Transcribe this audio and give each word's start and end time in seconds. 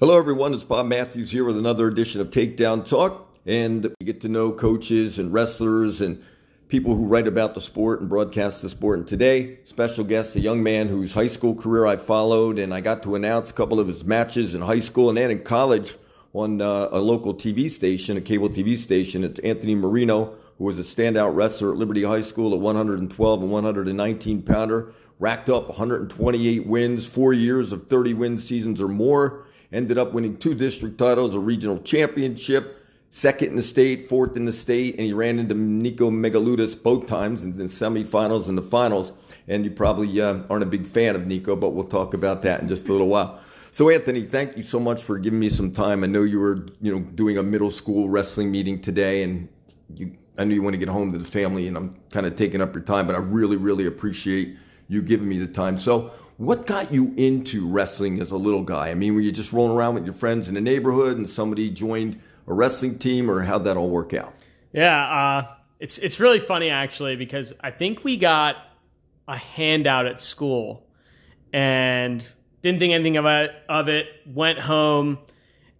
Hello, 0.00 0.18
everyone. 0.18 0.52
It's 0.52 0.64
Bob 0.64 0.86
Matthews 0.86 1.30
here 1.30 1.44
with 1.44 1.56
another 1.56 1.86
edition 1.86 2.20
of 2.20 2.30
Takedown 2.30 2.84
Talk. 2.84 3.32
And 3.46 3.94
we 4.00 4.04
get 4.04 4.20
to 4.22 4.28
know 4.28 4.50
coaches 4.50 5.20
and 5.20 5.32
wrestlers 5.32 6.00
and 6.00 6.20
people 6.66 6.96
who 6.96 7.06
write 7.06 7.28
about 7.28 7.54
the 7.54 7.60
sport 7.60 8.00
and 8.00 8.08
broadcast 8.08 8.60
the 8.60 8.68
sport. 8.68 8.98
And 8.98 9.06
today, 9.06 9.60
special 9.62 10.02
guest, 10.02 10.34
a 10.34 10.40
young 10.40 10.64
man 10.64 10.88
whose 10.88 11.14
high 11.14 11.28
school 11.28 11.54
career 11.54 11.86
I 11.86 11.96
followed, 11.96 12.58
and 12.58 12.74
I 12.74 12.80
got 12.80 13.04
to 13.04 13.14
announce 13.14 13.50
a 13.50 13.52
couple 13.52 13.78
of 13.78 13.86
his 13.86 14.04
matches 14.04 14.52
in 14.52 14.62
high 14.62 14.80
school 14.80 15.10
and 15.10 15.16
then 15.16 15.30
in 15.30 15.44
college 15.44 15.94
on 16.32 16.60
uh, 16.60 16.88
a 16.90 16.98
local 16.98 17.32
TV 17.32 17.70
station, 17.70 18.16
a 18.16 18.20
cable 18.20 18.48
TV 18.48 18.76
station. 18.76 19.22
It's 19.22 19.38
Anthony 19.40 19.76
Marino, 19.76 20.34
who 20.58 20.64
was 20.64 20.76
a 20.76 20.82
standout 20.82 21.36
wrestler 21.36 21.70
at 21.70 21.78
Liberty 21.78 22.02
High 22.02 22.22
School, 22.22 22.52
a 22.52 22.56
112 22.56 23.42
and 23.42 23.52
119 23.52 24.42
pounder, 24.42 24.92
racked 25.20 25.48
up 25.48 25.68
128 25.68 26.66
wins, 26.66 27.06
four 27.06 27.32
years 27.32 27.70
of 27.70 27.86
30 27.86 28.14
win 28.14 28.38
seasons 28.38 28.82
or 28.82 28.88
more 28.88 29.44
ended 29.74 29.98
up 29.98 30.12
winning 30.12 30.36
two 30.36 30.54
district 30.54 30.96
titles, 30.96 31.34
a 31.34 31.40
regional 31.40 31.80
championship, 31.80 32.86
second 33.10 33.48
in 33.48 33.56
the 33.56 33.62
state, 33.62 34.08
fourth 34.08 34.36
in 34.36 34.44
the 34.44 34.52
state, 34.52 34.94
and 34.94 35.04
he 35.04 35.12
ran 35.12 35.38
into 35.38 35.54
Nico 35.54 36.10
Megaludis 36.10 36.80
both 36.80 37.06
times 37.06 37.42
in 37.42 37.56
the 37.56 37.64
semifinals 37.64 38.48
and 38.48 38.56
the 38.56 38.62
finals. 38.62 39.12
And 39.46 39.64
you 39.64 39.70
probably 39.70 40.20
uh, 40.20 40.40
aren't 40.48 40.62
a 40.62 40.66
big 40.66 40.86
fan 40.86 41.14
of 41.14 41.26
Nico, 41.26 41.54
but 41.54 41.70
we'll 41.70 41.84
talk 41.84 42.14
about 42.14 42.42
that 42.42 42.62
in 42.62 42.68
just 42.68 42.88
a 42.88 42.92
little 42.92 43.08
while. 43.08 43.40
So, 43.72 43.90
Anthony, 43.90 44.24
thank 44.24 44.56
you 44.56 44.62
so 44.62 44.78
much 44.78 45.02
for 45.02 45.18
giving 45.18 45.40
me 45.40 45.48
some 45.48 45.72
time. 45.72 46.04
I 46.04 46.06
know 46.06 46.22
you 46.22 46.38
were, 46.38 46.66
you 46.80 46.94
know, 46.94 47.00
doing 47.00 47.36
a 47.36 47.42
middle 47.42 47.70
school 47.70 48.08
wrestling 48.08 48.52
meeting 48.52 48.80
today, 48.80 49.24
and 49.24 49.48
you, 49.94 50.16
I 50.38 50.44
knew 50.44 50.54
you 50.54 50.62
want 50.62 50.74
to 50.74 50.78
get 50.78 50.88
home 50.88 51.10
to 51.10 51.18
the 51.18 51.24
family, 51.24 51.66
and 51.66 51.76
I'm 51.76 51.94
kind 52.10 52.24
of 52.24 52.36
taking 52.36 52.60
up 52.60 52.72
your 52.72 52.84
time, 52.84 53.06
but 53.06 53.16
I 53.16 53.18
really, 53.18 53.56
really 53.56 53.86
appreciate 53.86 54.56
you 54.86 55.02
giving 55.02 55.28
me 55.28 55.38
the 55.38 55.48
time. 55.48 55.76
So, 55.76 56.12
what 56.36 56.66
got 56.66 56.92
you 56.92 57.14
into 57.16 57.66
wrestling 57.66 58.20
as 58.20 58.30
a 58.30 58.36
little 58.36 58.62
guy? 58.62 58.90
I 58.90 58.94
mean, 58.94 59.14
were 59.14 59.20
you 59.20 59.32
just 59.32 59.52
rolling 59.52 59.76
around 59.76 59.94
with 59.94 60.04
your 60.04 60.14
friends 60.14 60.48
in 60.48 60.54
the 60.54 60.60
neighborhood 60.60 61.16
and 61.16 61.28
somebody 61.28 61.70
joined 61.70 62.20
a 62.46 62.54
wrestling 62.54 62.98
team, 62.98 63.30
or 63.30 63.42
how'd 63.42 63.64
that 63.64 63.76
all 63.76 63.90
work 63.90 64.12
out? 64.12 64.34
Yeah, 64.72 64.98
uh, 64.98 65.54
it's 65.78 65.98
it's 65.98 66.18
really 66.20 66.40
funny 66.40 66.70
actually 66.70 67.16
because 67.16 67.52
I 67.60 67.70
think 67.70 68.04
we 68.04 68.16
got 68.16 68.56
a 69.28 69.36
handout 69.36 70.06
at 70.06 70.20
school 70.20 70.86
and 71.52 72.26
didn't 72.62 72.80
think 72.80 72.92
anything 72.92 73.16
of 73.16 73.26
it. 73.26 73.52
Of 73.68 73.88
it, 73.88 74.08
went 74.26 74.58
home, 74.58 75.18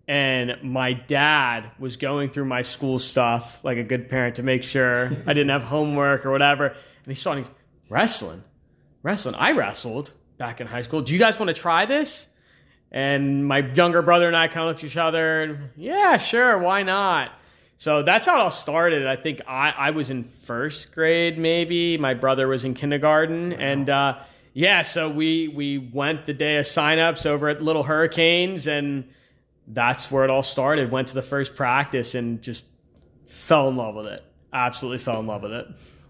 and 0.07 0.57
my 0.63 0.93
dad 0.93 1.73
was 1.79 1.97
going 1.97 2.31
through 2.31 2.45
my 2.45 2.63
school 2.63 2.99
stuff 2.99 3.63
like 3.65 3.79
a 3.79 3.83
good 3.83 4.09
parent 4.09 4.37
to 4.37 4.43
make 4.43 4.63
sure 4.63 5.11
I 5.27 5.33
didn't 5.33 5.51
have 5.51 5.65
homework 5.65 6.25
or 6.25 6.31
whatever. 6.31 6.69
And 6.69 6.77
he 7.07 7.15
saw 7.15 7.35
me 7.35 7.45
wrestling, 7.89 8.45
wrestling. 9.03 9.35
I 9.35 9.53
wrestled 9.53 10.13
back 10.37 10.61
in 10.61 10.67
high 10.67 10.83
school. 10.83 11.03
Do 11.03 11.13
you 11.13 11.19
guys 11.19 11.39
want 11.39 11.49
to 11.49 11.55
try 11.55 11.87
this? 11.87 12.27
And 12.91 13.47
my 13.47 13.59
younger 13.59 14.03
brother 14.03 14.29
and 14.29 14.37
I 14.37 14.47
kind 14.47 14.61
of 14.61 14.67
looked 14.69 14.85
at 14.85 14.87
each 14.87 14.97
other 14.97 15.43
and, 15.43 15.71
yeah, 15.77 16.17
sure, 16.17 16.59
why 16.59 16.85
not? 16.85 17.33
So 17.77 18.03
that's 18.03 18.25
how 18.27 18.37
it 18.37 18.41
all 18.41 18.53
started. 18.53 19.07
I 19.07 19.17
think 19.17 19.41
I, 19.49 19.71
I 19.71 19.91
was 19.91 20.11
in 20.11 20.23
first 20.23 20.93
grade, 20.93 21.37
maybe. 21.37 21.99
My 21.99 22.15
brother 22.15 22.47
was 22.47 22.65
in 22.65 22.75
kindergarten. 22.75 23.51
Wow. 23.51 23.57
And 23.59 23.91
uh, 23.91 24.19
yeah, 24.53 24.83
so 24.83 25.11
we, 25.11 25.49
we 25.49 25.79
went 25.79 26.27
the 26.27 26.35
day 26.35 26.57
of 26.59 26.67
signups 26.67 27.27
over 27.27 27.49
at 27.49 27.61
Little 27.61 27.83
Hurricanes, 27.83 28.69
and 28.69 29.05
that's 29.67 30.11
where 30.11 30.23
it 30.23 30.31
all 30.31 30.45
started. 30.45 30.93
Went 30.93 31.09
to 31.09 31.15
the 31.15 31.23
first 31.23 31.57
practice 31.57 32.15
and 32.15 32.41
just 32.41 32.65
fell 33.27 33.69
in 33.69 33.77
love 33.77 33.97
with 33.97 34.07
it. 34.07 34.23
Absolutely 34.53 34.99
fell 34.99 35.19
in 35.19 35.27
love 35.27 35.43
with 35.43 35.53
it. 35.53 35.67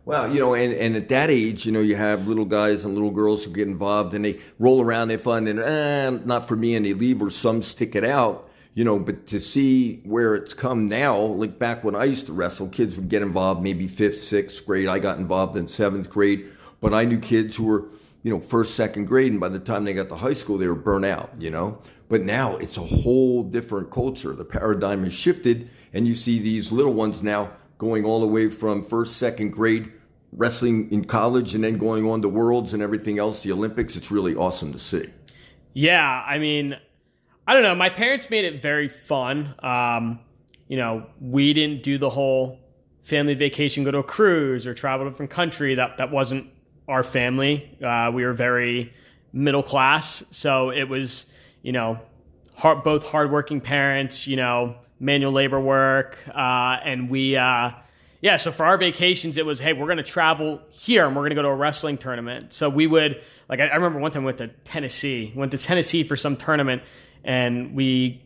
Well, 0.06 0.30
you 0.30 0.38
know, 0.38 0.52
and, 0.52 0.74
and 0.74 0.96
at 0.96 1.08
that 1.08 1.30
age, 1.30 1.64
you 1.64 1.72
know, 1.72 1.80
you 1.80 1.96
have 1.96 2.28
little 2.28 2.44
guys 2.44 2.84
and 2.84 2.92
little 2.92 3.10
girls 3.10 3.44
who 3.44 3.50
get 3.50 3.66
involved 3.66 4.12
and 4.12 4.22
they 4.22 4.38
roll 4.58 4.82
around, 4.82 5.08
they 5.08 5.16
fun, 5.16 5.46
and 5.46 5.58
eh, 5.58 6.10
not 6.26 6.46
for 6.46 6.56
me, 6.56 6.74
and 6.74 6.84
they 6.84 6.92
leave, 6.92 7.22
or 7.22 7.30
some 7.30 7.62
stick 7.62 7.96
it 7.96 8.04
out, 8.04 8.50
you 8.74 8.84
know. 8.84 8.98
But 8.98 9.26
to 9.28 9.40
see 9.40 10.02
where 10.04 10.34
it's 10.34 10.52
come 10.52 10.88
now, 10.88 11.16
like 11.16 11.58
back 11.58 11.84
when 11.84 11.96
I 11.96 12.04
used 12.04 12.26
to 12.26 12.34
wrestle, 12.34 12.68
kids 12.68 12.96
would 12.96 13.08
get 13.08 13.22
involved 13.22 13.62
maybe 13.62 13.88
fifth, 13.88 14.18
sixth 14.18 14.66
grade. 14.66 14.88
I 14.88 14.98
got 14.98 15.16
involved 15.16 15.56
in 15.56 15.66
seventh 15.68 16.10
grade, 16.10 16.50
but 16.82 16.92
I 16.92 17.06
knew 17.06 17.18
kids 17.18 17.56
who 17.56 17.64
were, 17.64 17.86
you 18.22 18.30
know, 18.30 18.40
first, 18.40 18.74
second 18.74 19.06
grade, 19.06 19.32
and 19.32 19.40
by 19.40 19.48
the 19.48 19.58
time 19.58 19.84
they 19.84 19.94
got 19.94 20.10
to 20.10 20.16
high 20.16 20.34
school, 20.34 20.58
they 20.58 20.68
were 20.68 20.74
burnt 20.74 21.06
out, 21.06 21.30
you 21.38 21.50
know. 21.50 21.78
But 22.10 22.20
now 22.20 22.58
it's 22.58 22.76
a 22.76 22.82
whole 22.82 23.42
different 23.42 23.90
culture. 23.90 24.34
The 24.34 24.44
paradigm 24.44 25.04
has 25.04 25.14
shifted, 25.14 25.70
and 25.94 26.06
you 26.06 26.14
see 26.14 26.40
these 26.40 26.70
little 26.72 26.92
ones 26.92 27.22
now 27.22 27.52
going 27.78 28.04
all 28.04 28.20
the 28.20 28.26
way 28.26 28.48
from 28.48 28.84
first, 28.84 29.16
second 29.16 29.50
grade, 29.50 29.92
wrestling 30.32 30.90
in 30.90 31.04
college, 31.04 31.54
and 31.54 31.64
then 31.64 31.78
going 31.78 32.06
on 32.06 32.22
to 32.22 32.28
worlds 32.28 32.72
and 32.72 32.82
everything 32.82 33.18
else, 33.18 33.42
the 33.42 33.52
Olympics. 33.52 33.96
It's 33.96 34.10
really 34.10 34.34
awesome 34.34 34.72
to 34.72 34.78
see. 34.78 35.08
Yeah, 35.72 36.24
I 36.26 36.38
mean, 36.38 36.76
I 37.46 37.52
don't 37.52 37.62
know. 37.62 37.74
My 37.74 37.90
parents 37.90 38.30
made 38.30 38.44
it 38.44 38.62
very 38.62 38.88
fun. 38.88 39.54
Um, 39.58 40.20
you 40.68 40.76
know, 40.76 41.06
we 41.20 41.52
didn't 41.52 41.82
do 41.82 41.98
the 41.98 42.10
whole 42.10 42.58
family 43.02 43.34
vacation, 43.34 43.84
go 43.84 43.90
to 43.90 43.98
a 43.98 44.02
cruise 44.02 44.66
or 44.66 44.74
travel 44.74 45.04
to 45.04 45.08
a 45.08 45.10
different 45.12 45.30
country. 45.30 45.74
That 45.74 45.98
that 45.98 46.10
wasn't 46.10 46.50
our 46.88 47.02
family. 47.02 47.76
Uh, 47.82 48.10
we 48.12 48.24
were 48.24 48.32
very 48.32 48.92
middle 49.32 49.62
class, 49.62 50.22
so 50.30 50.70
it 50.70 50.84
was 50.84 51.26
you 51.62 51.72
know 51.72 52.00
hard, 52.56 52.82
both 52.82 53.06
hardworking 53.06 53.60
parents. 53.60 54.26
You 54.26 54.36
know, 54.36 54.76
manual 55.00 55.32
labor 55.32 55.60
work, 55.60 56.18
uh, 56.28 56.78
and 56.84 57.10
we, 57.10 57.36
uh, 57.36 57.70
yeah. 58.20 58.36
So 58.36 58.52
for 58.52 58.64
our 58.64 58.78
vacations, 58.78 59.36
it 59.36 59.44
was, 59.44 59.60
hey, 59.60 59.72
we're 59.72 59.86
going 59.86 59.98
to 59.98 60.02
travel 60.02 60.60
here 60.70 61.06
and 61.06 61.14
we're 61.14 61.22
going 61.22 61.30
to 61.30 61.36
go 61.36 61.42
to 61.42 61.48
a 61.48 61.54
wrestling 61.54 61.98
tournament. 61.98 62.52
So 62.52 62.68
we 62.68 62.86
would, 62.86 63.22
like, 63.48 63.60
I, 63.60 63.68
I 63.68 63.74
remember 63.74 63.98
one 63.98 64.10
time 64.10 64.22
we 64.22 64.26
went 64.26 64.38
to 64.38 64.48
Tennessee, 64.48 65.32
went 65.34 65.52
to 65.52 65.58
Tennessee 65.58 66.04
for 66.04 66.16
some 66.16 66.36
tournament, 66.36 66.82
and 67.22 67.74
we 67.74 68.22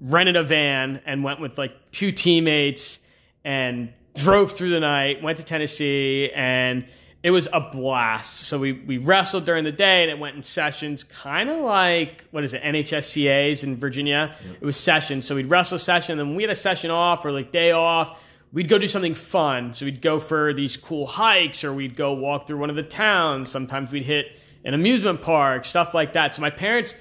rented 0.00 0.36
a 0.36 0.42
van 0.42 1.00
and 1.06 1.24
went 1.24 1.40
with 1.40 1.56
like 1.58 1.72
two 1.92 2.12
teammates 2.12 2.98
and 3.44 3.92
drove 4.16 4.52
through 4.52 4.70
the 4.70 4.80
night, 4.80 5.22
went 5.22 5.38
to 5.38 5.44
Tennessee, 5.44 6.30
and 6.34 6.86
it 7.22 7.30
was 7.30 7.48
a 7.52 7.60
blast. 7.60 8.40
So 8.40 8.58
we, 8.58 8.72
we 8.72 8.98
wrestled 8.98 9.44
during 9.44 9.62
the 9.64 9.72
day 9.72 10.02
and 10.02 10.10
it 10.10 10.18
went 10.18 10.36
in 10.36 10.42
sessions, 10.42 11.04
kind 11.04 11.48
of 11.48 11.58
like, 11.58 12.24
what 12.32 12.42
is 12.42 12.52
it, 12.52 12.62
NHSCAs 12.62 13.62
in 13.62 13.76
Virginia? 13.76 14.34
Yep. 14.44 14.56
It 14.60 14.64
was 14.64 14.76
sessions. 14.76 15.26
So 15.26 15.36
we'd 15.36 15.46
wrestle 15.46 15.76
a 15.76 15.78
session, 15.78 16.18
and 16.18 16.30
then 16.30 16.36
we 16.36 16.42
had 16.42 16.50
a 16.50 16.56
session 16.56 16.90
off 16.90 17.24
or 17.24 17.30
like 17.30 17.52
day 17.52 17.70
off. 17.70 18.20
We'd 18.52 18.68
go 18.68 18.76
do 18.76 18.88
something 18.88 19.14
fun. 19.14 19.72
So 19.72 19.86
we'd 19.86 20.02
go 20.02 20.18
for 20.18 20.52
these 20.52 20.76
cool 20.76 21.06
hikes 21.06 21.62
or 21.62 21.72
we'd 21.72 21.96
go 21.96 22.12
walk 22.12 22.46
through 22.46 22.58
one 22.58 22.70
of 22.70 22.76
the 22.76 22.82
towns. 22.82 23.50
Sometimes 23.50 23.92
we'd 23.92 24.04
hit 24.04 24.36
an 24.64 24.74
amusement 24.74 25.22
park, 25.22 25.64
stuff 25.64 25.94
like 25.94 26.14
that. 26.14 26.34
So 26.34 26.42
my 26.42 26.50
parents 26.50 26.94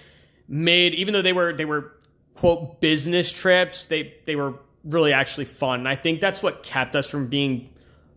made, 0.47 0.93
even 0.93 1.13
though 1.13 1.21
they 1.21 1.33
were, 1.33 1.51
they 1.51 1.65
were 1.65 1.93
quote 2.35 2.79
business 2.79 3.31
trips, 3.31 3.87
they, 3.87 4.13
they 4.25 4.35
were 4.35 4.53
really 4.83 5.13
actually 5.13 5.45
fun. 5.45 5.79
And 5.79 5.87
I 5.87 5.95
think 5.95 6.21
that's 6.21 6.41
what 6.41 6.63
kept 6.63 6.95
us 6.95 7.09
from 7.09 7.27
being 7.27 7.70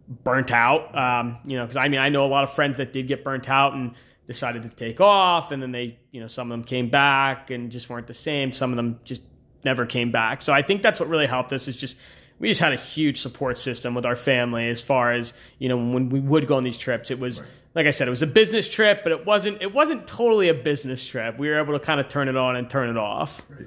burnt 0.09 0.51
out. 0.51 0.97
Um, 0.97 1.39
you 1.45 1.57
know, 1.57 1.65
because 1.65 1.77
I 1.77 1.89
mean, 1.89 2.01
I 2.01 2.09
know 2.09 2.25
a 2.25 2.27
lot 2.27 2.45
of 2.45 2.53
friends 2.53 2.79
that 2.79 2.93
did 2.93 3.07
get 3.07 3.25
burnt 3.25 3.49
out 3.49 3.75
and 3.75 3.95
decided 4.27 4.63
to 4.63 4.69
take 4.69 5.01
off, 5.01 5.53
and 5.53 5.63
then 5.63 5.73
they, 5.73 5.99
you 6.11 6.21
know, 6.21 6.27
some 6.27 6.51
of 6.51 6.59
them 6.59 6.65
came 6.65 6.89
back 6.89 7.51
and 7.51 7.71
just 7.71 7.91
weren't 7.91 8.07
the 8.07 8.15
same. 8.15 8.53
Some 8.53 8.71
of 8.71 8.77
them 8.77 9.01
just 9.05 9.23
never 9.65 9.87
came 9.87 10.11
back. 10.11 10.43
So 10.43 10.53
I 10.53 10.63
think 10.63 10.83
that's 10.83 11.01
what 11.01 11.09
really 11.09 11.27
helped 11.27 11.53
us 11.53 11.69
is 11.69 11.77
just 11.77 11.97
we 12.39 12.49
just 12.49 12.61
had 12.61 12.73
a 12.73 12.77
huge 12.77 13.21
support 13.21 13.59
system 13.59 13.95
with 13.95 14.05
our 14.05 14.17
family 14.17 14.69
as 14.69 14.83
far 14.83 15.13
as 15.13 15.33
you 15.59 15.69
know 15.69 15.77
when 15.77 16.09
we 16.09 16.21
would 16.21 16.47
go 16.47 16.57
on 16.57 16.63
these 16.63 16.79
trips. 16.79 17.11
It 17.11 17.19
was 17.19 17.41
right. 17.41 17.51
like 17.75 17.87
I 17.87 17.91
said, 17.91 18.09
it 18.09 18.11
was 18.11 18.23
a 18.23 18.27
business 18.27 18.69
trip, 18.69 19.01
but 19.03 19.13
it 19.13 19.27
wasn't 19.27 19.63
it 19.63 19.73
wasn't 19.73 20.07
totally 20.07 20.49
a 20.49 20.55
business 20.55 21.05
trip. 21.07 21.39
We 21.39 21.49
were 21.49 21.59
able 21.59 21.79
to 21.79 21.85
kind 21.85 22.01
of 22.01 22.09
turn 22.09 22.29
it 22.29 22.37
on 22.37 22.57
and 22.57 22.69
turn 22.69 22.91
it 22.91 22.97
off. 22.97 23.43
Right. 23.49 23.67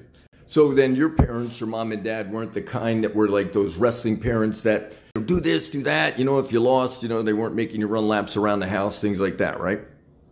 So 0.49 0.73
then 0.73 0.95
your 0.95 1.09
parents, 1.09 1.59
your 1.59 1.67
mom 1.67 1.91
and 1.91 2.03
dad, 2.03 2.31
weren't 2.31 2.53
the 2.53 2.61
kind 2.61 3.03
that 3.03 3.13
were 3.13 3.27
like 3.27 3.51
those 3.51 3.75
wrestling 3.75 4.17
parents 4.17 4.61
that 4.61 4.93
do 5.21 5.39
this, 5.39 5.69
do 5.69 5.83
that. 5.83 6.19
You 6.19 6.25
know, 6.25 6.39
if 6.39 6.51
you 6.51 6.59
lost, 6.59 7.03
you 7.03 7.09
know, 7.09 7.21
they 7.21 7.33
weren't 7.33 7.55
making 7.55 7.79
you 7.79 7.87
run 7.87 8.07
laps 8.07 8.35
around 8.35 8.59
the 8.59 8.67
house, 8.67 8.99
things 8.99 9.19
like 9.19 9.37
that, 9.37 9.59
right? 9.59 9.81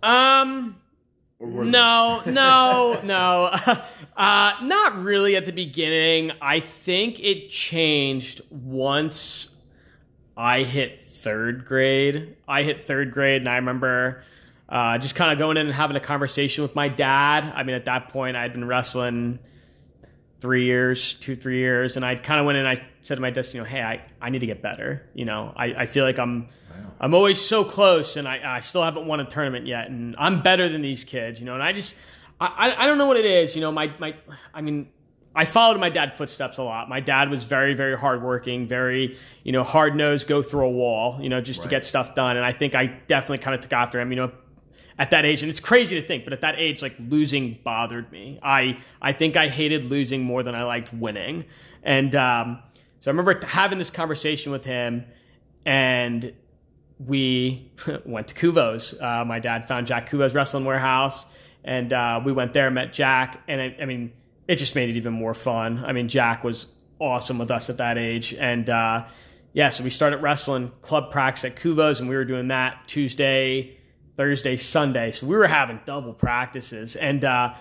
Um, 0.04 0.76
no, 1.40 2.22
no, 2.26 3.00
no. 3.04 3.56
Uh, 4.16 4.54
not 4.64 5.04
really 5.04 5.36
at 5.36 5.46
the 5.46 5.52
beginning. 5.52 6.32
I 6.42 6.62
think 6.62 7.20
it 7.20 7.50
changed 7.50 8.40
once 8.50 9.50
I 10.38 10.64
hit 10.64 11.02
third 11.10 11.66
grade. 11.66 12.38
I 12.48 12.64
hit 12.64 12.88
third 12.88 13.12
grade, 13.12 13.42
and 13.42 13.50
I 13.50 13.58
remember 13.58 14.24
uh, 14.70 15.00
just 15.00 15.16
kind 15.16 15.34
of 15.34 15.38
going 15.38 15.58
in 15.58 15.66
and 15.66 15.76
having 15.76 15.98
a 15.98 16.00
conversation 16.00 16.62
with 16.62 16.76
my 16.76 16.88
dad. 16.88 17.52
I 17.54 17.64
mean, 17.64 17.76
at 17.76 17.86
that 17.86 18.08
point, 18.08 18.38
I'd 18.38 18.54
been 18.54 18.66
wrestling 18.66 19.40
three 20.40 20.66
years, 20.66 21.16
two, 21.16 21.36
three 21.36 21.58
years. 21.58 21.96
And 21.96 22.06
I 22.06 22.16
kind 22.16 22.40
of 22.40 22.46
went 22.46 22.58
in 22.58 22.66
and 22.66 22.80
I 22.80 22.86
said 23.06 23.16
to 23.16 23.22
my 23.22 23.30
desk, 23.30 23.54
you 23.54 23.62
know, 23.62 23.66
hey, 23.66 23.82
I, 23.82 24.02
I 24.20 24.30
need 24.30 24.40
to 24.40 24.46
get 24.46 24.62
better. 24.62 25.08
You 25.14 25.26
know, 25.26 25.54
I, 25.56 25.66
I 25.66 25.86
feel 25.86 26.04
like 26.04 26.18
I'm, 26.18 26.42
wow. 26.42 26.92
I'm 27.00 27.14
always 27.14 27.40
so 27.40 27.64
close 27.64 28.18
and 28.18 28.28
I, 28.28 28.58
I 28.58 28.60
still 28.60 28.84
haven't 28.84 29.06
won 29.06 29.20
a 29.20 29.26
tournament 29.26 29.68
yet. 29.68 29.90
And 29.90 30.16
I'm 30.18 30.42
better 30.42 30.68
than 30.68 30.82
these 30.82 31.04
kids, 31.04 31.40
you 31.40 31.46
know, 31.46 31.54
and 31.54 31.64
I 31.64 31.72
just, 31.72 31.96
I, 32.42 32.76
I 32.78 32.86
don't 32.86 32.98
know 32.98 33.08
what 33.08 33.18
it 33.18 33.26
is. 33.26 33.56
You 33.56 33.62
know, 33.62 33.72
my, 33.72 33.94
my, 34.00 34.16
I 34.54 34.62
mean, 34.62 34.90
I 35.36 35.46
followed 35.46 35.80
my 35.80 35.90
dad's 35.90 36.16
footsteps 36.16 36.58
a 36.58 36.64
lot. 36.64 36.90
My 36.90 37.00
dad 37.00 37.30
was 37.30 37.44
very, 37.44 37.74
very 37.74 37.98
hardworking, 37.98 38.68
very, 38.68 39.18
you 39.44 39.52
know, 39.52 39.64
hard 39.64 39.96
nosed, 39.96 40.28
go 40.28 40.42
through 40.42 40.66
a 40.66 40.72
wall, 40.72 41.20
you 41.22 41.30
know, 41.30 41.42
just 41.42 41.60
right. 41.60 41.64
to 41.64 41.70
get 41.70 41.86
stuff 41.86 42.16
done. 42.16 42.38
And 42.38 42.46
I 42.46 42.54
think 42.54 42.74
I 42.74 42.88
definitely 43.08 43.40
kind 43.40 43.54
of 43.54 43.62
took 43.62 43.74
after 43.74 44.00
him. 44.00 44.12
You 44.12 44.16
know, 44.16 44.32
at 44.98 45.12
that 45.12 45.26
age, 45.26 45.44
and 45.44 45.50
it's 45.50 45.60
crazy 45.60 46.00
to 46.00 46.08
think, 46.08 46.24
but 46.24 46.32
at 46.32 46.42
that 46.42 46.56
age, 46.58 46.82
like 46.82 46.96
losing 47.00 47.60
bothered 47.64 48.10
me. 48.12 48.40
I 48.42 48.78
I 49.02 49.12
think 49.12 49.36
I 49.36 49.50
hated 49.50 49.86
losing 49.86 50.24
more 50.24 50.42
than 50.42 50.56
I 50.56 50.64
liked 50.64 50.94
winning, 50.94 51.46
and 51.84 52.16
um, 52.16 52.60
so 53.00 53.10
I 53.10 53.16
remember 53.16 53.46
having 53.46 53.78
this 53.78 53.90
conversation 53.90 54.52
with 54.52 54.66
him, 54.66 55.06
and 55.66 56.34
we 57.00 57.72
went 58.06 58.28
to 58.30 58.34
Cuvo's. 58.34 59.00
Uh, 59.00 59.24
my 59.26 59.40
dad 59.40 59.68
found 59.68 59.88
Jack 59.88 60.10
Cuvo's 60.10 60.34
Wrestling 60.34 60.66
Warehouse, 60.66 61.26
and 61.64 61.92
uh, 61.94 62.22
we 62.24 62.32
went 62.32 62.54
there, 62.54 62.70
met 62.72 62.94
Jack, 62.94 63.42
and 63.48 63.62
I, 63.62 63.76
I, 63.82 63.86
mean, 63.86 64.14
it 64.48 64.56
just 64.56 64.76
made 64.76 64.90
it 64.90 64.96
even 64.96 65.14
more 65.14 65.34
fun. 65.34 65.84
I 65.86 65.92
mean, 65.92 66.08
Jack 66.08 66.44
was 66.44 66.68
awesome 67.00 67.38
with 67.38 67.52
us 67.52 67.70
at 67.70 67.78
that 67.78 67.98
age, 67.98 68.34
and 68.34 68.70
uh, 68.70 69.06
yeah, 69.54 69.70
so 69.70 69.84
we 69.84 69.90
started 69.90 70.18
wrestling 70.18 70.72
club 70.82 71.12
practice 71.12 71.46
at 71.46 71.56
Cuvo's, 71.56 72.00
and 72.00 72.10
we 72.10 72.16
were 72.16 72.26
doing 72.26 72.50
that 72.50 72.88
Tuesday, 72.88 73.78
Thursday, 74.16 74.58
Sunday. 74.58 75.12
So 75.12 75.28
we 75.28 75.36
were 75.36 75.48
having 75.48 75.80
double 75.86 76.14
practices, 76.14 76.96
and 76.96 77.24
uh, 77.24 77.54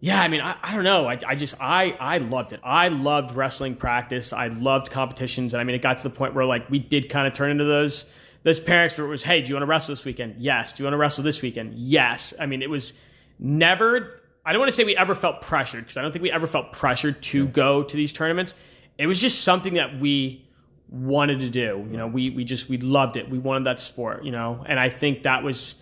yeah, 0.00 0.20
I 0.20 0.28
mean, 0.28 0.40
I, 0.40 0.56
I 0.62 0.74
don't 0.74 0.84
know. 0.84 1.06
I, 1.06 1.18
I 1.26 1.34
just 1.34 1.54
I 1.60 1.92
I 1.92 2.18
loved 2.18 2.52
it. 2.52 2.60
I 2.62 2.88
loved 2.88 3.34
wrestling 3.34 3.76
practice. 3.76 4.32
I 4.32 4.48
loved 4.48 4.90
competitions, 4.90 5.54
and 5.54 5.60
I 5.60 5.64
mean, 5.64 5.74
it 5.74 5.82
got 5.82 5.98
to 5.98 6.04
the 6.04 6.14
point 6.14 6.34
where 6.34 6.44
like 6.44 6.68
we 6.68 6.78
did 6.78 7.08
kind 7.08 7.26
of 7.26 7.32
turn 7.32 7.50
into 7.50 7.64
those 7.64 8.04
those 8.46 8.60
parents 8.60 8.96
where 8.96 9.04
it 9.06 9.10
was, 9.10 9.24
hey, 9.24 9.40
do 9.40 9.48
you 9.48 9.54
want 9.54 9.62
to 9.62 9.66
wrestle 9.66 9.92
this 9.92 10.04
weekend? 10.04 10.36
Yes. 10.38 10.72
Do 10.72 10.82
you 10.82 10.84
want 10.84 10.94
to 10.94 10.98
wrestle 10.98 11.24
this 11.24 11.42
weekend? 11.42 11.74
Yes. 11.74 12.32
I 12.38 12.46
mean, 12.46 12.62
it 12.62 12.70
was 12.70 12.92
never. 13.40 14.20
I 14.44 14.52
don't 14.52 14.60
want 14.60 14.70
to 14.70 14.76
say 14.76 14.84
we 14.84 14.96
ever 14.96 15.16
felt 15.16 15.42
pressured 15.42 15.82
because 15.82 15.96
I 15.96 16.02
don't 16.02 16.12
think 16.12 16.22
we 16.22 16.30
ever 16.30 16.46
felt 16.46 16.72
pressured 16.72 17.20
to 17.22 17.48
go 17.48 17.82
to 17.82 17.96
these 17.96 18.12
tournaments. 18.12 18.54
It 18.98 19.08
was 19.08 19.20
just 19.20 19.42
something 19.42 19.74
that 19.74 19.98
we 19.98 20.46
wanted 20.88 21.40
to 21.40 21.50
do. 21.50 21.84
You 21.90 21.96
know, 21.96 22.06
we 22.06 22.30
we 22.30 22.44
just 22.44 22.68
we 22.68 22.78
loved 22.78 23.16
it. 23.16 23.28
We 23.28 23.38
wanted 23.38 23.64
that 23.64 23.80
sport. 23.80 24.24
You 24.24 24.30
know, 24.30 24.62
and 24.64 24.78
I 24.78 24.90
think 24.90 25.24
that 25.24 25.42
was 25.42 25.74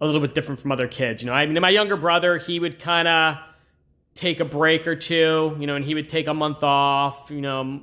a 0.00 0.06
little 0.06 0.20
bit 0.20 0.34
different 0.34 0.60
from 0.60 0.72
other 0.72 0.88
kids. 0.88 1.22
You 1.22 1.26
know, 1.26 1.34
I 1.34 1.46
mean, 1.46 1.60
my 1.60 1.70
younger 1.70 1.96
brother, 1.96 2.38
he 2.38 2.58
would 2.58 2.80
kind 2.80 3.06
of 3.06 3.36
take 4.18 4.40
a 4.40 4.44
break 4.44 4.86
or 4.86 4.96
two. 4.96 5.56
You 5.58 5.66
know, 5.66 5.76
and 5.76 5.84
he 5.84 5.94
would 5.94 6.08
take 6.08 6.26
a 6.26 6.34
month 6.34 6.62
off. 6.62 7.30
You 7.30 7.40
know, 7.40 7.80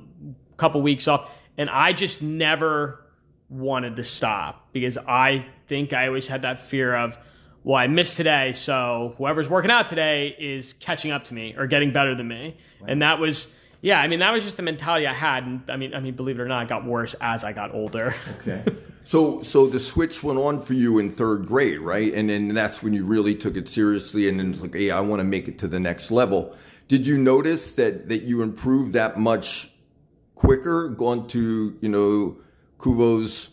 a 0.52 0.56
couple 0.56 0.80
weeks 0.82 1.08
off, 1.08 1.30
and 1.58 1.68
I 1.70 1.92
just 1.92 2.22
never 2.22 3.02
wanted 3.48 3.96
to 3.96 4.04
stop 4.04 4.68
because 4.72 4.98
I 4.98 5.46
think 5.68 5.92
I 5.92 6.08
always 6.08 6.26
had 6.26 6.42
that 6.42 6.58
fear 6.58 6.94
of, 6.94 7.18
well, 7.64 7.76
I 7.76 7.86
missed 7.86 8.16
today, 8.16 8.52
so 8.52 9.14
whoever's 9.18 9.48
working 9.48 9.70
out 9.70 9.88
today 9.88 10.34
is 10.38 10.72
catching 10.74 11.10
up 11.10 11.24
to 11.24 11.34
me 11.34 11.54
or 11.56 11.66
getting 11.66 11.92
better 11.92 12.14
than 12.14 12.28
me. 12.28 12.56
Right. 12.80 12.90
And 12.90 13.02
that 13.02 13.18
was, 13.18 13.52
yeah, 13.82 14.00
I 14.00 14.08
mean, 14.08 14.20
that 14.20 14.32
was 14.32 14.44
just 14.44 14.56
the 14.56 14.62
mentality 14.62 15.06
I 15.06 15.14
had. 15.14 15.44
And 15.44 15.62
I 15.68 15.76
mean, 15.76 15.94
I 15.94 16.00
mean, 16.00 16.14
believe 16.14 16.38
it 16.38 16.42
or 16.42 16.48
not, 16.48 16.64
it 16.64 16.68
got 16.68 16.84
worse 16.84 17.14
as 17.20 17.44
I 17.44 17.52
got 17.52 17.74
older. 17.74 18.14
Okay. 18.40 18.64
So, 19.06 19.40
so 19.42 19.68
the 19.68 19.78
switch 19.78 20.24
went 20.24 20.40
on 20.40 20.60
for 20.60 20.74
you 20.74 20.98
in 20.98 21.10
third 21.10 21.46
grade, 21.46 21.78
right? 21.78 22.12
And 22.12 22.28
then 22.28 22.48
that's 22.48 22.82
when 22.82 22.92
you 22.92 23.04
really 23.04 23.36
took 23.36 23.56
it 23.56 23.68
seriously, 23.68 24.28
and 24.28 24.40
then 24.40 24.52
it's 24.52 24.60
like, 24.60 24.74
hey, 24.74 24.90
I 24.90 24.98
want 24.98 25.20
to 25.20 25.24
make 25.24 25.46
it 25.46 25.60
to 25.60 25.68
the 25.68 25.78
next 25.78 26.10
level. 26.10 26.56
Did 26.88 27.06
you 27.06 27.16
notice 27.16 27.72
that 27.74 28.08
that 28.08 28.24
you 28.24 28.42
improved 28.42 28.94
that 28.94 29.16
much 29.16 29.70
quicker, 30.34 30.88
going 30.88 31.28
to 31.28 31.78
you 31.80 31.88
know 31.88 32.38
Cuvo's 32.80 33.50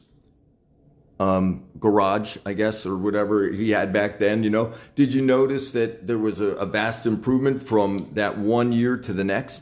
um, 1.20 1.66
garage, 1.80 2.38
I 2.48 2.54
guess, 2.54 2.88
or 2.88 2.98
whatever 2.98 3.48
he 3.48 3.70
had 3.70 3.94
back 3.94 4.18
then, 4.18 4.42
you 4.42 4.50
know. 4.50 4.74
Did 4.96 5.14
you 5.14 5.22
notice 5.22 5.70
that 5.72 6.08
there 6.08 6.18
was 6.18 6.40
a, 6.42 6.56
a, 6.56 6.66
vast 6.66 7.06
improvement 7.06 7.62
from 7.62 8.10
that 8.14 8.40
one 8.40 8.72
year 8.72 8.98
to 8.98 9.14
the 9.14 9.24
next? 9.24 9.62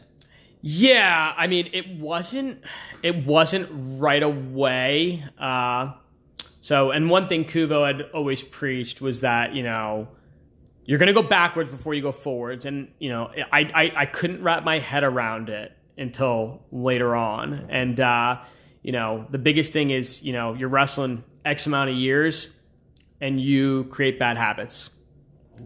Yeah, 0.62 1.34
I 1.36 1.48
mean, 1.48 1.70
it 1.74 1.98
wasn't 2.00 2.64
it 3.02 3.26
wasn't 3.26 3.70
right 3.72 4.22
away. 4.22 5.24
Uh, 5.40 5.94
so, 6.60 6.92
and 6.92 7.10
one 7.10 7.28
thing 7.28 7.46
Cuvo 7.46 7.86
had 7.86 8.12
always 8.14 8.44
preached 8.44 9.02
was 9.02 9.22
that 9.22 9.56
you 9.56 9.64
know 9.64 10.08
you're 10.86 11.00
going 11.00 11.08
to 11.08 11.14
go 11.14 11.24
backwards 11.24 11.70
before 11.70 11.94
you 11.94 12.02
go 12.02 12.12
forwards, 12.12 12.66
and 12.66 12.90
you 13.00 13.10
know 13.10 13.32
I, 13.52 13.62
I 13.74 13.92
I 13.96 14.06
couldn't 14.06 14.44
wrap 14.44 14.64
my 14.64 14.80
head 14.80 15.04
around 15.04 15.50
it 15.50 15.76
until 15.98 16.64
later 16.72 17.16
on, 17.16 17.68
and. 17.70 18.00
Uh, 18.00 18.38
you 18.84 18.92
know, 18.92 19.28
the 19.30 19.38
biggest 19.38 19.74
thing 19.74 19.92
is, 19.92 20.22
you 20.24 20.34
know, 20.34 20.54
you're 20.54 20.70
wrestling 20.70 21.24
X 21.46 21.68
amount 21.68 21.90
of 21.90 21.96
years 21.96 22.50
and 23.20 23.40
you 23.40 23.86
create 23.86 24.18
bad 24.18 24.38
habits, 24.38 24.90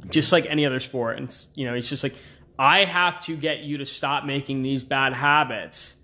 just 0.09 0.31
like 0.31 0.45
any 0.47 0.65
other 0.65 0.79
sport. 0.79 1.17
And, 1.17 1.47
you 1.55 1.65
know, 1.65 1.73
it's 1.73 1.89
just 1.89 2.03
like, 2.03 2.15
I 2.57 2.85
have 2.85 3.19
to 3.25 3.35
get 3.35 3.59
you 3.59 3.77
to 3.77 3.85
stop 3.85 4.25
making 4.25 4.61
these 4.63 4.83
bad 4.83 5.13
habits 5.13 5.95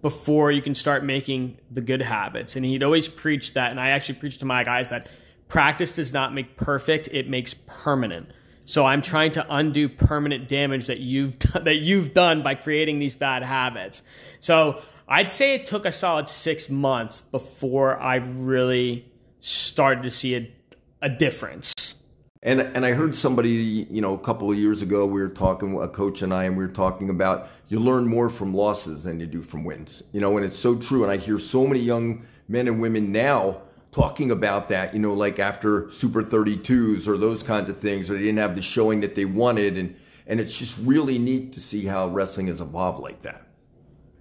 before 0.00 0.50
you 0.50 0.60
can 0.60 0.74
start 0.74 1.04
making 1.04 1.58
the 1.70 1.80
good 1.80 2.02
habits. 2.02 2.56
And 2.56 2.64
he'd 2.64 2.82
always 2.82 3.08
preach 3.08 3.54
that. 3.54 3.70
And 3.70 3.80
I 3.80 3.90
actually 3.90 4.16
preached 4.16 4.40
to 4.40 4.46
my 4.46 4.64
guys 4.64 4.90
that 4.90 5.08
practice 5.48 5.92
does 5.92 6.12
not 6.12 6.34
make 6.34 6.56
perfect, 6.56 7.08
it 7.12 7.28
makes 7.28 7.54
permanent. 7.66 8.30
So 8.64 8.86
I'm 8.86 9.02
trying 9.02 9.32
to 9.32 9.46
undo 9.48 9.88
permanent 9.88 10.48
damage 10.48 10.86
that 10.86 11.00
you've 11.00 11.38
done, 11.38 11.64
that 11.64 11.76
you've 11.76 12.14
done 12.14 12.42
by 12.42 12.54
creating 12.54 12.98
these 12.98 13.14
bad 13.14 13.42
habits. 13.42 14.02
So 14.40 14.82
I'd 15.08 15.30
say 15.30 15.54
it 15.54 15.64
took 15.64 15.84
a 15.84 15.92
solid 15.92 16.28
six 16.28 16.70
months 16.70 17.20
before 17.20 17.98
I 18.00 18.16
really 18.16 19.10
started 19.40 20.02
to 20.04 20.10
see 20.10 20.36
a, 20.36 20.52
a 21.00 21.08
difference. 21.08 21.96
And 22.42 22.60
and 22.60 22.84
I 22.84 22.92
heard 22.92 23.14
somebody, 23.14 23.86
you 23.88 24.00
know, 24.00 24.14
a 24.14 24.18
couple 24.18 24.50
of 24.50 24.58
years 24.58 24.82
ago, 24.82 25.06
we 25.06 25.20
were 25.20 25.28
talking, 25.28 25.80
a 25.80 25.88
coach 25.88 26.22
and 26.22 26.34
I, 26.34 26.44
and 26.44 26.56
we 26.56 26.66
were 26.66 26.72
talking 26.72 27.08
about 27.08 27.48
you 27.68 27.78
learn 27.78 28.06
more 28.06 28.28
from 28.28 28.52
losses 28.52 29.04
than 29.04 29.20
you 29.20 29.26
do 29.26 29.42
from 29.42 29.64
wins. 29.64 30.02
You 30.12 30.20
know, 30.20 30.36
and 30.36 30.44
it's 30.44 30.58
so 30.58 30.76
true. 30.76 31.04
And 31.04 31.12
I 31.12 31.16
hear 31.16 31.38
so 31.38 31.66
many 31.66 31.80
young 31.80 32.26
men 32.48 32.66
and 32.66 32.80
women 32.80 33.12
now 33.12 33.62
talking 33.92 34.30
about 34.30 34.70
that, 34.70 34.92
you 34.92 34.98
know, 34.98 35.12
like 35.12 35.38
after 35.38 35.88
Super 35.90 36.22
32s 36.22 37.06
or 37.06 37.16
those 37.16 37.42
kinds 37.42 37.68
of 37.68 37.78
things, 37.78 38.10
or 38.10 38.14
they 38.14 38.20
didn't 38.20 38.38
have 38.38 38.56
the 38.56 38.62
showing 38.62 39.00
that 39.00 39.14
they 39.14 39.26
wanted. 39.26 39.76
And, 39.76 39.94
and 40.26 40.40
it's 40.40 40.58
just 40.58 40.76
really 40.80 41.18
neat 41.18 41.52
to 41.52 41.60
see 41.60 41.84
how 41.84 42.08
wrestling 42.08 42.48
has 42.48 42.60
evolved 42.60 43.00
like 43.00 43.22
that. 43.22 43.46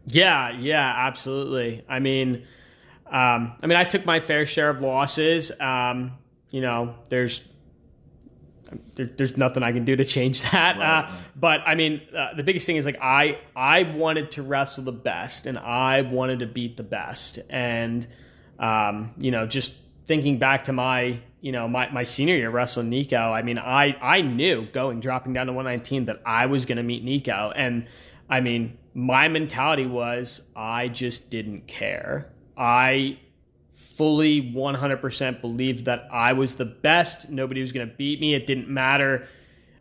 Yeah, 0.06 0.52
yeah, 0.60 0.94
absolutely. 0.96 1.86
I 1.88 2.00
mean, 2.00 2.44
um, 3.08 3.54
I 3.64 3.68
mean, 3.68 3.78
I 3.78 3.84
took 3.84 4.06
my 4.06 4.20
fair 4.20 4.46
share 4.46 4.70
of 4.70 4.82
losses. 4.82 5.52
Um, 5.60 6.14
you 6.50 6.62
know, 6.62 6.96
there's 7.10 7.42
there, 8.96 9.06
there's 9.06 9.38
nothing 9.38 9.64
I 9.64 9.72
can 9.72 9.86
do 9.86 9.96
to 9.96 10.06
change 10.06 10.42
that. 10.52 10.78
Right, 10.78 11.06
uh, 11.06 11.12
But 11.36 11.62
I 11.66 11.76
mean, 11.76 12.02
uh, 12.16 12.34
the 12.36 12.44
biggest 12.44 12.66
thing 12.66 12.76
is 12.76 12.86
like 12.86 13.00
I 13.02 13.40
I 13.56 13.84
wanted 13.84 14.32
to 14.32 14.44
wrestle 14.44 14.84
the 14.84 14.92
best, 14.92 15.46
and 15.46 15.58
I 15.58 16.02
wanted 16.02 16.40
to 16.40 16.48
beat 16.48 16.78
the 16.78 16.84
best, 16.84 17.40
and 17.50 18.08
um, 18.60 19.12
you 19.18 19.32
know, 19.32 19.46
just 19.48 19.74
thinking 20.06 20.38
back 20.40 20.66
to 20.66 20.74
my 20.74 21.20
you 21.42 21.52
know 21.52 21.68
my, 21.68 21.90
my 21.90 22.04
senior 22.04 22.36
year 22.36 22.50
wrestling 22.50 22.90
Nico. 22.90 23.18
I 23.18 23.42
mean, 23.42 23.58
I 23.58 23.98
I 24.02 24.22
knew 24.22 24.68
going 24.72 25.00
dropping 25.00 25.34
down 25.34 25.48
to 25.48 25.54
119 25.54 26.06
that 26.06 26.22
I 26.26 26.46
was 26.46 26.66
going 26.66 26.78
to 26.78 26.84
meet 26.84 27.04
Nico, 27.04 27.52
and 27.56 27.88
I 28.30 28.42
mean, 28.42 28.78
my 28.94 29.28
mentality 29.28 29.86
was 29.86 30.42
I 30.56 30.88
just 30.88 31.30
didn't 31.30 31.68
care. 31.68 32.32
I 32.58 33.20
fully 34.02 34.42
100% 34.42 35.42
believed 35.42 35.86
that 35.86 36.08
I 36.12 36.34
was 36.34 36.56
the 36.56 36.66
best. 36.66 37.30
Nobody 37.30 37.62
was 37.62 37.72
going 37.72 37.88
to 37.88 37.96
beat 37.96 38.20
me. 38.20 38.34
It 38.34 38.48
didn't 38.48 38.68
matter. 38.68 39.28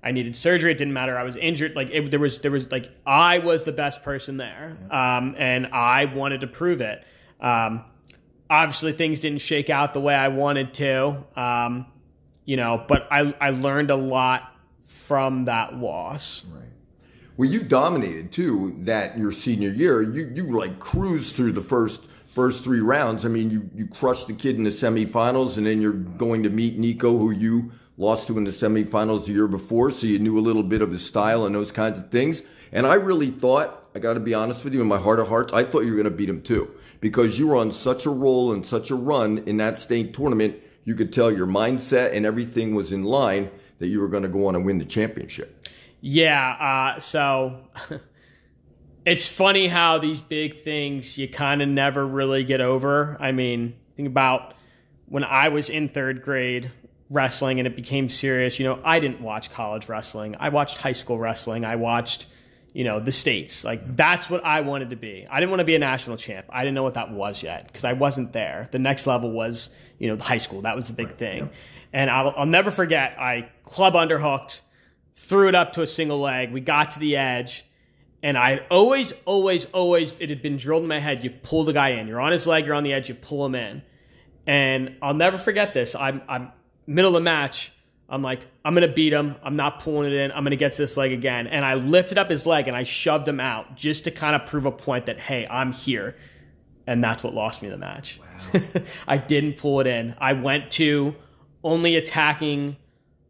I 0.03 0.13
needed 0.13 0.37
surgery. 0.37 0.73
It 0.73 0.77
didn't 0.77 0.93
matter. 0.93 1.19
I 1.19 1.23
was 1.23 1.37
injured. 1.37 1.75
Like 1.75 1.89
it, 1.91 2.11
there 2.11 2.21
was, 2.21 2.39
there 2.41 2.51
was 2.51 2.71
like 2.71 2.91
I 3.07 3.39
was 3.39 3.65
the 3.65 3.73
best 3.73 4.03
person 4.03 4.37
there, 4.37 4.77
um, 4.91 5.37
and 5.39 5.69
I 5.69 6.05
wanted 6.05 6.43
to 6.43 6.49
prove 6.49 6.83
it. 6.83 7.03
Um, 7.41 7.83
obviously, 8.51 8.93
things 8.93 9.21
didn't 9.21 9.41
shake 9.41 9.71
out 9.71 9.95
the 9.95 10.03
way 10.03 10.15
I 10.15 10.29
wanted 10.29 10.75
to, 10.75 11.25
um, 11.35 11.87
you 12.45 12.59
know. 12.59 12.85
But 12.87 13.09
I, 13.11 13.35
I 13.41 13.51
learned 13.51 13.91
a 13.91 13.97
lot 13.97 14.55
from 14.83 15.47
that 15.47 15.77
loss. 15.77 16.45
Right. 16.45 16.65
Well, 17.39 17.49
you 17.49 17.63
dominated 17.63 18.33
too 18.33 18.77
that 18.81 19.17
your 19.17 19.33
senior 19.33 19.71
year. 19.71 20.03
You 20.03 20.31
you 20.35 20.59
like 20.59 20.79
cruised 20.79 21.37
through 21.37 21.53
the 21.53 21.63
first 21.63 22.03
first 22.33 22.65
three 22.65 22.81
rounds. 22.81 23.25
I 23.25 23.29
mean, 23.29 23.51
you 23.51 23.71
you 23.75 23.87
crushed 23.87 24.27
the 24.27 24.33
kid 24.33 24.57
in 24.57 24.65
the 24.65 24.71
semifinals, 24.71 25.57
and 25.57 25.67
then 25.67 25.81
you're 25.81 25.93
going 25.93 26.43
to 26.45 26.51
meet 26.51 26.79
Nico, 26.79 27.17
who 27.17 27.31
you 27.31 27.73
lost 27.97 28.27
to 28.29 28.39
in 28.39 28.45
the 28.45 28.51
semifinals 28.51 29.27
the 29.27 29.33
year 29.33 29.47
before, 29.47 29.91
so 29.91 30.07
you 30.07 30.19
knew 30.19 30.39
a 30.39 30.41
little 30.41 30.63
bit 30.63 30.81
of 30.81 30.91
his 30.91 31.05
style 31.05 31.45
and 31.45 31.55
those 31.55 31.71
kinds 31.71 31.99
of 31.99 32.11
things. 32.11 32.43
And 32.73 32.87
I 32.87 32.95
really 32.95 33.31
thought, 33.31 33.89
I 33.95 33.99
got 33.99 34.15
to 34.15 34.21
be 34.21 34.33
honest 34.33 34.65
with 34.65 34.73
you, 34.73 34.81
in 34.81 34.89
my 34.89 34.99
heart 34.99 35.21
of 35.21 35.29
hearts, 35.29 35.53
I 35.53 35.65
thought 35.65 35.81
you 35.81 35.91
were 35.91 35.97
going 35.97 36.05
to 36.05 36.11
beat 36.11 36.29
him 36.29 36.41
too, 36.41 36.71
because 37.01 37.39
you 37.39 37.49
were 37.49 37.57
on 37.57 37.73
such 37.73 38.07
a 38.07 38.11
roll 38.11 38.53
and 38.53 38.65
such 38.65 38.91
a 38.91 38.95
run 38.95 39.39
in 39.47 39.59
that 39.59 39.79
state 39.79 40.15
tournament. 40.15 40.57
You 40.85 40.95
could 40.95 41.13
tell 41.13 41.31
your 41.31 41.47
mindset 41.47 42.15
and 42.15 42.25
everything 42.25 42.75
was 42.75 42.93
in 42.93 43.05
line 43.05 43.51
that 43.81 43.89
you 43.89 44.01
were 44.01 44.09
going 44.09 44.23
to 44.23 44.29
go 44.29 44.47
on 44.47 44.57
and 44.57 44.65
win 44.65 44.79
the 44.79 44.85
championship. 44.87 45.69
Yeah. 46.01 46.95
Uh, 46.97 47.01
so 47.01 47.59
it's 49.11 49.27
funny 49.27 49.67
how 49.67 49.99
these 49.99 50.21
big 50.21 50.63
things 50.63 51.19
you 51.19 51.27
kind 51.27 51.61
of 51.63 51.69
never 51.69 52.07
really 52.07 52.45
get 52.45 52.61
over. 52.61 53.17
I 53.19 53.33
mean, 53.33 53.75
think 53.97 54.07
about 54.07 54.55
when 55.07 55.25
I 55.25 55.49
was 55.49 55.69
in 55.69 55.89
third 55.89 56.23
grade 56.23 56.71
wrestling 57.11 57.59
and 57.59 57.67
it 57.67 57.75
became 57.75 58.09
serious. 58.09 58.61
You 58.61 58.67
know, 58.67 58.81
I 58.85 59.01
didn't 59.01 59.21
watch 59.21 59.53
college 59.53 59.89
wrestling. 59.89 60.37
I 60.39 60.51
watched 60.51 60.79
high 60.79 60.93
school 60.93 61.19
wrestling. 61.19 61.65
I 61.65 61.75
watched, 61.75 62.27
you 62.73 62.85
know, 62.85 63.01
the 63.01 63.11
states. 63.11 63.65
Like 63.65 63.97
that's 63.97 64.31
what 64.31 64.45
I 64.45 64.61
wanted 64.61 64.91
to 64.91 64.97
be. 64.97 65.27
I 65.29 65.41
didn't 65.41 65.51
want 65.51 65.59
to 65.59 65.65
be 65.65 65.75
a 65.75 65.81
national 65.81 66.17
champ. 66.17 66.47
I 66.49 66.61
didn't 66.61 66.77
know 66.77 66.85
what 66.85 66.95
that 66.95 67.11
was 67.11 67.43
yet 67.43 67.67
because 67.67 67.85
I 67.85 67.95
wasn't 67.95 68.33
there. 68.33 68.69
The 68.71 68.79
next 68.79 69.09
level 69.09 69.33
was, 69.33 69.71
you 69.99 70.07
know, 70.07 70.15
the 70.15 70.23
high 70.23 70.39
school. 70.39 70.61
That 70.61 70.77
was 70.77 70.87
the 70.87 70.95
big 70.95 71.09
right, 71.09 71.19
thing. 71.19 71.39
Yeah. 71.39 71.53
And 71.95 72.11
I'll, 72.11 72.33
I'll 72.37 72.47
never 72.47 72.71
forget. 72.71 73.19
I 73.19 73.51
club 73.65 73.95
underhooked, 73.95 74.61
threw 75.17 75.49
it 75.49 75.57
up 75.57 75.73
to 75.73 75.83
a 75.83 75.87
single 75.89 76.21
leg. 76.21 76.53
We 76.53 76.61
got 76.61 76.93
to 76.93 77.01
the 77.01 77.17
edge, 77.17 77.65
and 78.23 78.37
I 78.37 78.61
always, 78.71 79.13
always, 79.25 79.65
always. 79.67 80.15
It 80.19 80.29
had 80.29 80.43
been 80.43 80.57
drilled 80.57 80.83
in 80.83 80.89
my 80.89 81.01
head. 81.01 81.25
You 81.25 81.31
pull 81.31 81.65
the 81.65 81.73
guy 81.73 81.91
in. 81.91 82.07
You're 82.07 82.21
on 82.21 82.33
his 82.33 82.47
leg. 82.47 82.67
You're 82.67 82.75
on 82.75 82.83
the 82.83 82.93
edge. 82.93 83.09
You 83.09 83.15
pull 83.15 83.47
him 83.47 83.55
in. 83.55 83.83
And 84.47 84.97
I'll 85.01 85.15
never 85.15 85.39
forget 85.39 85.73
this. 85.75 85.95
I'm, 85.95 86.23
I'm 86.29 86.53
middle 86.87 87.11
of 87.11 87.15
the 87.15 87.25
match. 87.25 87.73
I'm 88.09 88.23
like, 88.23 88.47
I'm 88.65 88.75
gonna 88.75 88.89
beat 88.89 89.13
him. 89.13 89.37
I'm 89.43 89.55
not 89.55 89.81
pulling 89.81 90.13
it 90.13 90.17
in. 90.17 90.33
I'm 90.33 90.43
gonna 90.43 90.57
get 90.57 90.73
to 90.73 90.79
this 90.79 90.97
leg 90.97 91.13
again. 91.13 91.47
And 91.47 91.65
I 91.65 91.75
lifted 91.75 92.19
up 92.19 92.29
his 92.29 92.45
leg 92.45 92.67
and 92.67 92.77
I 92.77 92.83
shoved 92.83 93.27
him 93.27 93.39
out 93.39 93.77
just 93.77 94.05
to 94.05 94.11
kind 94.11 94.35
of 94.35 94.47
prove 94.47 94.67
a 94.67 94.73
point 94.73 95.07
that 95.07 95.19
hey, 95.19 95.47
I'm 95.49 95.73
here. 95.73 96.17
And 96.87 97.05
that's 97.05 97.23
what 97.23 97.35
lost 97.35 97.63
me 97.63 97.69
the 97.69 97.77
match. 97.77 98.21
Wow. 98.53 98.83
I 99.09 99.17
didn't 99.17 99.59
pull 99.59 99.81
it 99.81 99.87
in. 99.87 100.17
I 100.19 100.33
went 100.33 100.73
to 100.73 101.15
only 101.63 101.95
attacking 101.95 102.77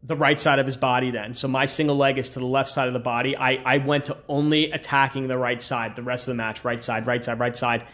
the 0.03 0.15
right 0.15 0.39
side 0.39 0.59
of 0.59 0.65
his 0.65 0.77
body 0.77 1.11
then. 1.11 1.33
So 1.33 1.47
my 1.47 1.65
single 1.65 1.95
leg 1.95 2.17
is 2.17 2.29
to 2.29 2.39
the 2.39 2.45
left 2.45 2.71
side 2.71 2.87
of 2.87 2.93
the 2.93 2.99
body. 2.99 3.37
I, 3.37 3.53
I 3.65 3.77
went 3.77 4.05
to 4.05 4.17
only 4.27 4.71
attacking 4.71 5.27
the 5.27 5.37
right 5.37 5.61
side 5.61 5.95
the 5.95 6.03
rest 6.03 6.27
of 6.27 6.33
the 6.33 6.37
match, 6.37 6.65
right 6.65 6.83
side, 6.83 7.05
right 7.05 7.23
side, 7.23 7.39
right 7.39 7.55
side. 7.55 7.85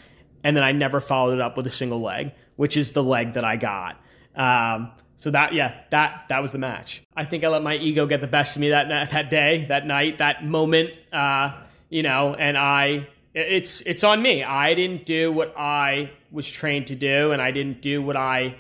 And 0.43 0.55
then 0.55 0.63
I 0.63 0.71
never 0.71 1.01
followed 1.01 1.33
it 1.33 1.41
up 1.41 1.57
with 1.57 1.67
a 1.67 1.71
single 1.71 2.01
leg, 2.01 2.31
which 2.55 2.77
is 2.77 2.93
the 2.93 3.03
leg 3.03 3.33
that 3.33 3.43
I 3.43 3.57
got. 3.57 3.99
Um, 4.35 4.91
so 5.19 5.31
that 5.31 5.53
yeah, 5.53 5.81
that 5.89 6.25
that 6.29 6.41
was 6.41 6.51
the 6.51 6.59
match. 6.59 7.01
I 7.15 7.25
think 7.25 7.43
I 7.43 7.47
let 7.47 7.63
my 7.63 7.75
ego 7.75 8.05
get 8.05 8.21
the 8.21 8.27
best 8.27 8.55
of 8.55 8.61
me 8.61 8.69
that 8.69 8.87
that 9.11 9.29
day, 9.29 9.65
that 9.67 9.85
night, 9.85 10.19
that 10.19 10.45
moment. 10.45 10.91
Uh, 11.11 11.51
you 11.89 12.03
know, 12.03 12.35
and 12.35 12.57
I 12.57 13.07
it's 13.33 13.81
it's 13.81 14.03
on 14.03 14.21
me. 14.21 14.43
I 14.43 14.75
didn't 14.75 15.05
do 15.05 15.31
what 15.31 15.57
I 15.57 16.11
was 16.31 16.47
trained 16.47 16.87
to 16.87 16.95
do, 16.95 17.31
and 17.31 17.41
I 17.41 17.51
didn't 17.51 17.81
do 17.81 18.01
what 18.01 18.15
I 18.15 18.55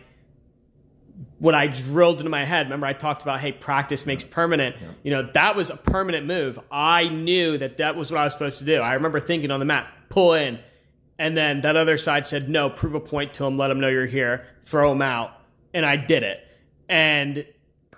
what 1.39 1.53
I 1.55 1.67
drilled 1.67 2.19
into 2.19 2.29
my 2.29 2.45
head. 2.45 2.65
Remember, 2.65 2.87
I 2.87 2.93
talked 2.93 3.21
about 3.21 3.41
hey, 3.41 3.51
practice 3.51 4.05
makes 4.05 4.23
permanent. 4.23 4.75
Yeah. 4.81 4.87
You 5.03 5.11
know, 5.11 5.29
that 5.33 5.55
was 5.55 5.69
a 5.69 5.77
permanent 5.77 6.25
move. 6.25 6.59
I 6.71 7.09
knew 7.09 7.57
that 7.57 7.77
that 7.77 7.95
was 7.95 8.11
what 8.11 8.19
I 8.19 8.23
was 8.23 8.33
supposed 8.33 8.59
to 8.59 8.65
do. 8.65 8.79
I 8.81 8.93
remember 8.93 9.19
thinking 9.19 9.51
on 9.51 9.59
the 9.59 9.65
mat, 9.65 9.87
pull 10.09 10.33
in, 10.33 10.59
and 11.19 11.37
then 11.37 11.61
that 11.61 11.75
other 11.75 11.97
side 11.97 12.25
said 12.25 12.49
no, 12.49 12.69
prove 12.69 12.95
a 12.95 12.99
point 12.99 13.33
to 13.33 13.45
him, 13.45 13.57
let 13.57 13.71
him 13.71 13.79
know 13.79 13.87
you're 13.87 14.05
here, 14.05 14.47
throw 14.63 14.91
him 14.91 15.01
out, 15.01 15.31
and 15.73 15.85
I 15.85 15.97
did 15.97 16.23
it 16.23 16.43
and 16.89 17.45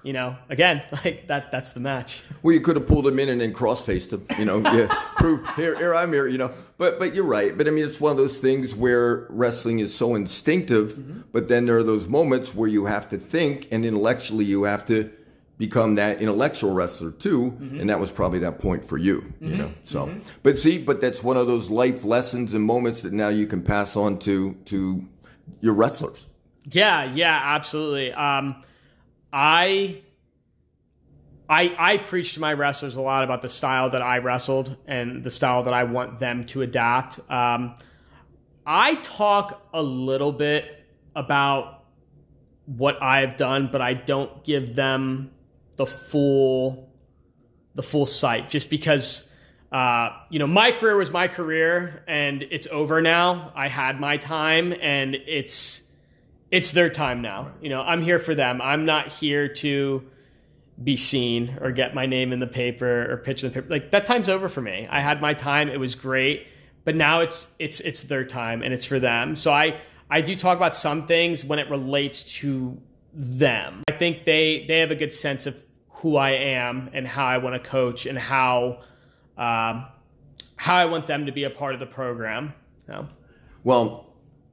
you 0.03 0.13
know, 0.13 0.35
again, 0.49 0.81
like 0.91 1.27
that 1.27 1.51
that's 1.51 1.71
the 1.71 1.79
match. 1.79 2.21
Well, 2.41 2.53
you 2.53 2.61
could 2.61 2.77
have 2.77 2.87
pulled 2.87 3.05
him 3.05 3.19
in 3.19 3.27
and 3.27 3.41
then 3.41 3.51
cross 3.51 3.85
faced 3.85 4.13
him, 4.13 4.25
you 4.37 4.45
know, 4.45 4.59
yeah, 4.59 4.87
prove 5.17 5.45
here, 5.55 5.75
here 5.75 5.93
I'm 5.93 6.13
here, 6.13 6.25
you 6.25 6.37
know. 6.37 6.51
But 6.77 6.97
but 6.97 7.13
you're 7.13 7.25
right. 7.25 7.57
But 7.57 7.67
I 7.67 7.71
mean 7.71 7.85
it's 7.85 7.99
one 7.99 8.11
of 8.11 8.17
those 8.17 8.37
things 8.37 8.75
where 8.75 9.27
wrestling 9.29 9.79
is 9.79 9.93
so 9.93 10.15
instinctive, 10.15 10.93
mm-hmm. 10.93 11.21
but 11.33 11.49
then 11.49 11.65
there 11.65 11.77
are 11.77 11.83
those 11.83 12.07
moments 12.07 12.55
where 12.55 12.69
you 12.69 12.85
have 12.85 13.09
to 13.09 13.17
think 13.17 13.67
and 13.71 13.85
intellectually 13.85 14.45
you 14.45 14.63
have 14.63 14.85
to 14.85 15.11
become 15.57 15.95
that 15.95 16.21
intellectual 16.21 16.71
wrestler 16.71 17.11
too, 17.11 17.51
mm-hmm. 17.51 17.81
and 17.81 17.89
that 17.89 17.99
was 17.99 18.09
probably 18.09 18.39
that 18.39 18.59
point 18.59 18.85
for 18.85 18.97
you, 18.97 19.19
mm-hmm. 19.19 19.47
you 19.47 19.57
know. 19.57 19.73
So 19.83 20.05
mm-hmm. 20.05 20.19
but 20.41 20.57
see, 20.57 20.77
but 20.77 21.01
that's 21.01 21.21
one 21.21 21.35
of 21.35 21.47
those 21.47 21.69
life 21.69 22.05
lessons 22.05 22.53
and 22.53 22.63
moments 22.63 23.01
that 23.01 23.11
now 23.11 23.27
you 23.27 23.47
can 23.47 23.61
pass 23.61 23.97
on 23.97 24.17
to 24.19 24.53
to 24.65 25.01
your 25.59 25.73
wrestlers. 25.73 26.25
Yeah, 26.71 27.03
yeah, 27.13 27.41
absolutely. 27.43 28.13
Um 28.13 28.61
I 29.31 30.01
I 31.49 31.75
I 31.77 31.97
preach 31.97 32.35
to 32.35 32.39
my 32.39 32.53
wrestlers 32.53 32.95
a 32.95 33.01
lot 33.01 33.23
about 33.23 33.41
the 33.41 33.49
style 33.49 33.89
that 33.91 34.01
I 34.01 34.19
wrestled 34.19 34.75
and 34.87 35.23
the 35.23 35.29
style 35.29 35.63
that 35.63 35.73
I 35.73 35.83
want 35.83 36.19
them 36.19 36.45
to 36.47 36.61
adapt. 36.61 37.19
Um, 37.29 37.75
I 38.65 38.95
talk 38.95 39.67
a 39.73 39.81
little 39.81 40.31
bit 40.31 40.85
about 41.15 41.85
what 42.65 43.01
I've 43.01 43.35
done, 43.35 43.69
but 43.71 43.81
I 43.81 43.95
don't 43.95 44.43
give 44.43 44.75
them 44.75 45.31
the 45.75 45.85
full 45.85 46.89
the 47.73 47.81
full 47.81 48.05
sight 48.05 48.49
just 48.49 48.69
because 48.69 49.27
uh, 49.71 50.09
you 50.29 50.37
know 50.37 50.47
my 50.47 50.71
career 50.71 50.95
was 50.95 51.09
my 51.11 51.27
career 51.27 52.03
and 52.07 52.43
it's 52.43 52.67
over 52.67 53.01
now. 53.01 53.51
I 53.55 53.69
had 53.69 53.99
my 53.99 54.17
time 54.17 54.73
and 54.79 55.15
it's 55.15 55.81
it's 56.51 56.71
their 56.71 56.89
time 56.89 57.21
now. 57.21 57.51
You 57.61 57.69
know, 57.69 57.81
I'm 57.81 58.01
here 58.01 58.19
for 58.19 58.35
them. 58.35 58.61
I'm 58.61 58.85
not 58.85 59.07
here 59.07 59.47
to 59.47 60.03
be 60.81 60.95
seen 60.95 61.57
or 61.61 61.71
get 61.71 61.93
my 61.93 62.05
name 62.05 62.31
in 62.31 62.39
the 62.39 62.47
paper 62.47 63.11
or 63.11 63.17
pitch 63.17 63.43
in 63.43 63.49
the 63.49 63.53
paper. 63.53 63.71
Like 63.71 63.91
that 63.91 64.05
time's 64.05 64.29
over 64.29 64.47
for 64.47 64.61
me. 64.61 64.87
I 64.89 65.01
had 65.01 65.21
my 65.21 65.33
time. 65.33 65.69
It 65.69 65.79
was 65.79 65.95
great, 65.95 66.47
but 66.85 66.95
now 66.95 67.21
it's 67.21 67.53
it's 67.59 67.79
it's 67.81 68.03
their 68.03 68.23
time 68.23 68.63
and 68.63 68.73
it's 68.73 68.85
for 68.85 68.99
them. 68.99 69.35
So 69.35 69.51
I 69.51 69.79
I 70.09 70.21
do 70.21 70.35
talk 70.35 70.57
about 70.57 70.75
some 70.75 71.05
things 71.05 71.43
when 71.43 71.59
it 71.59 71.69
relates 71.69 72.23
to 72.39 72.81
them. 73.13 73.83
I 73.87 73.91
think 73.91 74.25
they 74.25 74.65
they 74.67 74.79
have 74.79 74.91
a 74.91 74.95
good 74.95 75.13
sense 75.13 75.45
of 75.45 75.57
who 75.89 76.15
I 76.15 76.31
am 76.31 76.89
and 76.93 77.05
how 77.05 77.25
I 77.25 77.37
want 77.39 77.61
to 77.61 77.69
coach 77.69 78.05
and 78.05 78.17
how 78.17 78.81
um, 79.37 79.85
how 80.55 80.75
I 80.75 80.85
want 80.85 81.07
them 81.07 81.25
to 81.25 81.31
be 81.31 81.43
a 81.43 81.49
part 81.49 81.73
of 81.73 81.79
the 81.79 81.85
program. 81.85 82.53
So. 82.87 83.07
Well, 83.63 84.08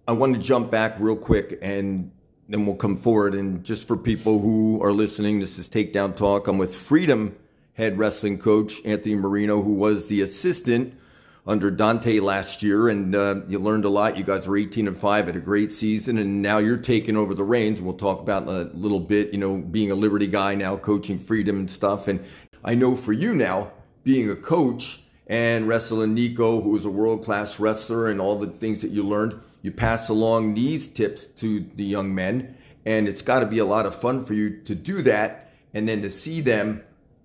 I 0.08 0.12
want 0.12 0.36
to 0.36 0.40
jump 0.40 0.70
back 0.70 0.94
real 1.00 1.16
quick 1.16 1.58
and 1.62 2.12
then 2.48 2.64
we'll 2.64 2.76
come 2.76 2.96
forward. 2.96 3.34
And 3.34 3.64
just 3.64 3.88
for 3.88 3.96
people 3.96 4.38
who 4.38 4.80
are 4.80 4.92
listening, 4.92 5.40
this 5.40 5.58
is 5.58 5.68
Takedown 5.68 6.14
Talk. 6.14 6.46
I'm 6.46 6.58
with 6.58 6.76
Freedom 6.76 7.36
head 7.72 7.98
wrestling 7.98 8.38
coach 8.38 8.75
Anthony 8.84 9.16
Marino, 9.16 9.62
who 9.62 9.75
was 9.75 10.06
the 10.06 10.22
assistant 10.22 10.96
under 11.44 11.72
Dante 11.72 12.20
last 12.20 12.62
year, 12.62 12.88
and 12.88 13.14
uh, 13.14 13.40
you 13.48 13.58
learned 13.58 13.84
a 13.84 13.88
lot. 13.88 14.16
You 14.16 14.25
guys 14.25 14.46
were 14.46 14.56
18 14.56 14.88
and 14.88 14.96
five, 14.96 15.26
had 15.26 15.36
a 15.36 15.40
great 15.40 15.72
season, 15.72 16.18
and 16.18 16.40
now 16.40 16.58
you're 16.58 16.76
taking 16.76 17.16
over 17.16 17.34
the 17.34 17.44
reins. 17.44 17.78
And 17.78 17.86
we'll 17.86 17.96
talk 17.96 18.20
about 18.20 18.48
a 18.48 18.70
little 18.75 19.00
bit, 19.00 19.32
you 19.32 19.38
know, 19.38 19.58
being 19.58 19.90
a 19.90 19.94
Liberty 19.94 20.26
guy 20.26 20.54
now, 20.54 20.76
coaching 20.76 21.18
Freedom 21.18 21.56
and 21.56 21.70
stuff. 21.70 22.08
And 22.08 22.25
I 22.64 22.75
know 22.75 22.96
for 22.96 23.12
you 23.12 23.34
now, 23.34 23.72
being 24.04 24.30
a 24.30 24.36
coach 24.36 25.00
and 25.26 25.66
wrestling 25.66 26.14
Nico, 26.14 26.61
who 26.61 26.71
was 26.71 26.85
a 26.85 26.90
world 26.90 27.25
class 27.25 27.59
wrestler, 27.59 28.09
and 28.09 28.21
all 28.21 28.37
the 28.37 28.47
things 28.47 28.80
that 28.80 28.90
you 28.90 29.02
learned 29.02 29.40
you 29.62 29.73
pass 29.73 30.09
along 30.09 30.54
these 30.54 30.87
tips 30.87 31.25
to 31.25 31.66
the 31.75 31.85
young 31.85 32.14
men, 32.14 32.56
and 32.85 33.09
it's 33.09 33.23
got 33.23 33.40
to 33.40 33.47
be 33.47 33.59
a 33.59 33.64
lot 33.64 33.85
of 33.85 33.95
fun 33.95 34.25
for 34.25 34.33
you 34.33 34.61
to 34.62 34.75
do 34.76 35.02
that, 35.02 35.52
and 35.75 35.88
then 35.88 36.02
to 36.02 36.11
see 36.11 36.40
them 36.40 36.83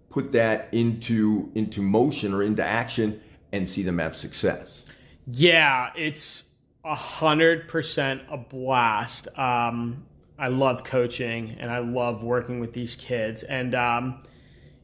put 0.09 0.31
that 0.31 0.67
into 0.71 1.51
into 1.55 1.81
motion 1.81 2.33
or 2.33 2.43
into 2.43 2.63
action 2.63 3.21
and 3.51 3.69
see 3.69 3.83
them 3.83 3.99
have 3.99 4.15
success. 4.15 4.83
Yeah, 5.27 5.91
it's 5.95 6.45
a 6.83 6.95
hundred 6.95 7.67
percent 7.67 8.23
a 8.29 8.37
blast. 8.37 9.27
Um, 9.37 10.05
I 10.39 10.47
love 10.47 10.83
coaching 10.83 11.57
and 11.59 11.69
I 11.69 11.77
love 11.77 12.23
working 12.23 12.59
with 12.59 12.73
these 12.73 12.95
kids, 12.95 13.43
and 13.43 13.75
um, 13.75 14.23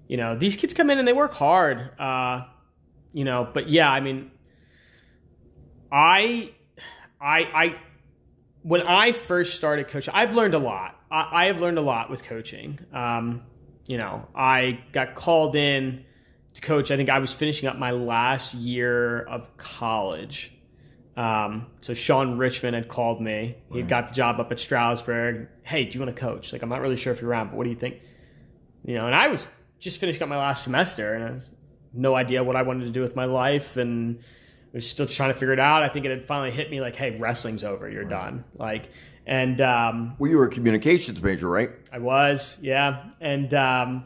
you 0.07 0.17
know 0.17 0.37
these 0.37 0.55
kids 0.55 0.73
come 0.73 0.91
in 0.91 0.99
and 0.99 1.07
they 1.07 1.13
work 1.13 1.33
hard. 1.33 1.89
Uh, 1.99 2.43
you 3.13 3.23
know, 3.23 3.47
but 3.51 3.69
yeah, 3.69 3.89
I 3.89 3.99
mean, 3.99 4.31
I 5.91 6.51
I, 7.19 7.39
I 7.39 7.75
when 8.63 8.81
I 8.81 9.11
first 9.11 9.55
started 9.55 9.87
coaching, 9.87 10.13
I've 10.13 10.35
learned 10.35 10.53
a 10.53 10.59
lot. 10.59 10.99
I, 11.09 11.43
I 11.43 11.45
have 11.45 11.61
learned 11.61 11.77
a 11.77 11.81
lot 11.81 12.09
with 12.09 12.23
coaching. 12.23 12.79
Um, 12.93 13.43
you 13.87 13.97
know, 13.97 14.27
I 14.35 14.79
got 14.91 15.15
called 15.15 15.55
in 15.55 16.05
to 16.53 16.61
coach. 16.61 16.91
I 16.91 16.97
think 16.97 17.09
I 17.09 17.19
was 17.19 17.33
finishing 17.33 17.69
up 17.69 17.77
my 17.77 17.91
last 17.91 18.53
year 18.53 19.21
of 19.21 19.55
college. 19.57 20.53
Um, 21.15 21.67
so 21.79 21.93
Sean 21.93 22.37
Richmond 22.37 22.75
had 22.75 22.87
called 22.87 23.21
me. 23.21 23.57
He 23.71 23.79
right. 23.79 23.87
got 23.87 24.09
the 24.09 24.13
job 24.13 24.39
up 24.39 24.51
at 24.51 24.59
Stroudsburg. 24.59 25.47
Hey, 25.63 25.85
do 25.85 25.97
you 25.97 26.05
want 26.05 26.15
to 26.15 26.21
coach? 26.21 26.53
Like, 26.53 26.61
I'm 26.61 26.69
not 26.69 26.81
really 26.81 26.97
sure 26.97 27.11
if 27.11 27.21
you're 27.21 27.29
around, 27.29 27.47
but 27.47 27.57
what 27.57 27.63
do 27.63 27.71
you 27.71 27.75
think? 27.75 28.01
You 28.85 28.95
know, 28.95 29.07
and 29.07 29.15
I 29.15 29.27
was 29.29 29.47
just 29.79 29.99
finishing 29.99 30.21
up 30.21 30.29
my 30.29 30.37
last 30.37 30.63
semester 30.63 31.13
and 31.13 31.23
I 31.23 31.27
had 31.27 31.41
no 31.97 32.15
idea 32.15 32.43
what 32.43 32.55
I 32.55 32.61
wanted 32.61 32.85
to 32.85 32.91
do 32.91 33.01
with 33.01 33.15
my 33.15 33.25
life 33.25 33.77
and 33.77 34.19
was 34.73 34.89
still 34.89 35.05
trying 35.05 35.29
to 35.29 35.33
figure 35.33 35.53
it 35.53 35.59
out. 35.59 35.83
I 35.83 35.89
think 35.89 36.05
it 36.05 36.11
had 36.11 36.25
finally 36.25 36.51
hit 36.51 36.69
me 36.69 36.81
like, 36.81 36.95
hey, 36.95 37.17
wrestling's 37.17 37.63
over. 37.63 37.89
You're 37.89 38.03
right. 38.03 38.09
done. 38.09 38.43
Like, 38.55 38.89
and 39.25 39.59
um, 39.59 40.15
well, 40.19 40.29
you 40.29 40.37
were 40.37 40.45
a 40.45 40.49
communications 40.49 41.21
major, 41.21 41.49
right? 41.49 41.71
I 41.91 41.99
was, 41.99 42.57
yeah. 42.61 43.09
And 43.19 43.53
um, 43.53 44.05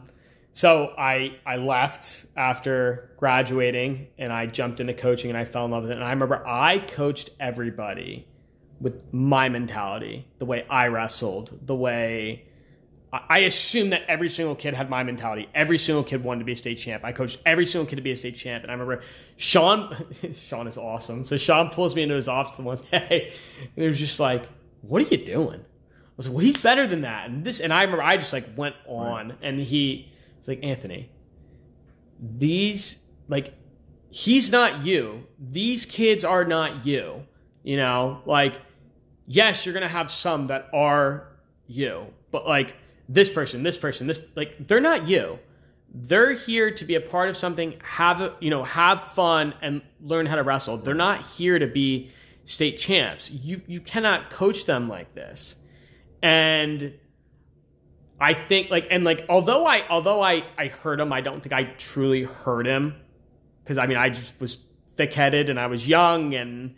so 0.52 0.92
I 0.98 1.36
I 1.46 1.56
left 1.56 2.26
after 2.36 3.14
graduating, 3.18 4.08
and 4.18 4.32
I 4.32 4.46
jumped 4.46 4.80
into 4.80 4.94
coaching, 4.94 5.30
and 5.30 5.38
I 5.38 5.44
fell 5.44 5.64
in 5.64 5.70
love 5.70 5.84
with 5.84 5.92
it. 5.92 5.96
And 5.96 6.04
I 6.04 6.10
remember 6.10 6.46
I 6.46 6.80
coached 6.80 7.30
everybody 7.38 8.26
with 8.80 9.04
my 9.12 9.48
mentality, 9.48 10.26
the 10.38 10.44
way 10.44 10.66
I 10.68 10.88
wrestled, 10.88 11.56
the 11.66 11.76
way 11.76 12.46
I 13.12 13.40
assume 13.40 13.90
that 13.90 14.04
every 14.08 14.30
single 14.30 14.54
kid 14.54 14.72
had 14.72 14.88
my 14.88 15.02
mentality. 15.02 15.46
Every 15.54 15.76
single 15.76 16.02
kid 16.02 16.24
wanted 16.24 16.38
to 16.40 16.44
be 16.46 16.52
a 16.52 16.56
state 16.56 16.78
champ. 16.78 17.04
I 17.04 17.12
coached 17.12 17.40
every 17.44 17.66
single 17.66 17.86
kid 17.86 17.96
to 17.96 18.02
be 18.02 18.10
a 18.10 18.16
state 18.16 18.36
champ. 18.36 18.62
And 18.62 18.70
I 18.70 18.74
remember 18.74 19.02
Sean, 19.36 19.94
Sean 20.34 20.66
is 20.66 20.78
awesome. 20.78 21.24
So 21.24 21.36
Sean 21.36 21.68
pulls 21.68 21.94
me 21.94 22.02
into 22.02 22.14
his 22.14 22.26
office 22.26 22.56
the 22.56 22.62
one 22.62 22.78
day, 22.90 23.34
and 23.76 23.84
it 23.84 23.88
was 23.88 23.98
just 23.98 24.18
like, 24.18 24.48
"What 24.80 25.02
are 25.02 25.14
you 25.14 25.22
doing?" 25.22 25.60
I 25.60 26.14
was 26.16 26.26
like, 26.26 26.34
"Well, 26.34 26.44
he's 26.44 26.56
better 26.56 26.86
than 26.86 27.02
that." 27.02 27.28
And 27.28 27.44
this, 27.44 27.60
and 27.60 27.70
I 27.70 27.82
remember 27.82 28.02
I 28.02 28.16
just 28.16 28.32
like 28.32 28.46
went 28.56 28.76
on, 28.86 29.28
right. 29.28 29.38
and 29.42 29.60
he 29.60 30.10
was 30.38 30.48
like, 30.48 30.60
"Anthony, 30.62 31.10
these 32.18 32.96
like 33.28 33.52
he's 34.08 34.50
not 34.50 34.86
you. 34.86 35.26
These 35.38 35.84
kids 35.84 36.24
are 36.24 36.46
not 36.46 36.86
you. 36.86 37.26
You 37.62 37.76
know, 37.76 38.22
like, 38.24 38.54
yes, 39.26 39.66
you're 39.66 39.72
going 39.72 39.82
to 39.82 39.88
have 39.88 40.10
some 40.10 40.48
that 40.48 40.68
are 40.72 41.28
you, 41.66 42.06
but 42.30 42.46
like 42.46 42.74
this 43.08 43.30
person, 43.30 43.62
this 43.62 43.76
person, 43.76 44.06
this, 44.06 44.20
like, 44.34 44.66
they're 44.66 44.80
not 44.80 45.08
you. 45.08 45.38
They're 45.94 46.32
here 46.32 46.70
to 46.70 46.84
be 46.84 46.94
a 46.94 47.00
part 47.00 47.28
of 47.28 47.36
something, 47.36 47.74
have, 47.82 48.32
you 48.40 48.50
know, 48.50 48.64
have 48.64 49.02
fun 49.02 49.54
and 49.60 49.82
learn 50.00 50.26
how 50.26 50.36
to 50.36 50.42
wrestle. 50.42 50.78
They're 50.78 50.94
not 50.94 51.22
here 51.22 51.58
to 51.58 51.66
be 51.66 52.10
state 52.44 52.78
champs. 52.78 53.30
You, 53.30 53.60
you 53.66 53.80
cannot 53.80 54.30
coach 54.30 54.64
them 54.64 54.88
like 54.88 55.14
this. 55.14 55.56
And 56.22 56.94
I 58.20 58.34
think 58.34 58.70
like, 58.70 58.86
and 58.90 59.04
like, 59.04 59.26
although 59.28 59.66
I, 59.66 59.86
although 59.88 60.22
I, 60.22 60.44
I 60.56 60.68
heard 60.68 61.00
him, 61.00 61.12
I 61.12 61.20
don't 61.20 61.42
think 61.42 61.52
I 61.52 61.64
truly 61.64 62.22
heard 62.22 62.66
him 62.66 62.94
because 63.62 63.78
I 63.78 63.86
mean, 63.86 63.96
I 63.96 64.10
just 64.10 64.40
was 64.40 64.58
thick 64.88 65.12
headed 65.12 65.50
and 65.50 65.58
I 65.58 65.66
was 65.66 65.88
young 65.88 66.34
and, 66.34 66.74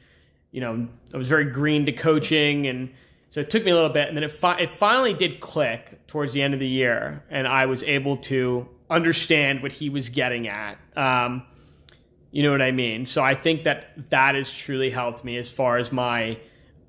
you 0.51 0.61
know, 0.61 0.89
I 1.13 1.17
was 1.17 1.29
very 1.29 1.45
green 1.45 1.87
to 1.87 1.93
coaching. 1.93 2.67
And 2.67 2.95
so 3.35 3.41
it 3.41 3.51
took 3.51 3.65
me 3.65 3.73
a 3.73 3.75
little 3.75 3.91
bit. 3.91 4.07
And 4.07 4.17
then 4.17 4.23
it, 4.23 4.31
fi- 4.31 4.61
it 4.61 4.69
finally 4.69 5.13
did 5.13 5.41
click 5.41 6.07
towards 6.07 6.35
the 6.35 6.41
end 6.41 6.55
of 6.55 6.61
the 6.61 6.69
year. 6.69 7.25
And 7.29 7.49
I 7.49 7.67
was 7.67 7.83
able 7.83 8.17
to 8.19 8.69
understand 8.89 9.61
what 9.61 9.73
he 9.73 9.91
was 9.91 10.09
getting 10.09 10.47
at. 10.47 10.79
Um, 10.95 11.43
you 12.31 12.45
know 12.45 12.53
what 12.53 12.63
I 12.63 12.71
mean? 12.71 13.07
So 13.07 13.25
I 13.25 13.35
think 13.35 13.65
that 13.65 14.09
that 14.11 14.37
has 14.37 14.53
truly 14.53 14.89
helped 14.89 15.25
me 15.25 15.37
as 15.37 15.51
far 15.51 15.79
as 15.79 15.91
my 15.91 16.39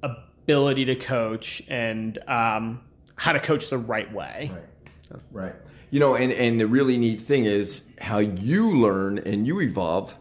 ability 0.04 0.86
to 0.86 0.96
coach 0.96 1.64
and 1.68 2.20
um, 2.28 2.82
how 3.16 3.34
to 3.34 3.40
coach 3.40 3.72
the 3.72 3.80
right 3.80 4.14
way. 4.14 4.52
Right. 4.54 5.22
Right. 5.32 5.56
You 5.90 6.00
know, 6.00 6.14
and, 6.14 6.32
and 6.32 6.60
the 6.60 6.68
really 6.68 7.00
neat 7.00 7.24
thing 7.24 7.46
is 7.46 7.82
how 8.00 8.20
you 8.20 8.70
learn 8.70 9.18
and 9.18 9.48
you 9.48 9.62
evolve 9.62 10.16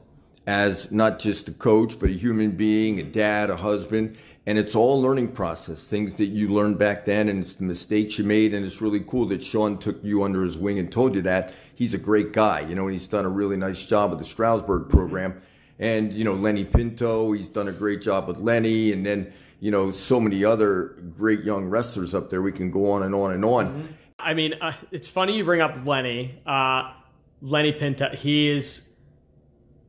as 0.46 0.90
not 0.90 1.18
just 1.18 1.48
a 1.48 1.52
coach, 1.52 1.98
but 1.98 2.08
a 2.08 2.14
human 2.14 2.52
being, 2.52 2.98
a 2.98 3.02
dad, 3.02 3.50
a 3.50 3.56
husband. 3.56 4.16
And 4.46 4.58
it's 4.58 4.74
all 4.74 5.00
learning 5.00 5.28
process, 5.28 5.86
things 5.86 6.16
that 6.16 6.26
you 6.26 6.48
learned 6.48 6.78
back 6.78 7.06
then, 7.06 7.30
and 7.30 7.40
it's 7.42 7.54
the 7.54 7.64
mistakes 7.64 8.18
you 8.18 8.24
made. 8.24 8.52
And 8.52 8.64
it's 8.64 8.82
really 8.82 9.00
cool 9.00 9.26
that 9.26 9.42
Sean 9.42 9.78
took 9.78 10.04
you 10.04 10.22
under 10.22 10.42
his 10.42 10.58
wing 10.58 10.78
and 10.78 10.92
told 10.92 11.14
you 11.14 11.22
that. 11.22 11.54
He's 11.74 11.94
a 11.94 11.98
great 11.98 12.32
guy, 12.32 12.60
you 12.60 12.74
know, 12.74 12.84
and 12.84 12.92
he's 12.92 13.08
done 13.08 13.24
a 13.24 13.30
really 13.30 13.56
nice 13.56 13.84
job 13.86 14.10
with 14.10 14.18
the 14.18 14.24
Stroudsburg 14.24 14.90
program. 14.90 15.40
And, 15.78 16.12
you 16.12 16.24
know, 16.24 16.34
Lenny 16.34 16.64
Pinto, 16.64 17.32
he's 17.32 17.48
done 17.48 17.68
a 17.68 17.72
great 17.72 18.02
job 18.02 18.28
with 18.28 18.36
Lenny. 18.36 18.92
And 18.92 19.04
then, 19.04 19.32
you 19.60 19.70
know, 19.70 19.90
so 19.90 20.20
many 20.20 20.44
other 20.44 20.96
great 21.16 21.42
young 21.42 21.64
wrestlers 21.64 22.14
up 22.14 22.28
there. 22.28 22.42
We 22.42 22.52
can 22.52 22.70
go 22.70 22.92
on 22.92 23.02
and 23.02 23.14
on 23.14 23.32
and 23.32 23.44
on. 23.44 23.96
I 24.18 24.34
mean, 24.34 24.54
uh, 24.60 24.72
it's 24.92 25.08
funny 25.08 25.36
you 25.36 25.44
bring 25.44 25.62
up 25.62 25.86
Lenny. 25.86 26.38
Uh, 26.46 26.92
Lenny 27.40 27.72
Pinto, 27.72 28.10
he 28.10 28.50
is 28.50 28.88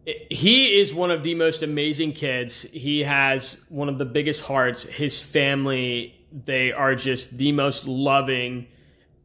he 0.05 0.79
is 0.79 0.93
one 0.93 1.12
of 1.12 1.24
the 1.24 1.35
most 1.35 1.63
amazing 1.63 2.13
kids. 2.13 2.63
He 2.71 3.03
has 3.03 3.63
one 3.69 3.89
of 3.89 3.97
the 3.97 4.05
biggest 4.05 4.43
hearts. 4.45 4.83
His 4.83 5.21
family, 5.21 6.15
they 6.45 6.71
are 6.71 6.95
just 6.95 7.38
the 7.38 7.51
most 7.51 7.88
loving 7.88 8.67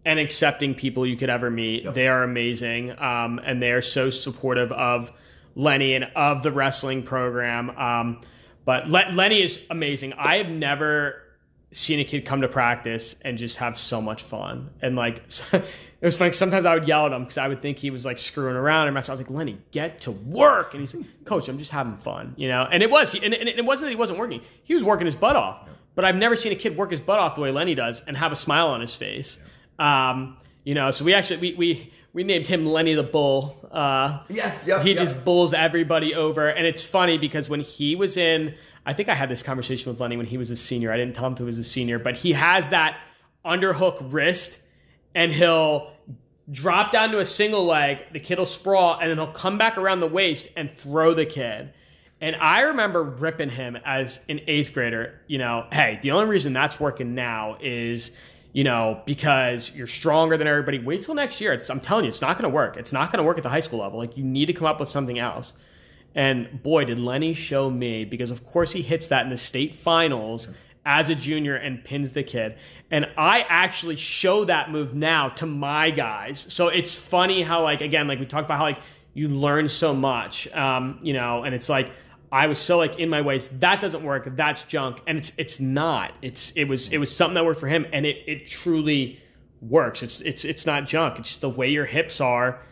and 0.05 0.19
accepting 0.19 0.75
people 0.75 1.07
you 1.07 1.17
could 1.17 1.29
ever 1.29 1.51
meet. 1.51 1.85
Yep. 1.85 1.95
They 1.95 2.09
are 2.09 2.23
amazing, 2.23 2.99
um, 2.99 3.39
and 3.45 3.63
they 3.63 3.73
are 3.73 3.83
so 3.83 4.09
supportive 4.09 4.73
of 4.73 5.13
Lenny 5.55 5.95
and 5.95 6.05
of 6.17 6.43
the 6.43 6.51
wrestling 6.51 7.03
program. 7.03 7.71
Um, 7.71 8.21
but 8.65 8.89
Le- 8.89 9.13
Lenny 9.13 9.43
is 9.43 9.61
amazing. 9.69 10.15
I 10.15 10.37
have 10.37 10.49
never 10.49 11.23
seen 11.73 12.01
a 12.01 12.05
kid 12.05 12.25
come 12.25 12.41
to 12.41 12.49
practice 12.49 13.15
and 13.23 13.39
just 13.39 13.59
have 13.59 13.79
so 13.79 14.03
much 14.03 14.23
fun. 14.23 14.71
And 14.83 14.97
like, 14.97 15.19
it 15.53 15.65
was 16.03 16.17
funny. 16.17 16.33
Sometimes 16.33 16.67
I 16.67 16.75
would 16.75 16.89
yell 16.89 17.07
at 17.07 17.13
him 17.13 17.23
because 17.23 17.39
I 17.39 17.47
would 17.47 17.63
think 17.63 17.79
he 17.79 17.91
was 17.91 18.05
like 18.05 18.19
screwing 18.19 18.57
around. 18.57 18.89
And 18.89 18.97
I 18.97 19.01
was 19.01 19.09
like, 19.09 19.31
Lenny, 19.31 19.59
get 19.71 20.01
to 20.03 20.11
work. 20.11 20.75
And 20.75 20.81
he's 20.81 20.95
like, 20.95 21.25
Coach, 21.25 21.49
I'm 21.49 21.59
just 21.59 21.71
having 21.71 21.97
fun, 21.97 22.35
you 22.37 22.49
know. 22.49 22.67
And 22.71 22.83
it 22.83 22.91
was, 22.91 23.15
and 23.15 23.33
it 23.33 23.65
wasn't 23.65 23.87
that 23.87 23.91
he 23.91 23.97
wasn't 23.97 24.19
working. 24.19 24.43
He 24.65 24.75
was 24.75 24.83
working 24.83 25.07
his 25.07 25.17
butt 25.17 25.37
off. 25.37 25.69
But 25.95 26.05
I've 26.05 26.17
never 26.17 26.37
seen 26.37 26.53
a 26.53 26.57
kid 26.57 26.77
work 26.77 26.91
his 26.91 27.01
butt 27.01 27.19
off 27.19 27.35
the 27.35 27.41
way 27.41 27.51
Lenny 27.51 27.75
does 27.75 28.01
and 28.07 28.17
have 28.17 28.33
a 28.33 28.37
smile 28.37 28.69
on 28.69 28.81
his 28.81 28.95
face. 28.95 29.39
Um, 29.79 30.37
you 30.65 30.75
know, 30.75 30.91
so 30.91 31.05
we 31.05 31.15
actually 31.15 31.39
we 31.39 31.55
we 31.55 31.93
we 32.13 32.25
named 32.25 32.47
him 32.47 32.67
Lenny 32.67 32.95
the 32.95 33.03
Bull. 33.03 33.57
Uh, 33.71 34.21
yes, 34.29 34.65
yep, 34.67 34.83
he 34.83 34.91
yep. 34.91 34.99
just 34.99 35.25
bulls 35.25 35.55
everybody 35.55 36.15
over, 36.15 36.49
and 36.49 36.67
it's 36.67 36.83
funny 36.83 37.19
because 37.19 37.49
when 37.49 37.61
he 37.61 37.95
was 37.97 38.17
in 38.17 38.55
I 38.87 38.93
think 38.93 39.09
I 39.09 39.15
had 39.15 39.29
this 39.29 39.43
conversation 39.43 39.93
with 39.93 40.01
Lenny 40.01 40.17
when 40.17 40.27
he 40.27 40.39
was 40.39 40.51
a 40.51 40.57
senior. 40.57 40.93
I 40.93 40.97
didn't 40.97 41.15
tell 41.15 41.27
him 41.27 41.35
to 41.37 41.43
he 41.43 41.47
was 41.47 41.59
a 41.59 41.65
senior, 41.65 41.99
but 41.99 42.17
he 42.17 42.33
has 42.33 42.71
that 42.71 42.99
underhook 43.45 43.99
wrist 44.11 44.59
and 45.15 45.33
he'll 45.33 45.93
drop 46.51 46.93
down 46.93 47.11
to 47.11 47.21
a 47.21 47.25
single 47.25 47.65
leg, 47.65 47.99
the 48.13 48.21
kid 48.21 48.39
will 48.39 48.47
sprawl, 48.47 48.99
and 48.99 49.11
then 49.11 49.19
he'll 49.19 49.33
come 49.33 49.59
back 49.59 49.77
around 49.77 50.01
the 50.01 50.09
waist 50.09 50.49
and 50.57 50.73
throw 50.73 51.15
the 51.15 51.27
kid. 51.27 51.73
And 52.21 52.37
I 52.37 52.63
remember 52.63 53.03
ripping 53.03 53.51
him 53.51 53.79
as 53.85 54.21
an 54.29 54.41
eighth 54.47 54.73
grader, 54.73 55.21
you 55.27 55.39
know, 55.39 55.67
hey, 55.73 55.99
the 56.03 56.11
only 56.11 56.27
reason 56.27 56.53
that's 56.53 56.79
working 56.79 57.15
now 57.15 57.57
is, 57.61 58.11
you 58.53 58.65
know, 58.65 59.01
because 59.07 59.75
you're 59.77 59.87
stronger 59.87 60.37
than 60.37 60.47
everybody. 60.47 60.79
Wait 60.79 61.03
till 61.03 61.15
next 61.15 61.41
year. 61.41 61.53
It's, 61.53 61.71
I'm 61.71 61.81
telling 61.81 62.05
you, 62.05 62.09
it's 62.09 62.21
not 62.21 62.37
going 62.37 62.51
to 62.51 62.55
work. 62.55 62.77
It's 62.77 62.93
not 62.93 63.13
going 63.13 63.19
to 63.19 63.25
work 63.25 63.37
at 63.37 63.43
the 63.43 63.49
high 63.49 63.61
school 63.61 63.79
level. 63.79 63.99
Like, 63.99 64.17
you 64.17 64.25
need 64.25 64.47
to 64.47 64.53
come 64.53 64.67
up 64.67 64.81
with 64.81 64.89
something 64.89 65.19
else. 65.19 65.53
And 66.15 66.63
boy, 66.63 66.85
did 66.87 66.99
Lenny 66.99 67.35
show 67.35 67.71
me 67.71 68.05
because, 68.05 68.31
of 68.31 68.45
course, 68.45 68.73
he 68.73 68.83
hits 68.83 69.07
that 69.09 69.25
in 69.25 69.31
the 69.31 69.37
state 69.37 69.75
finals 69.75 70.49
as 70.85 71.11
a 71.11 71.15
junior 71.15 71.55
and 71.55 71.85
pins 71.85 72.13
the 72.13 72.23
kid. 72.23 72.57
And 72.91 73.09
I 73.17 73.41
actually 73.49 73.97
show 73.97 74.45
that 74.47 74.71
move 74.71 74.95
now 74.95 75.29
to 75.29 75.47
my 75.47 75.91
guys. 75.91 76.45
So 76.49 76.69
it's 76.69 76.93
funny 76.93 77.43
how, 77.43 77.63
like, 77.63 77.83
again, 77.83 78.09
like 78.09 78.19
we 78.19 78.27
talked 78.27 78.47
about 78.47 78.59
how, 78.59 78.65
like, 78.65 78.81
you 79.15 79.29
learn 79.29 79.69
so 79.69 79.95
much, 79.95 80.49
um, 80.53 80.99
you 81.03 81.13
know, 81.13 81.45
and 81.45 81.55
it's 81.55 81.69
like, 81.69 81.93
I 82.33 82.47
was 82.47 82.59
so 82.59 82.79
like 82.79 82.99
in 82.99 83.09
my 83.09 83.23
ways 83.23 83.49
that 83.49 83.81
doesn't 83.81 84.05
work 84.05 84.29
that's 84.37 84.63
junk. 84.65 85.01
And 85.07 85.19
it's 85.19 85.33
it's 85.37 85.61
not. 85.61 86.13
It's 86.23 86.53
it 86.53 86.65
was 86.65 86.89
it 86.91 86.99
was 86.99 87.15
something 87.15 87.35
that 87.35 87.45
worked 87.45 87.61
for 87.61 87.69
him 87.69 87.87
and 87.93 88.07
it 88.07 88.19
it 88.27 88.49
truly 88.49 89.21
works. 89.61 90.03
It's 90.03 90.21
it's 90.21 90.45
it's 90.45 90.67
not 90.67 90.87
junk. 90.87 91.19
It's 91.19 91.29
just 91.29 91.41
the 91.41 91.51
way 91.51 91.69
your 91.69 91.87
hips 91.87 92.21
are. 92.21 92.63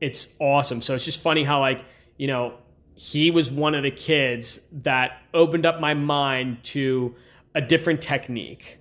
It's 0.00 0.28
awesome. 0.38 0.80
So 0.82 0.94
it's 0.94 1.04
just 1.04 1.20
funny 1.20 1.44
how 1.44 1.60
like 1.60 1.84
you 2.16 2.26
know 2.26 2.54
he 2.94 3.30
was 3.30 3.50
one 3.50 3.74
of 3.74 3.84
the 3.84 3.90
kids 3.92 4.58
that 4.72 5.22
opened 5.32 5.64
up 5.64 5.80
my 5.80 5.94
mind 5.94 6.62
to 6.64 7.14
a 7.54 7.60
different 7.60 8.02
technique, 8.02 8.78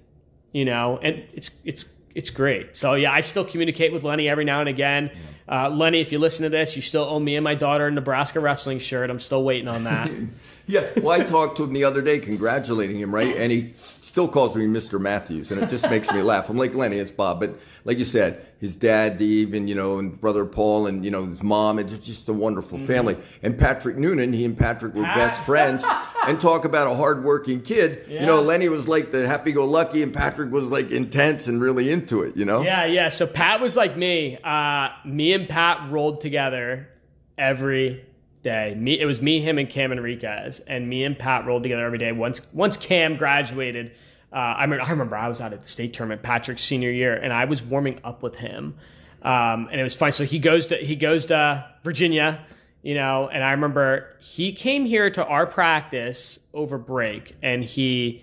you 0.52 0.66
know, 0.66 1.00
and 1.02 1.24
it's 1.34 1.52
it's 1.64 1.86
it's 2.16 2.32
great. 2.32 2.76
So 2.76 2.96
yeah, 2.96 3.12
I 3.12 3.22
still 3.22 3.46
communicate 3.46 3.94
with 3.94 4.04
Lenny 4.04 4.28
every 4.28 4.44
now 4.44 4.60
and 4.60 4.70
again. 4.70 5.12
Uh, 5.50 5.70
Lenny, 5.70 6.02
if 6.02 6.12
you 6.12 6.20
listen 6.20 6.44
to 6.44 6.50
this, 6.50 6.76
you 6.76 6.82
still 6.82 7.04
owe 7.04 7.20
me 7.20 7.36
and 7.36 7.44
my 7.44 7.56
daughter 7.56 7.88
a 7.88 7.92
Nebraska 7.92 8.40
wrestling 8.40 8.80
shirt. 8.80 9.10
I'm 9.10 9.20
still 9.20 9.44
waiting 9.44 9.68
on 9.68 9.86
that. 9.86 10.12
yeah, 10.68 10.88
well, 10.98 11.20
I 11.20 11.24
talked 11.24 11.58
to 11.58 11.64
him 11.64 11.74
the 11.74 11.84
other 11.84 12.02
day, 12.02 12.20
congratulating 12.20 13.00
him, 13.00 13.14
right? 13.14 13.36
And 13.36 13.52
he 13.52 13.74
still 14.02 14.28
calls 14.28 14.56
me 14.56 14.66
Mr. 14.66 15.00
Matthews, 15.00 15.50
and 15.50 15.62
it 15.62 15.70
just 15.70 15.90
makes 15.90 16.12
me 16.12 16.22
laugh. 16.22 16.50
I'm 16.50 16.58
like 16.58 16.76
Lenny, 16.76 16.98
it's 16.98 17.12
Bob, 17.12 17.40
but 17.40 17.58
like 17.86 17.98
you 17.98 18.06
said, 18.06 18.46
his 18.60 18.76
dad, 18.76 19.18
Dave, 19.18 19.54
and 19.54 19.70
you 19.70 19.76
know, 19.76 19.98
and 19.98 20.20
brother 20.20 20.46
Paul, 20.46 20.88
and 20.88 21.06
you 21.06 21.12
know, 21.12 21.26
his 21.26 21.42
mom. 21.42 21.80
It's 21.80 21.98
just 22.06 22.28
a 22.28 22.34
wonderful 22.34 22.78
mm-hmm. 22.78 22.88
family. 22.88 23.18
And 23.42 23.58
Patrick 23.58 23.98
Noonan, 23.98 24.34
he 24.34 24.46
and 24.46 24.58
Patrick 24.58 24.94
were 24.94 25.04
best 25.04 25.44
friends. 25.44 25.84
and 26.28 26.42
talk 26.42 26.66
about 26.66 26.88
a 26.88 26.94
hardworking 26.94 27.62
kid. 27.62 28.06
Yeah. 28.08 28.22
You 28.22 28.26
know, 28.26 28.42
Lenny 28.42 28.68
was 28.68 28.88
like 28.88 29.12
the 29.12 29.26
happy-go-lucky, 29.26 30.04
and 30.04 30.14
Patrick 30.14 30.52
was 30.52 30.66
like 30.66 30.92
intense 30.92 31.48
and 31.48 31.62
really 31.62 31.90
into 31.90 32.22
it. 32.22 32.36
You 32.36 32.46
know? 32.46 32.64
Yeah, 32.64 32.86
yeah. 32.86 33.08
So 33.08 33.26
Pat 33.26 33.62
was 33.62 33.78
like 33.78 33.96
me. 33.96 34.38
Uh, 34.44 34.90
me 35.06 35.32
and 35.34 35.48
Pat 35.48 35.90
rolled 35.90 36.20
together 36.22 36.90
every 37.38 38.06
day. 38.48 38.76
Me, 38.78 39.00
it 39.00 39.06
was 39.06 39.22
me, 39.22 39.40
him, 39.42 39.58
and 39.58 39.70
Cam 39.70 39.92
Enriquez, 39.92 40.60
and 40.62 40.90
me 40.90 41.04
and 41.04 41.18
Pat 41.18 41.46
rolled 41.46 41.64
together 41.64 41.86
every 41.86 41.98
day. 41.98 42.12
Once, 42.12 42.42
once 42.54 42.78
Cam 42.78 43.18
graduated 43.18 43.92
uh, 44.32 44.36
I, 44.36 44.64
remember, 44.64 44.84
I 44.86 44.90
remember 44.90 45.16
I 45.16 45.30
was 45.30 45.40
out 45.40 45.54
at 45.54 45.62
the 45.62 45.68
state 45.68 45.94
tournament 45.94 46.22
Patrick's 46.22 46.64
senior 46.64 46.92
year, 46.92 47.16
and 47.16 47.32
I 47.32 47.46
was 47.46 47.64
warming 47.64 48.00
up 48.04 48.24
with 48.24 48.36
him, 48.36 48.76
um, 49.22 49.70
and 49.72 49.80
it 49.80 49.84
was 49.84 49.96
fun. 49.96 50.12
So 50.12 50.26
he 50.26 50.40
goes 50.40 50.68
to 50.68 50.76
he 50.76 50.96
goes 50.96 51.26
to 51.26 51.66
Virginia, 51.84 52.46
you 52.82 52.94
know, 52.94 53.30
and 53.30 53.44
I 53.44 53.52
remember 53.52 54.16
he 54.20 54.52
came 54.52 54.86
here 54.86 55.10
to 55.12 55.26
our 55.26 55.46
practice 55.46 56.40
over 56.54 56.78
break, 56.78 57.38
and 57.42 57.64
he 57.64 58.22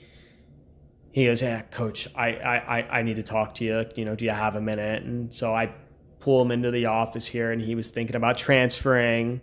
he 1.12 1.24
goes, 1.24 1.40
"Yeah, 1.40 1.62
coach, 1.62 2.06
I 2.14 2.28
I 2.28 2.98
I 2.98 3.02
need 3.02 3.16
to 3.16 3.22
talk 3.22 3.54
to 3.54 3.64
you. 3.64 3.86
You 3.94 4.04
know, 4.04 4.14
do 4.14 4.26
you 4.26 4.30
have 4.30 4.56
a 4.56 4.60
minute?" 4.60 5.04
And 5.04 5.32
so 5.32 5.54
I 5.54 5.72
pull 6.20 6.42
him 6.42 6.50
into 6.50 6.70
the 6.70 6.86
office 6.86 7.26
here, 7.26 7.50
and 7.50 7.62
he 7.62 7.74
was 7.74 7.88
thinking 7.88 8.14
about 8.14 8.36
transferring 8.36 9.40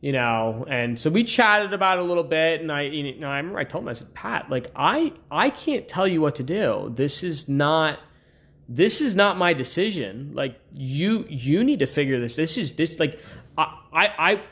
you 0.00 0.12
know 0.12 0.64
and 0.68 0.98
so 0.98 1.08
we 1.08 1.24
chatted 1.24 1.72
about 1.72 1.98
it 1.98 2.02
a 2.02 2.04
little 2.04 2.22
bit 2.22 2.60
and 2.60 2.70
i 2.70 2.82
you 2.82 3.18
know 3.18 3.28
i 3.28 3.38
remember 3.38 3.58
i 3.58 3.64
told 3.64 3.82
him 3.82 3.88
i 3.88 3.92
said 3.92 4.12
pat 4.14 4.48
like 4.50 4.70
i 4.76 5.12
i 5.30 5.48
can't 5.50 5.88
tell 5.88 6.06
you 6.06 6.20
what 6.20 6.34
to 6.34 6.42
do. 6.42 6.92
This 6.94 7.22
is 7.22 7.48
not 7.48 7.98
this 8.68 9.00
is 9.00 9.14
not 9.14 9.36
my 9.38 9.52
decision. 9.52 10.32
Like 10.34 10.58
you 10.72 11.24
you 11.28 11.62
need 11.64 11.78
to 11.80 11.86
figure 11.86 12.18
this. 12.18 12.36
This 12.36 12.56
is 12.56 12.72
this 12.74 12.98
like 12.98 13.20
i 13.56 13.68
i 13.96 14.42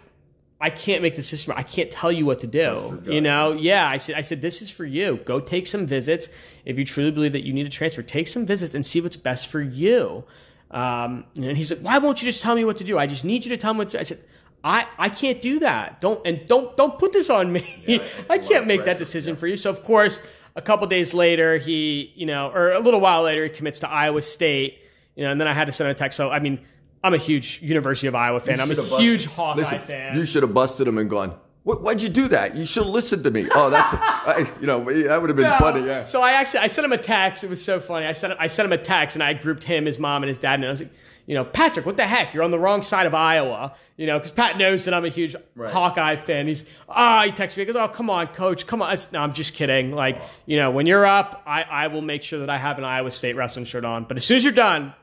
i 0.60 0.70
can't 0.70 1.02
make 1.02 1.14
the 1.14 1.20
decision 1.20 1.52
i 1.56 1.62
can't 1.62 1.90
tell 1.90 2.10
you 2.12 2.24
what 2.24 2.38
to 2.38 2.46
do 2.46 3.02
you 3.04 3.20
know? 3.20 3.52
Yeah 3.52 3.86
i 3.86 3.98
said 3.98 4.14
i 4.14 4.20
said 4.22 4.40
this 4.40 4.62
is 4.62 4.70
for 4.70 4.84
you. 4.84 5.20
Go 5.24 5.40
take 5.40 5.66
some 5.66 5.86
visits. 5.86 6.28
If 6.64 6.78
you 6.78 6.84
truly 6.84 7.10
believe 7.10 7.32
that 7.32 7.44
you 7.44 7.52
need 7.52 7.64
to 7.64 7.70
transfer 7.70 8.02
take 8.02 8.28
some 8.28 8.46
visits 8.46 8.74
and 8.74 8.84
see 8.86 9.00
what's 9.00 9.16
best 9.16 9.48
for 9.48 9.60
you. 9.60 10.24
Um, 10.70 11.24
and 11.36 11.56
he's 11.56 11.70
like 11.70 11.80
why 11.80 11.98
won't 11.98 12.22
you 12.22 12.26
just 12.26 12.42
tell 12.42 12.54
me 12.54 12.64
what 12.64 12.78
to 12.78 12.84
do? 12.84 12.98
I 12.98 13.06
just 13.06 13.24
need 13.24 13.44
you 13.44 13.50
to 13.50 13.56
tell 13.56 13.74
me 13.74 13.78
what 13.78 13.90
to 13.90 13.96
do. 13.96 14.00
i 14.00 14.04
said 14.04 14.20
I, 14.64 14.86
I 14.98 15.10
can't 15.10 15.42
do 15.42 15.58
that. 15.58 16.00
Don't 16.00 16.26
and 16.26 16.48
don't 16.48 16.74
don't 16.76 16.98
put 16.98 17.12
this 17.12 17.28
on 17.28 17.52
me. 17.52 17.84
Yeah, 17.86 17.98
I 18.30 18.36
it's 18.36 18.48
a 18.48 18.52
lot 18.52 18.52
can't 18.52 18.66
make 18.66 18.84
that 18.86 18.96
decision 18.96 19.34
yeah. 19.34 19.40
for 19.40 19.46
you. 19.46 19.58
So 19.58 19.68
of 19.68 19.84
course, 19.84 20.18
a 20.56 20.62
couple 20.62 20.86
days 20.86 21.12
later, 21.12 21.58
he 21.58 22.12
you 22.16 22.24
know, 22.24 22.50
or 22.50 22.72
a 22.72 22.80
little 22.80 23.00
while 23.00 23.22
later, 23.22 23.44
he 23.44 23.50
commits 23.50 23.80
to 23.80 23.90
Iowa 23.90 24.22
State. 24.22 24.78
You 25.16 25.24
know, 25.24 25.30
and 25.30 25.40
then 25.40 25.46
I 25.46 25.52
had 25.52 25.66
to 25.66 25.72
send 25.72 25.90
a 25.90 25.94
text. 25.94 26.16
So 26.16 26.30
I 26.30 26.38
mean, 26.38 26.60
I'm 27.04 27.12
a 27.12 27.18
huge 27.18 27.60
University 27.62 28.06
of 28.06 28.14
Iowa 28.14 28.40
fan. 28.40 28.58
I'm 28.58 28.70
a 28.70 28.74
busted- 28.74 29.00
huge 29.00 29.26
Hawkeye 29.26 29.60
Listen, 29.60 29.80
fan. 29.80 30.16
You 30.16 30.24
should 30.24 30.42
have 30.42 30.54
busted 30.54 30.88
him 30.88 30.96
and 30.96 31.10
gone. 31.10 31.34
Why'd 31.64 32.02
you 32.02 32.10
do 32.10 32.28
that? 32.28 32.56
You 32.56 32.66
should 32.66 32.84
have 32.84 32.92
listened 32.92 33.24
to 33.24 33.30
me. 33.30 33.48
Oh, 33.54 33.70
that's 33.70 33.88
I, 33.94 34.50
you 34.60 34.66
know 34.66 34.84
that 34.84 35.20
would 35.20 35.30
have 35.30 35.36
been 35.36 35.48
No. 35.48 35.58
funny. 35.58 35.86
Yeah. 35.86 36.04
So 36.04 36.22
I 36.22 36.32
actually 36.32 36.60
I 36.60 36.66
sent 36.66 36.86
him 36.86 36.92
a 36.92 36.98
text. 36.98 37.44
It 37.44 37.50
was 37.50 37.62
so 37.62 37.80
funny. 37.80 38.06
I 38.06 38.12
sent 38.12 38.34
I 38.38 38.46
sent 38.46 38.66
him 38.66 38.72
a 38.72 38.82
text 38.82 39.16
and 39.16 39.22
I 39.22 39.34
grouped 39.34 39.64
him, 39.64 39.84
his 39.86 39.98
mom, 39.98 40.22
and 40.22 40.28
his 40.28 40.38
dad. 40.38 40.54
And 40.54 40.64
I 40.64 40.70
was 40.70 40.80
like, 40.80 40.92
you 41.26 41.34
know, 41.34 41.44
Patrick, 41.44 41.86
what 41.86 41.96
the 41.96 42.06
heck? 42.06 42.34
You're 42.34 42.42
on 42.42 42.50
the 42.50 42.58
wrong 42.58 42.82
side 42.82 43.06
of 43.06 43.14
Iowa. 43.14 43.74
You 43.96 44.06
know, 44.06 44.18
because 44.18 44.32
Pat 44.32 44.58
knows 44.58 44.84
that 44.84 44.94
I'm 44.94 45.04
a 45.04 45.08
huge 45.08 45.36
Right. 45.54 45.70
Hawkeye 45.70 46.16
fan. 46.16 46.46
He's 46.48 46.64
ah, 46.88 47.22
he 47.24 47.30
texts 47.32 47.56
me. 47.56 47.62
He 47.62 47.66
goes, 47.66 47.76
oh 47.76 47.88
come 47.88 48.10
on, 48.10 48.26
coach, 48.28 48.66
come 48.66 48.82
on. 48.82 48.90
I 48.90 48.96
said, 48.96 49.12
no, 49.12 49.20
I'm 49.20 49.32
just 49.32 49.54
kidding. 49.54 49.92
Like 49.92 50.20
you 50.46 50.56
know, 50.56 50.70
when 50.70 50.86
you're 50.86 51.06
up, 51.06 51.42
I 51.46 51.62
I 51.62 51.86
will 51.86 52.02
make 52.02 52.22
sure 52.22 52.40
that 52.40 52.50
I 52.50 52.58
have 52.58 52.78
an 52.78 52.84
Iowa 52.84 53.10
State 53.10 53.36
wrestling 53.36 53.64
shirt 53.64 53.84
on. 53.84 54.04
But 54.04 54.16
as 54.16 54.24
soon 54.24 54.38
as 54.38 54.44
you're 54.44 54.52
done, 54.52 54.94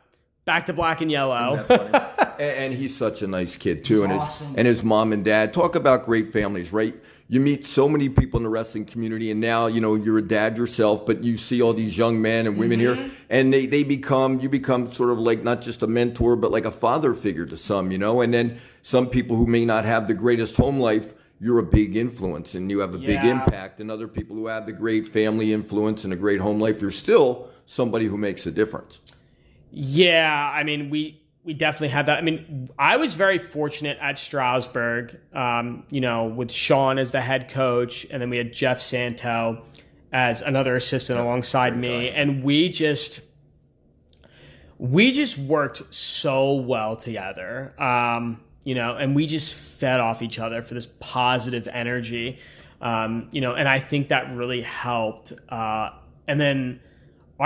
back 0.45 0.65
to 0.67 0.73
black 0.73 1.01
and 1.01 1.09
yellow. 1.11 1.65
and, 1.69 2.39
and 2.39 2.73
he's 2.73 2.95
such 2.95 3.21
a 3.21 3.27
nice 3.27 3.55
kid 3.55 3.85
too, 3.85 4.03
and 4.03 4.13
his 4.13 4.41
and 4.55 4.67
his 4.67 4.83
mom 4.83 5.13
and 5.13 5.23
dad. 5.23 5.53
Talk 5.53 5.75
about 5.75 6.05
great 6.05 6.27
families, 6.29 6.73
right? 6.73 6.95
You 7.31 7.39
meet 7.39 7.63
so 7.63 7.87
many 7.87 8.09
people 8.09 8.39
in 8.39 8.43
the 8.43 8.49
wrestling 8.49 8.83
community, 8.83 9.31
and 9.31 9.39
now 9.39 9.67
you 9.67 9.79
know 9.79 9.95
you're 9.95 10.17
a 10.17 10.21
dad 10.21 10.57
yourself, 10.57 11.05
but 11.05 11.23
you 11.23 11.37
see 11.37 11.61
all 11.61 11.73
these 11.73 11.97
young 11.97 12.21
men 12.21 12.45
and 12.45 12.57
women 12.57 12.79
Mm-hmm. 12.81 13.01
here, 13.03 13.11
and 13.29 13.53
they 13.53 13.65
they 13.67 13.83
become 13.83 14.41
you 14.41 14.49
become 14.49 14.91
sort 14.91 15.11
of 15.11 15.17
like 15.17 15.41
not 15.41 15.61
just 15.61 15.81
a 15.81 15.87
mentor, 15.87 16.35
but 16.35 16.51
like 16.51 16.65
a 16.65 16.71
father 16.71 17.13
figure 17.13 17.45
to 17.45 17.55
some, 17.55 17.89
you 17.89 17.97
know. 17.97 18.19
And 18.19 18.33
then 18.33 18.59
some 18.81 19.07
people 19.07 19.37
who 19.37 19.45
may 19.45 19.63
not 19.63 19.85
have 19.85 20.07
the 20.07 20.13
greatest 20.13 20.57
home 20.57 20.77
life. 20.79 21.13
You're 21.39 21.57
a 21.59 21.63
big 21.63 21.95
influence 21.95 22.53
and 22.53 22.69
you 22.69 22.79
have 22.81 22.93
a 22.93 22.99
big 22.99 23.23
impact. 23.23 23.79
And 23.79 23.89
other 23.89 24.07
people 24.07 24.35
who 24.35 24.45
have 24.45 24.67
the 24.67 24.73
great 24.73 25.07
family 25.07 25.53
influence 25.53 26.03
and 26.03 26.13
a 26.13 26.15
great 26.15 26.39
home 26.39 26.59
life, 26.59 26.81
you're 26.81 26.91
still 26.91 27.47
somebody 27.65 28.05
who 28.05 28.15
makes 28.17 28.45
a 28.45 28.51
difference. 28.51 28.99
Yeah, 29.71 30.51
I 30.53 30.63
mean, 30.63 30.89
we 30.89 31.20
we 31.43 31.53
definitely 31.53 31.89
had 31.89 32.05
that. 32.05 32.17
I 32.17 32.21
mean, 32.21 32.69
I 32.77 32.97
was 32.97 33.15
very 33.15 33.37
fortunate 33.37 33.97
at 33.99 34.19
Stroudsburg, 34.19 35.17
um, 35.33 35.85
you 35.89 36.01
know, 36.01 36.25
with 36.25 36.51
Sean 36.51 36.99
as 36.99 37.11
the 37.11 37.21
head 37.21 37.49
coach, 37.49 38.05
and 38.11 38.21
then 38.21 38.29
we 38.29 38.37
had 38.37 38.53
Jeff 38.53 38.79
Santo 38.79 39.63
as 40.13 40.41
another 40.41 40.75
assistant 40.75 41.19
alongside 41.19 41.75
me, 41.77 42.09
and 42.09 42.43
we 42.43 42.69
just 42.69 43.21
we 44.77 45.11
just 45.11 45.37
worked 45.37 45.81
so 45.93 46.53
well 46.53 46.95
together. 46.95 47.73
Um, 47.81 48.41
you 48.63 48.75
know, 48.75 48.95
and 48.95 49.15
we 49.15 49.25
just 49.25 49.53
fed 49.53 49.99
off 49.99 50.21
each 50.21 50.37
other 50.37 50.61
for 50.61 50.75
this 50.75 50.87
positive 50.99 51.67
energy. 51.71 52.39
Um, 52.81 53.29
you 53.31 53.41
know, 53.41 53.53
and 53.53 53.67
I 53.67 53.79
think 53.79 54.09
that 54.09 54.35
really 54.35 54.61
helped. 54.61 55.33
Uh, 55.49 55.91
and 56.27 56.39
then 56.39 56.79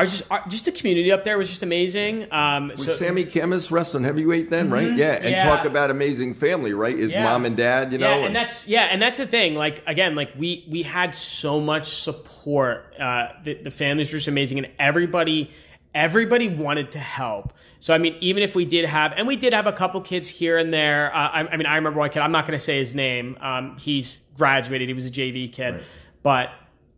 just 0.04 0.24
our, 0.30 0.44
just 0.50 0.66
the 0.66 0.72
community 0.74 1.12
up 1.12 1.24
there 1.24 1.38
was 1.38 1.48
just 1.48 1.64
amazing. 1.64 2.28
Um, 2.34 2.70
Was 2.70 2.84
so 2.86 2.96
Sammy 2.96 3.24
Camus 3.24 3.72
wrestling 3.72 4.04
heavyweight 4.04 4.50
then, 4.50 4.70
right? 4.70 4.92
Yeah, 4.94 5.14
and 5.14 5.30
Yeah. 5.30 5.44
talk 5.46 5.64
about 5.64 5.92
amazing 5.92 6.34
family, 6.34 6.74
right? 6.74 6.98
His 6.98 7.14
Yeah. 7.14 7.24
mom 7.24 7.46
and 7.46 7.56
dad, 7.56 7.94
you 7.94 8.00
know. 8.00 8.20
yeah, 8.20 8.26
and 8.26 8.36
that's 8.36 8.68
yeah, 8.68 8.90
and 8.92 9.02
that's 9.02 9.16
the 9.18 9.28
thing. 9.28 9.56
Like 9.56 9.82
again, 9.88 10.16
like 10.16 10.32
we 10.38 10.66
we 10.70 10.82
had 10.82 11.16
so 11.16 11.62
much 11.62 11.96
support. 12.02 12.94
Uh, 13.00 13.28
the 13.44 13.54
the 13.54 13.72
families 13.72 14.12
were 14.12 14.18
just 14.18 14.28
amazing, 14.28 14.58
and 14.58 14.68
everybody 14.80 15.52
everybody 15.94 16.50
wanted 16.50 16.92
to 16.92 17.00
help. 17.00 17.54
So 17.80 17.94
I 17.94 17.98
mean, 18.00 18.16
even 18.20 18.44
if 18.44 18.56
we 18.56 18.66
did 18.66 18.86
have, 18.86 19.14
and 19.16 19.28
we 19.28 19.36
did 19.36 19.54
have 19.54 19.68
a 19.68 19.72
couple 19.72 20.02
kids 20.02 20.28
here 20.28 20.58
and 20.58 20.74
there. 20.74 21.16
Uh, 21.16 21.20
I, 21.30 21.40
I 21.48 21.58
mean, 21.58 21.68
I 21.68 21.76
remember 21.76 22.00
one 22.00 22.10
kid. 22.10 22.20
I'm 22.22 22.32
not 22.32 22.46
going 22.48 22.58
to 22.58 22.64
say 22.66 22.80
his 22.80 22.96
name. 22.96 23.38
Um, 23.40 23.78
he's 23.80 24.20
graduated. 24.38 24.88
He 24.90 24.94
was 24.94 25.06
a 25.06 25.10
JV 25.12 25.48
kid, 25.54 25.76
Right. 25.76 25.84
but 26.24 26.50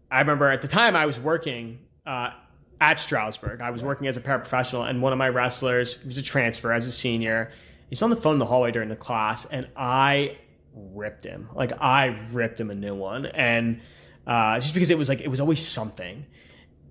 I 0.09 0.19
remember 0.19 0.49
at 0.49 0.61
the 0.61 0.67
time 0.67 0.95
I 0.95 1.05
was 1.05 1.19
working. 1.19 1.79
Uh, 2.05 2.31
at 2.79 2.99
Stroudsburg, 2.99 3.61
I 3.61 3.71
was 3.71 3.83
working 3.83 4.07
as 4.07 4.17
a 4.17 4.21
paraprofessional, 4.21 4.87
and 4.87 5.01
one 5.01 5.13
of 5.13 5.19
my 5.19 5.29
wrestlers 5.29 6.03
was 6.03 6.17
a 6.17 6.21
transfer 6.21 6.71
as 6.71 6.85
a 6.85 6.91
senior. 6.91 7.51
He's 7.89 8.01
on 8.01 8.09
the 8.09 8.15
phone 8.15 8.33
in 8.33 8.39
the 8.39 8.45
hallway 8.45 8.71
during 8.71 8.89
the 8.89 8.95
class, 8.95 9.45
and 9.45 9.67
I 9.75 10.37
ripped 10.73 11.23
him. 11.23 11.49
Like 11.53 11.71
I 11.81 12.19
ripped 12.31 12.59
him 12.59 12.69
a 12.69 12.75
new 12.75 12.95
one, 12.95 13.25
and 13.25 13.81
uh, 14.25 14.59
just 14.59 14.73
because 14.73 14.91
it 14.91 14.97
was 14.97 15.09
like 15.09 15.21
it 15.21 15.29
was 15.29 15.39
always 15.39 15.65
something. 15.65 16.25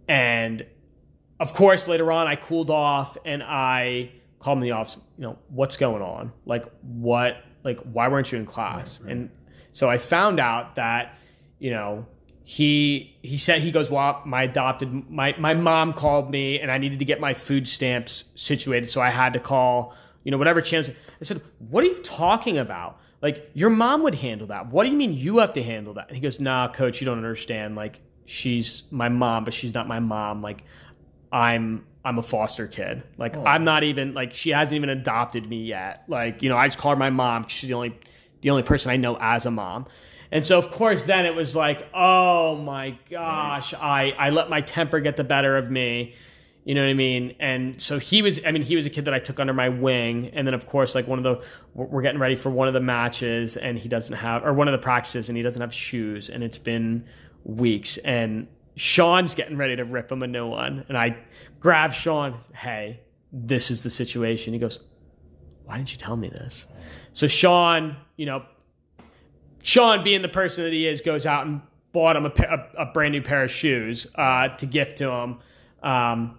And 0.09 0.65
of 1.39 1.53
course, 1.53 1.87
later 1.87 2.11
on, 2.11 2.27
I 2.27 2.37
cooled 2.37 2.71
off 2.71 3.17
and 3.25 3.43
I 3.43 4.13
called 4.39 4.59
him 4.59 4.65
in 4.65 4.69
the 4.71 4.75
office. 4.75 4.97
You 5.19 5.25
know, 5.25 5.39
what's 5.49 5.77
going 5.77 6.03
on? 6.03 6.33
Like 6.45 6.65
what? 6.83 7.37
Like 7.63 7.81
why 7.81 8.09
weren't 8.09 8.31
you 8.33 8.39
in 8.39 8.47
class? 8.47 9.01
And 9.01 9.31
so 9.73 9.91
I 9.91 9.99
found 9.99 10.41
out 10.41 10.77
that 10.77 11.19
you 11.59 11.71
know 11.71 12.07
he 12.49 13.19
he 13.23 13.39
said 13.39 13.61
he 13.61 13.73
goes 13.73 13.91
well 13.91 14.23
my 14.25 14.45
adopted 14.45 15.11
my 15.11 15.35
my 15.37 15.53
mom 15.53 15.93
called 15.93 16.31
me 16.31 16.61
and 16.61 16.71
I 16.71 16.79
needed 16.79 17.01
to 17.01 17.05
get 17.05 17.19
my 17.19 17.35
food 17.35 17.67
stamps 17.67 18.23
situated 18.37 18.89
so 18.89 19.01
I 19.01 19.11
had 19.11 19.33
to 19.33 19.41
call 19.41 19.97
you 20.23 20.31
know 20.31 20.39
whatever 20.39 20.61
channels. 20.61 20.89
I 20.89 21.25
said 21.25 21.43
what 21.59 21.83
are 21.83 21.89
you 21.89 22.01
talking 22.05 22.57
about? 22.57 23.01
Like 23.21 23.51
your 23.55 23.71
mom 23.71 24.05
would 24.05 24.15
handle 24.15 24.47
that. 24.47 24.69
What 24.69 24.85
do 24.85 24.91
you 24.91 24.97
mean 24.97 25.13
you 25.15 25.39
have 25.39 25.55
to 25.55 25.63
handle 25.63 25.95
that? 25.95 26.07
And 26.07 26.17
he 26.17 26.23
goes 26.23 26.39
nah 26.39 26.73
coach 26.73 27.01
you 27.01 27.05
don't 27.05 27.17
understand. 27.17 27.75
Like 27.75 27.99
she's 28.27 28.85
my 28.93 29.09
mom 29.09 29.43
but 29.43 29.53
she's 29.53 29.75
not 29.75 29.89
my 29.89 29.99
mom. 29.99 30.41
Like 30.41 30.63
I'm 31.33 31.85
I'm 32.05 32.19
a 32.19 32.23
foster 32.23 32.69
kid. 32.69 33.03
Like 33.19 33.37
oh. 33.37 33.45
I'm 33.45 33.65
not 33.65 33.83
even 33.83 34.15
like 34.15 34.35
she 34.35 34.51
hasn't 34.51 34.77
even 34.77 34.91
adopted 34.91 35.49
me 35.49 35.65
yet. 35.65 36.05
Like 36.07 36.45
you 36.45 36.49
know 36.49 36.57
I 36.57 36.69
just 36.69 36.79
call 36.79 36.93
her 36.93 36.97
my 36.97 37.11
mom. 37.11 37.49
She's 37.49 37.69
the 37.69 37.75
only 37.75 37.99
the 38.43 38.51
only 38.51 38.63
person 38.63 38.93
I 38.93 38.99
know 38.99 39.19
as 39.21 39.47
a 39.47 39.51
mom 39.51 39.87
and 40.33 40.47
so, 40.47 40.59
of 40.59 40.71
course, 40.71 41.05
then 41.05 41.27
it 41.27 41.35
was 41.35 41.55
like, 41.55 41.89
oh 41.95 42.57
my 42.57 42.99
gosh, 43.11 43.75
I, 43.75 44.13
I 44.19 44.31
let 44.31 44.51
my 44.51 44.61
temper 44.61 45.01
get 45.01 45.17
the 45.17 45.25
better 45.25 45.57
of 45.57 45.71
me. 45.71 46.15
You 46.65 46.75
know 46.75 46.81
what 46.83 46.91
I 46.91 46.95
mean? 46.95 47.37
And 47.39 47.81
so 47.81 48.01
he 48.01 48.23
was, 48.23 48.45
I 48.45 48.51
mean, 48.51 48.63
he 48.63 48.75
was 48.75 48.87
a 48.87 48.91
kid 48.91 49.05
that 49.05 49.15
I 49.15 49.21
took 49.21 49.39
under 49.39 49.55
my 49.55 49.69
wing. 49.69 50.31
And 50.35 50.45
then, 50.45 50.53
of 50.53 50.67
course, 50.67 50.97
like 50.97 51.07
one 51.07 51.19
of 51.19 51.23
the, 51.23 51.45
we're 51.75 52.03
getting 52.03 52.19
ready 52.19 52.35
for 52.35 52.51
one 52.51 52.67
of 52.67 52.75
the 52.75 52.81
matches 52.81 53.57
and 53.57 53.79
he 53.79 53.89
doesn't 53.89 54.17
have, 54.17 54.45
or 54.45 54.53
one 54.53 54.67
of 54.67 54.73
the 54.73 54.79
practices 54.79 55.29
and 55.29 55.37
he 55.37 55.45
doesn't 55.45 55.61
have 55.61 55.73
shoes. 55.73 56.29
And 56.29 56.43
it's 56.43 56.59
been 56.59 57.05
weeks. 57.45 57.99
And 57.99 58.49
Sean's 58.75 59.37
getting 59.37 59.57
ready 59.57 59.77
to 59.77 59.85
rip 59.85 60.11
him 60.11 60.25
a 60.25 60.27
new 60.27 60.49
one. 60.49 60.85
And 60.89 60.99
I 60.99 61.17
grab 61.61 61.93
Sean, 61.93 62.37
hey, 62.53 63.01
this 63.33 63.71
is 63.71 63.85
the 63.85 63.91
situation. 63.91 64.53
He 64.53 64.59
goes, 64.59 64.81
why 65.67 65.77
didn't 65.77 65.93
you 65.93 65.99
tell 65.99 66.17
me 66.17 66.29
this? 66.29 66.67
So 67.13 67.29
Sean, 67.29 67.97
you 68.17 68.27
know, 68.27 68.45
Sean, 69.67 70.05
being 70.05 70.23
the 70.23 70.29
person 70.29 70.63
that 70.63 70.73
he 70.73 70.87
is, 70.87 71.01
goes 71.01 71.27
out 71.27 71.45
and 71.45 71.61
bought 71.91 72.15
him 72.15 72.25
a, 72.25 72.29
a, 72.29 72.83
a 72.83 72.87
brand 72.87 73.11
new 73.11 73.21
pair 73.21 73.43
of 73.43 73.51
shoes 73.51 74.07
uh, 74.15 74.47
to 74.47 74.65
gift 74.65 74.99
to 74.99 75.11
him. 75.11 75.39
Um, 75.83 76.39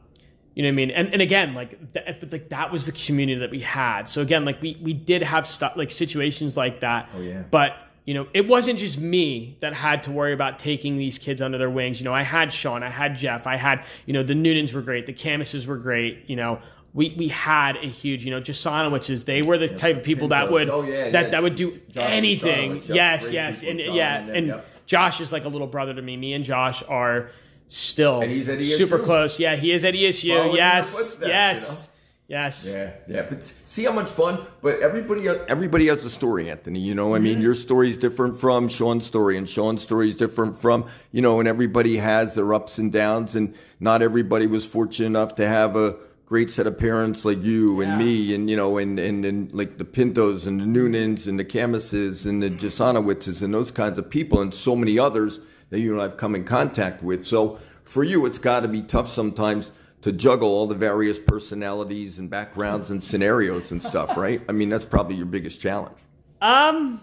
you 0.55 0.63
know 0.63 0.69
what 0.69 0.71
I 0.71 0.75
mean? 0.75 0.91
And 0.91 1.11
and 1.11 1.21
again, 1.21 1.53
like 1.53 1.91
that, 1.91 2.31
like 2.31 2.47
that 2.47 2.71
was 2.71 2.85
the 2.85 2.93
community 2.93 3.37
that 3.41 3.51
we 3.51 3.59
had. 3.59 4.07
So 4.07 4.21
again, 4.21 4.45
like 4.45 4.61
we 4.61 4.79
we 4.81 4.93
did 4.93 5.23
have 5.23 5.45
stuff 5.45 5.73
like 5.75 5.91
situations 5.91 6.55
like 6.55 6.79
that. 6.79 7.09
Oh, 7.13 7.19
yeah. 7.19 7.43
But 7.51 7.73
you 8.05 8.13
know, 8.13 8.27
it 8.33 8.47
wasn't 8.47 8.79
just 8.79 8.97
me 8.97 9.57
that 9.59 9.73
had 9.73 10.03
to 10.03 10.11
worry 10.11 10.31
about 10.31 10.57
taking 10.57 10.97
these 10.97 11.17
kids 11.17 11.41
under 11.41 11.57
their 11.57 11.69
wings. 11.69 11.99
You 11.99 12.05
know, 12.05 12.13
I 12.13 12.23
had 12.23 12.53
Sean, 12.53 12.81
I 12.81 12.89
had 12.89 13.17
Jeff, 13.17 13.45
I 13.45 13.57
had 13.57 13.83
you 14.05 14.13
know 14.13 14.23
the 14.23 14.35
Noonans 14.35 14.71
were 14.71 14.81
great, 14.81 15.05
the 15.05 15.11
Camises 15.11 15.67
were 15.67 15.77
great. 15.77 16.23
You 16.29 16.37
know. 16.37 16.61
We, 16.97 17.13
we 17.15 17.27
had 17.27 17.77
a 17.77 17.85
huge, 17.85 18.25
you 18.25 18.31
know, 18.31 18.41
Jasanowiczes. 18.41 19.23
They 19.23 19.43
were 19.43 19.59
the 19.59 19.67
type 19.67 19.97
of 19.97 20.03
people 20.03 20.29
that 20.29 20.51
would 20.51 20.67
Oh, 20.67 20.81
yeah, 20.81 21.11
that, 21.11 21.25
yeah. 21.25 21.29
that 21.29 21.43
would 21.43 21.53
do 21.53 21.79
Josh 21.91 22.09
anything. 22.09 22.81
Yes, 22.87 23.31
yes, 23.31 23.61
and 23.61 23.79
John 23.79 23.93
yeah, 23.93 24.17
and 24.17 24.29
them, 24.29 24.35
and 24.35 24.47
yep. 24.47 24.65
Josh 24.87 25.21
is 25.21 25.31
like 25.31 25.45
a 25.45 25.47
little 25.47 25.67
brother 25.67 25.93
to 25.93 26.01
me. 26.01 26.17
Me 26.17 26.33
and 26.33 26.43
Josh 26.43 26.81
are 26.89 27.29
still 27.67 28.21
And 28.21 28.31
he's 28.31 28.49
at 28.49 28.59
super 28.63 28.97
close. 28.97 29.39
Yeah, 29.39 29.55
he 29.55 29.73
is 29.73 29.85
at 29.85 29.93
ESU. 29.93 30.29
Following 30.29 30.47
your 30.47 30.57
yes, 30.57 30.91
footsteps, 30.91 31.27
yes, 31.27 31.89
yes. 32.27 32.67
Yeah, 32.67 32.91
yeah, 33.07 33.27
but 33.29 33.43
see 33.67 33.83
how 33.83 33.91
much 33.91 34.09
fun. 34.09 34.47
But 34.63 34.79
everybody, 34.79 35.27
everybody 35.27 35.89
has 35.89 36.03
a 36.03 36.09
story, 36.09 36.49
Anthony. 36.49 36.79
You 36.79 36.95
know, 36.95 37.13
I 37.13 37.19
mean, 37.19 37.41
your 37.41 37.53
story 37.53 37.91
is 37.91 37.99
different 37.99 38.39
from 38.39 38.69
Sean's 38.69 39.05
story, 39.05 39.37
and 39.37 39.47
Sean's 39.47 39.83
story 39.83 40.09
is 40.09 40.17
different 40.17 40.55
from 40.55 40.87
you 41.11 41.21
know, 41.21 41.37
and 41.37 41.47
everybody 41.47 41.97
has 41.97 42.33
their 42.33 42.55
ups 42.55 42.79
and 42.79 42.91
downs, 42.91 43.35
and 43.35 43.53
not 43.79 44.01
everybody 44.01 44.47
was 44.47 44.65
fortunate 44.65 45.05
enough 45.05 45.35
to 45.35 45.47
have 45.47 45.75
a 45.75 45.95
great 46.27 46.51
set 46.51 46.67
of 46.67 46.77
parents 46.77 47.23
like 47.23 47.41
you 47.41 47.79
and 47.81 47.97
me, 47.97 48.35
and 48.35 48.49
you 48.49 48.55
know, 48.55 48.77
and 48.77 48.99
and 48.99 49.25
and 49.25 49.51
like 49.53 49.77
the 49.77 49.85
Pintos 49.85 50.45
and 50.45 50.59
the 50.59 50.65
Noonans 50.65 51.25
and 51.25 51.39
the 51.39 51.45
Camises 51.45 52.25
and 52.25 52.43
the 52.43 52.49
Jasanowiczes 52.49 53.41
and 53.41 53.53
those 53.53 53.71
kinds 53.71 53.97
of 53.97 54.09
people, 54.09 54.41
and 54.41 54.53
so 54.53 54.75
many 54.75 54.99
others 54.99 55.39
that 55.69 55.79
you 55.79 55.93
and 55.93 56.01
I've 56.01 56.17
come 56.17 56.35
in 56.35 56.43
contact 56.43 57.01
with. 57.01 57.25
So 57.25 57.59
for 57.83 58.03
you, 58.03 58.25
it's 58.25 58.37
got 58.37 58.59
to 58.61 58.67
be 58.67 58.81
tough 58.81 59.07
sometimes 59.07 59.71
to 60.01 60.11
juggle 60.11 60.49
all 60.49 60.67
the 60.67 60.75
various 60.75 61.17
personalities 61.17 62.19
and 62.19 62.29
backgrounds 62.29 62.91
and 62.91 63.03
scenarios 63.03 63.71
and 63.71 63.81
stuff, 63.81 64.15
right? 64.17 64.41
I 64.47 64.51
mean, 64.51 64.69
that's 64.69 64.85
probably 64.85 65.15
your 65.15 65.25
biggest 65.25 65.59
challenge. 65.61 65.97
Um. 66.41 67.01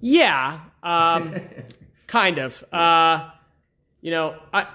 Yeah. 0.00 0.60
Um. 0.82 1.34
kind 2.08 2.38
of. 2.38 2.64
Uh. 2.72 3.30
You 4.02 4.10
know, 4.10 4.36
I, 4.52 4.66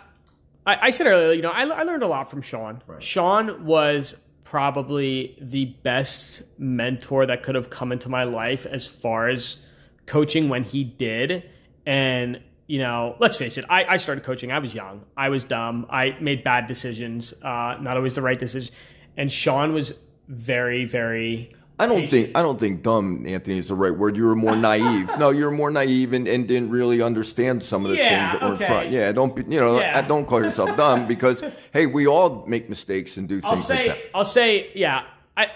I, 0.66 0.88
I 0.88 0.90
said 0.90 1.08
earlier, 1.08 1.34
you 1.34 1.42
know, 1.42 1.52
I, 1.52 1.64
I 1.64 1.84
learned 1.84 2.04
a 2.04 2.08
lot 2.08 2.30
from 2.30 2.42
Sean. 2.42 2.82
Sean 3.00 3.66
was 3.66 4.16
probably 4.44 5.38
the 5.42 5.66
best 5.66 6.44
mentor 6.58 7.26
that 7.26 7.44
could 7.44 7.56
have 7.56 7.70
come 7.70 7.92
into 7.92 8.10
my 8.10 8.24
life 8.24 8.66
as 8.66 8.88
far 8.88 9.28
as 9.30 9.58
coaching 10.06 10.50
when 10.50 10.64
he 10.64 10.84
did. 10.84 11.50
And, 11.86 12.42
you 12.68 12.80
know, 12.80 13.16
let's 13.20 13.38
face 13.38 13.58
it, 13.58 13.66
I, 13.70 13.86
I 13.86 13.98
started 13.98 14.24
coaching. 14.24 14.52
I 14.52 14.60
was 14.60 14.74
young. 14.74 15.04
I 15.18 15.30
was 15.30 15.44
dumb. 15.44 15.88
I 15.90 16.16
made 16.22 16.44
bad 16.44 16.68
decisions, 16.68 17.34
uh, 17.42 17.78
not 17.82 17.98
always 17.98 18.14
the 18.14 18.22
right 18.22 18.40
decision. 18.40 18.74
And 19.18 19.32
Sean 19.32 19.74
was 19.74 19.94
very, 20.28 20.86
very 20.86 21.54
I 21.78 21.88
don't 21.88 22.08
think 22.08 22.32
I 22.36 22.42
don't 22.42 22.60
think 22.60 22.84
dumb, 22.84 23.26
Anthony, 23.28 23.58
is 23.58 23.68
the 23.68 23.76
right 23.76 23.96
word. 23.96 24.16
You 24.16 24.26
were 24.26 24.36
more 24.36 24.56
naive. 24.56 25.10
no, 25.20 25.30
you 25.32 25.44
were 25.46 25.52
more 25.52 25.70
naive 25.72 26.14
and, 26.14 26.28
and 26.28 26.48
didn't 26.48 26.70
really 26.70 27.02
understand 27.02 27.62
some 27.64 27.84
of 27.86 27.92
the 27.92 27.98
Yeah, 27.98 28.30
things 28.30 28.32
that 28.40 28.48
were 28.48 28.56
okay. 28.56 28.66
in 28.66 28.72
front. 28.72 28.90
Yeah, 28.92 29.12
don't 29.12 29.36
be, 29.36 29.44
you 29.54 29.60
know, 29.60 29.80
Yeah. 29.80 30.02
don't 30.04 30.26
call 30.26 30.42
yourself 30.42 30.78
dumb 30.78 31.06
because 31.14 31.44
hey, 31.74 31.86
we 31.86 32.08
all 32.08 32.46
make 32.48 32.70
mistakes 32.70 33.18
and 33.18 33.28
do 33.28 33.42
I'll 33.44 33.56
things 33.56 33.66
say, 33.68 33.88
like 33.90 33.98
that. 34.04 34.12
I'll 34.16 34.26
say, 34.26 34.70
yeah, 34.74 35.04
I, 35.36 35.48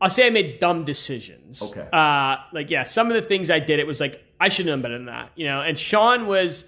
I'll 0.00 0.10
say 0.10 0.26
I 0.26 0.30
made 0.30 0.60
dumb 0.60 0.84
decisions. 0.84 1.60
Okay. 1.62 1.88
Uh, 1.92 2.36
like 2.52 2.70
yeah, 2.70 2.84
some 2.84 3.08
of 3.08 3.14
the 3.14 3.22
things 3.22 3.50
I 3.50 3.58
did, 3.58 3.78
it 3.78 3.86
was 3.86 4.00
like 4.00 4.22
I 4.40 4.48
should 4.48 4.66
have 4.66 4.72
done 4.72 4.82
better 4.82 4.96
than 4.96 5.06
that, 5.06 5.30
you 5.36 5.44
know. 5.46 5.60
And 5.60 5.78
Sean 5.78 6.26
was, 6.26 6.64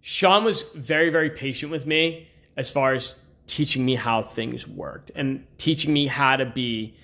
Sean 0.00 0.44
was 0.44 0.62
very, 0.74 1.10
very 1.10 1.30
patient 1.30 1.70
with 1.70 1.86
me 1.86 2.28
as 2.56 2.70
far 2.70 2.92
as 2.94 3.14
teaching 3.46 3.84
me 3.84 3.94
how 3.94 4.22
things 4.22 4.66
worked 4.66 5.12
and 5.14 5.46
teaching 5.58 5.92
me 5.92 6.08
how 6.08 6.34
to 6.36 6.44
be 6.44 6.94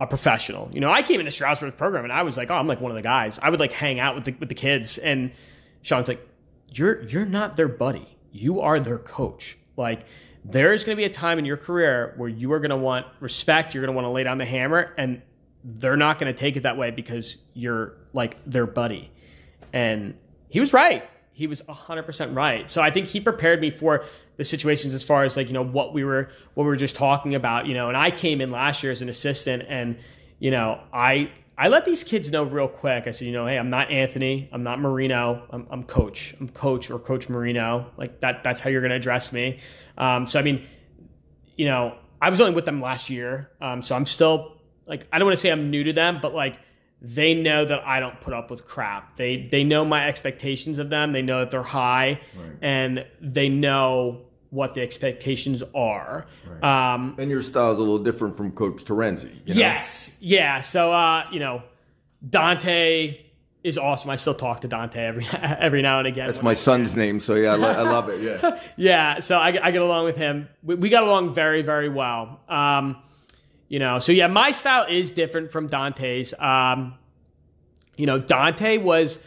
a 0.00 0.06
professional. 0.06 0.70
You 0.72 0.80
know, 0.80 0.90
I 0.90 1.02
came 1.02 1.20
into 1.20 1.32
Stroudsburg 1.32 1.76
program 1.76 2.04
and 2.04 2.12
I 2.12 2.22
was 2.22 2.36
like, 2.36 2.50
oh, 2.50 2.54
I'm 2.54 2.66
like 2.66 2.80
one 2.80 2.90
of 2.90 2.96
the 2.96 3.02
guys. 3.02 3.38
I 3.42 3.50
would 3.50 3.60
like 3.60 3.72
hang 3.72 3.98
out 4.00 4.14
with 4.14 4.24
the 4.24 4.32
with 4.38 4.48
the 4.48 4.54
kids, 4.54 4.98
and 4.98 5.32
Sean's 5.82 6.08
like, 6.08 6.26
you're 6.68 7.02
you're 7.02 7.26
not 7.26 7.56
their 7.56 7.68
buddy. 7.68 8.16
You 8.30 8.60
are 8.60 8.78
their 8.80 8.98
coach. 8.98 9.58
Like 9.76 10.06
there's 10.44 10.84
going 10.84 10.96
to 10.96 11.00
be 11.00 11.04
a 11.04 11.10
time 11.10 11.38
in 11.38 11.44
your 11.44 11.56
career 11.56 12.14
where 12.16 12.28
you 12.28 12.52
are 12.52 12.60
going 12.60 12.70
to 12.70 12.76
want 12.76 13.06
respect. 13.20 13.74
You're 13.74 13.84
going 13.84 13.94
to 13.94 13.96
want 13.96 14.06
to 14.06 14.10
lay 14.10 14.24
down 14.24 14.38
the 14.38 14.44
hammer, 14.44 14.94
and 14.96 15.22
they're 15.64 15.96
not 15.96 16.18
going 16.18 16.32
to 16.32 16.38
take 16.38 16.56
it 16.56 16.62
that 16.62 16.76
way 16.76 16.90
because 16.90 17.36
you're 17.54 17.94
like 18.12 18.36
their 18.46 18.66
buddy. 18.66 19.10
And 19.72 20.16
he 20.48 20.60
was 20.60 20.72
right. 20.72 21.08
He 21.38 21.46
was 21.46 21.62
100% 21.62 22.34
right. 22.34 22.68
So 22.68 22.82
I 22.82 22.90
think 22.90 23.06
he 23.06 23.20
prepared 23.20 23.60
me 23.60 23.70
for 23.70 24.04
the 24.38 24.42
situations 24.42 24.92
as 24.92 25.04
far 25.04 25.22
as 25.22 25.36
like, 25.36 25.46
you 25.46 25.52
know, 25.52 25.62
what 25.62 25.94
we 25.94 26.02
were 26.02 26.30
what 26.54 26.64
we 26.64 26.68
were 26.68 26.74
just 26.74 26.96
talking 26.96 27.36
about, 27.36 27.66
you 27.68 27.74
know, 27.74 27.86
and 27.86 27.96
I 27.96 28.10
came 28.10 28.40
in 28.40 28.50
last 28.50 28.82
year 28.82 28.90
as 28.90 29.02
an 29.02 29.08
assistant 29.08 29.62
and 29.68 29.96
you 30.40 30.50
know, 30.50 30.80
I 30.92 31.30
I 31.56 31.68
let 31.68 31.84
these 31.84 32.02
kids 32.02 32.32
know 32.32 32.42
real 32.42 32.66
quick. 32.66 33.06
I 33.06 33.12
said, 33.12 33.26
you 33.26 33.32
know, 33.32 33.46
hey, 33.46 33.56
I'm 33.56 33.70
not 33.70 33.88
Anthony, 33.92 34.48
I'm 34.50 34.64
not 34.64 34.80
Marino, 34.80 35.46
I'm, 35.50 35.68
I'm 35.70 35.84
coach. 35.84 36.34
I'm 36.40 36.48
coach 36.48 36.90
or 36.90 36.98
coach 36.98 37.28
Marino. 37.28 37.86
Like 37.96 38.18
that 38.18 38.42
that's 38.42 38.58
how 38.58 38.68
you're 38.68 38.80
going 38.80 38.90
to 38.90 38.96
address 38.96 39.32
me. 39.32 39.60
Um, 39.96 40.26
so 40.26 40.40
I 40.40 40.42
mean, 40.42 40.66
you 41.54 41.66
know, 41.66 41.94
I 42.20 42.30
was 42.30 42.40
only 42.40 42.52
with 42.52 42.64
them 42.64 42.82
last 42.82 43.10
year. 43.10 43.52
Um, 43.60 43.82
so 43.82 43.94
I'm 43.94 44.06
still 44.06 44.56
like 44.86 45.06
I 45.12 45.20
don't 45.20 45.26
want 45.26 45.38
to 45.38 45.40
say 45.40 45.50
I'm 45.50 45.70
new 45.70 45.84
to 45.84 45.92
them, 45.92 46.18
but 46.20 46.34
like 46.34 46.58
they 47.00 47.34
know 47.34 47.64
that 47.64 47.86
I 47.86 48.00
don't 48.00 48.20
put 48.20 48.34
up 48.34 48.50
with 48.50 48.66
crap. 48.66 49.16
They 49.16 49.48
they 49.50 49.62
know 49.64 49.84
my 49.84 50.06
expectations 50.08 50.78
of 50.78 50.90
them. 50.90 51.12
They 51.12 51.22
know 51.22 51.40
that 51.40 51.50
they're 51.50 51.62
high, 51.62 52.20
and 52.60 53.06
they 53.20 53.48
know 53.48 54.22
what 54.50 54.74
the 54.74 54.80
expectations 54.80 55.62
are. 55.74 56.26
Um, 56.62 57.14
And 57.18 57.30
your 57.30 57.42
style 57.42 57.72
is 57.72 57.78
a 57.78 57.82
little 57.82 57.98
different 57.98 58.36
from 58.36 58.50
Coach 58.52 58.82
Terenzi. 58.84 59.30
You 59.44 59.54
know? 59.54 59.60
Yes, 59.60 60.10
yeah. 60.20 60.60
So 60.62 60.90
uh, 60.92 61.26
you 61.30 61.38
know, 61.38 61.62
Dante 62.26 63.20
is 63.64 63.76
awesome. 63.78 64.10
I 64.10 64.16
still 64.16 64.34
talk 64.34 64.60
to 64.60 64.68
Dante 64.68 65.00
every 65.00 65.26
every 65.42 65.82
now 65.82 65.98
and 65.98 66.08
again. 66.08 66.26
That's 66.26 66.42
my 66.42 66.52
I- 66.52 66.54
son's 66.54 66.96
name, 66.96 67.20
so 67.20 67.34
yeah, 67.34 67.52
I, 67.52 67.56
lo- 67.56 67.68
I 67.70 67.82
love 67.82 68.08
it. 68.08 68.20
Yeah. 68.22 68.60
yeah, 68.76 69.18
so 69.20 69.36
I, 69.38 69.48
I 69.66 69.70
get 69.70 69.82
along 69.82 70.04
with 70.04 70.16
him. 70.16 70.48
We, 70.62 70.74
we 70.76 70.88
got 70.88 71.02
along 71.04 71.34
very, 71.34 71.62
very 71.62 71.88
well. 71.88 72.40
Um, 72.48 72.96
you 73.68 73.78
know, 73.78 73.98
so 73.98 74.12
yeah, 74.12 74.26
my 74.26 74.50
style 74.50 74.86
is 74.88 75.10
different 75.10 75.52
from 75.52 75.66
Dante's. 75.66 76.34
Um, 76.38 76.94
you 77.96 78.06
know, 78.06 78.18
Dante 78.18 78.78
was 78.78 79.18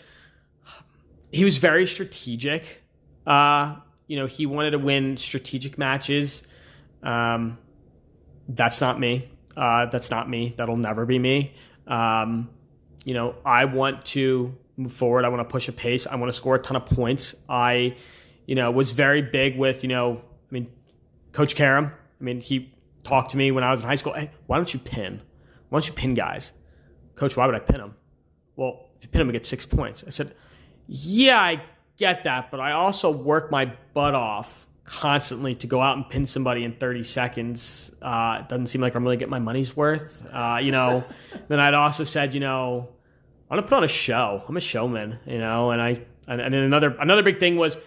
he 1.31 1.43
was 1.43 1.57
very 1.59 1.85
strategic. 1.85 2.83
Uh, 3.25 3.75
you 4.07 4.17
know, 4.17 4.25
he 4.25 4.45
wanted 4.45 4.71
to 4.71 4.79
win 4.79 5.17
strategic 5.17 5.77
matches. 5.77 6.41
Um, 7.03 7.57
that's 8.47 8.81
not 8.81 8.99
me. 8.99 9.29
Uh, 9.55 9.85
that's 9.85 10.09
not 10.09 10.29
me. 10.29 10.53
That'll 10.57 10.77
never 10.77 11.05
be 11.05 11.19
me. 11.19 11.53
Um, 11.87 12.49
you 13.05 13.13
know, 13.13 13.35
I 13.45 13.65
want 13.65 14.05
to 14.07 14.55
move 14.77 14.93
forward. 14.93 15.25
I 15.25 15.29
want 15.29 15.47
to 15.47 15.51
push 15.51 15.67
a 15.67 15.71
pace. 15.71 16.07
I 16.07 16.15
want 16.15 16.31
to 16.31 16.37
score 16.37 16.55
a 16.55 16.59
ton 16.59 16.75
of 16.75 16.85
points. 16.85 17.35
I, 17.47 17.95
you 18.45 18.55
know, 18.55 18.71
was 18.71 18.91
very 18.91 19.21
big 19.21 19.57
with, 19.57 19.83
you 19.83 19.89
know, 19.89 20.17
I 20.17 20.53
mean, 20.53 20.69
Coach 21.31 21.55
Karam. 21.55 21.91
I 22.19 22.23
mean, 22.23 22.41
he 22.41 22.73
talked 23.01 23.31
to 23.31 23.37
me 23.37 23.51
when 23.51 23.63
I 23.63 23.71
was 23.71 23.81
in 23.81 23.87
high 23.87 23.95
school. 23.95 24.13
Hey, 24.13 24.31
why 24.47 24.57
don't 24.57 24.73
you 24.73 24.79
pin? 24.79 25.21
Why 25.69 25.79
don't 25.79 25.87
you 25.87 25.93
pin 25.93 26.13
guys? 26.13 26.51
Coach, 27.15 27.37
why 27.37 27.45
would 27.45 27.55
I 27.55 27.59
pin 27.59 27.77
them? 27.77 27.95
Well, 28.55 28.89
if 28.97 29.03
you 29.03 29.09
pin 29.09 29.19
them, 29.19 29.27
you 29.27 29.33
get 29.33 29.45
six 29.45 29.65
points. 29.65 30.03
I 30.05 30.09
said, 30.09 30.35
yeah, 30.87 31.39
I 31.39 31.63
get 31.97 32.23
that, 32.25 32.51
but 32.51 32.59
I 32.59 32.73
also 32.73 33.11
work 33.11 33.51
my 33.51 33.73
butt 33.93 34.15
off 34.15 34.67
constantly 34.83 35.55
to 35.55 35.67
go 35.67 35.81
out 35.81 35.95
and 35.95 36.09
pin 36.09 36.27
somebody 36.27 36.63
in 36.63 36.73
30 36.73 37.03
seconds. 37.03 37.91
Uh, 38.01 38.39
it 38.41 38.49
doesn't 38.49 38.67
seem 38.67 38.81
like 38.81 38.95
I'm 38.95 39.03
really 39.03 39.17
getting 39.17 39.31
my 39.31 39.39
money's 39.39 39.75
worth. 39.75 40.21
Uh, 40.31 40.59
you 40.61 40.71
know, 40.71 41.03
then 41.47 41.59
I'd 41.59 41.73
also 41.73 42.03
said, 42.03 42.33
you 42.33 42.39
know, 42.39 42.89
I 43.49 43.55
want 43.55 43.65
to 43.65 43.69
put 43.69 43.77
on 43.77 43.83
a 43.83 43.87
show. 43.87 44.43
I'm 44.47 44.57
a 44.57 44.61
showman, 44.61 45.19
you 45.25 45.37
know, 45.37 45.71
and 45.71 45.81
I 45.81 46.01
and, 46.27 46.41
and 46.41 46.53
then 46.53 46.63
another 46.63 46.95
another 46.99 47.23
big 47.23 47.39
thing 47.39 47.57
was, 47.57 47.77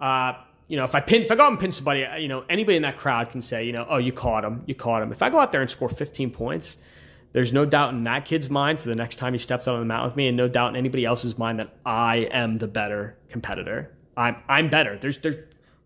uh, 0.00 0.34
you 0.68 0.76
know, 0.76 0.84
if 0.84 0.94
I 0.94 1.00
pin 1.00 1.22
if 1.22 1.32
I 1.32 1.34
go 1.34 1.44
out 1.44 1.50
and 1.50 1.58
pin 1.58 1.72
somebody, 1.72 2.04
uh, 2.04 2.16
you 2.16 2.28
know, 2.28 2.44
anybody 2.48 2.76
in 2.76 2.82
that 2.82 2.98
crowd 2.98 3.30
can 3.30 3.42
say, 3.42 3.64
you 3.64 3.72
know, 3.72 3.86
oh, 3.88 3.96
you 3.96 4.12
caught 4.12 4.44
him, 4.44 4.62
you 4.66 4.74
caught 4.74 5.02
him. 5.02 5.10
If 5.10 5.22
I 5.22 5.30
go 5.30 5.40
out 5.40 5.50
there 5.50 5.62
and 5.62 5.70
score 5.70 5.88
15 5.88 6.30
points, 6.30 6.76
there's 7.32 7.52
no 7.52 7.64
doubt 7.64 7.94
in 7.94 8.04
that 8.04 8.26
kid's 8.26 8.50
mind 8.50 8.78
for 8.78 8.88
the 8.88 8.94
next 8.94 9.16
time 9.16 9.32
he 9.32 9.38
steps 9.38 9.66
out 9.66 9.74
on 9.74 9.80
the 9.80 9.86
mat 9.86 10.04
with 10.04 10.16
me, 10.16 10.28
and 10.28 10.36
no 10.36 10.46
doubt 10.46 10.70
in 10.70 10.76
anybody 10.76 11.04
else's 11.04 11.38
mind 11.38 11.58
that 11.58 11.74
I 11.84 12.28
am 12.30 12.58
the 12.58 12.68
better 12.68 13.16
competitor. 13.28 13.90
I'm 14.16 14.36
I'm 14.48 14.68
better. 14.68 14.98
There's 14.98 15.18
there's 15.18 15.36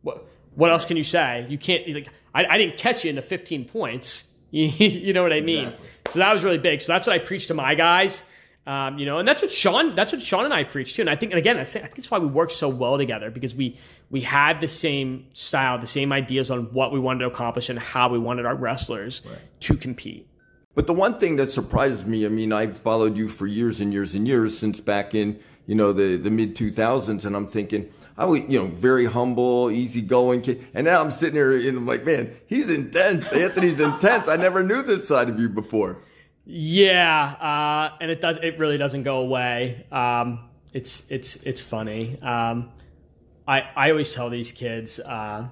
what 0.03 0.27
what 0.55 0.71
else 0.71 0.85
can 0.85 0.97
you 0.97 1.05
say? 1.05 1.47
You 1.49 1.59
can't 1.59 1.89
like 1.93 2.09
I, 2.35 2.45
I 2.47 2.59
didn't 2.59 2.77
catch 2.77 3.05
you 3.05 3.11
into 3.11 3.23
15 3.23 3.67
points. 3.67 4.25
You, 4.55 4.67
you 4.67 5.15
know 5.15 5.23
what 5.23 5.33
I 5.33 5.41
mean? 5.41 5.73
So 6.11 6.19
that 6.19 6.31
was 6.31 6.45
really 6.45 6.59
big. 6.59 6.83
So 6.83 6.93
that's 6.93 7.07
what 7.07 7.17
I 7.17 7.19
preach 7.21 7.47
to 7.47 7.55
my 7.55 7.75
guys. 7.75 8.23
Um, 8.65 8.99
you 8.99 9.07
know, 9.07 9.19
and 9.19 9.27
that's 9.27 9.43
what 9.43 9.51
Sean 9.51 9.97
that's 9.97 10.13
what 10.13 10.23
Sean 10.23 10.45
and 10.45 10.55
I 10.55 10.63
preach 10.63 10.95
too. 10.95 11.03
And 11.03 11.11
I 11.11 11.17
think 11.17 11.33
and 11.33 11.39
again, 11.39 11.59
I 11.59 11.65
think 11.65 11.85
I 11.85 11.89
think 11.89 11.99
it's 11.99 12.11
why 12.11 12.19
we 12.19 12.29
work 12.29 12.53
so 12.53 12.69
well 12.69 12.97
together 12.97 13.31
because 13.31 13.57
we 13.57 13.77
we 14.11 14.21
had 14.21 14.61
the 14.61 14.69
same 14.69 15.27
style, 15.33 15.79
the 15.79 15.87
same 15.87 16.13
ideas 16.13 16.51
on 16.51 16.73
what 16.73 16.93
we 16.93 17.01
wanted 17.01 17.21
to 17.21 17.27
accomplish 17.27 17.69
and 17.69 17.79
how 17.79 18.09
we 18.09 18.19
wanted 18.19 18.47
our 18.47 18.55
wrestlers 18.55 19.23
to 19.61 19.77
compete. 19.77 20.29
But 20.75 20.87
the 20.87 20.95
one 20.95 21.19
thing 21.19 21.37
that 21.37 21.53
surprises 21.53 22.07
me, 22.07 22.25
I 22.25 22.29
mean, 22.29 22.53
I've 22.53 22.77
followed 22.77 23.17
you 23.17 23.29
for 23.29 23.47
years 23.47 23.81
and 23.81 23.93
years 23.93 24.15
and 24.15 24.27
years 24.27 24.57
since 24.57 24.81
back 24.81 25.15
in, 25.15 25.39
you 25.67 25.75
know, 25.75 25.93
the, 25.93 26.17
the 26.17 26.31
mid 26.31 26.57
2000s, 26.57 27.27
and 27.27 27.37
I'm 27.37 27.47
thinking, 27.47 27.91
I 28.17 28.25
was, 28.25 28.41
you 28.49 28.59
know, 28.59 28.67
very 28.67 29.07
humble, 29.07 29.71
easygoing 29.71 30.43
kid. 30.43 30.67
And 30.73 30.87
now 30.87 31.01
I'm 31.03 31.11
sitting 31.11 31.35
here 31.35 31.57
and 31.57 31.79
I'm 31.79 31.87
like, 31.87 32.05
man, 32.05 32.35
he's 32.47 32.71
intense. 32.71 33.33
Anthony's 33.33 33.81
intense. 33.81 34.29
I 34.29 34.37
never 34.37 34.63
knew 34.63 34.83
this 34.83 35.07
side 35.09 35.29
of 35.29 35.39
you 35.39 35.49
before. 35.49 35.99
Yeah, 36.45 37.25
uh, 37.41 37.97
and 38.01 38.11
it 38.11 38.21
does. 38.21 38.39
It 38.43 38.59
really 38.59 38.77
doesn't 38.77 39.05
go 39.05 39.19
away. 39.19 39.87
Um, 39.93 40.49
it's 40.73 41.05
it's 41.09 41.37
it's 41.37 41.63
funny. 41.63 42.21
Um, 42.21 42.71
I 43.47 43.61
I 43.77 43.91
always 43.91 44.13
tell 44.13 44.29
these 44.29 44.51
kids, 44.53 44.99
uh, 44.99 45.47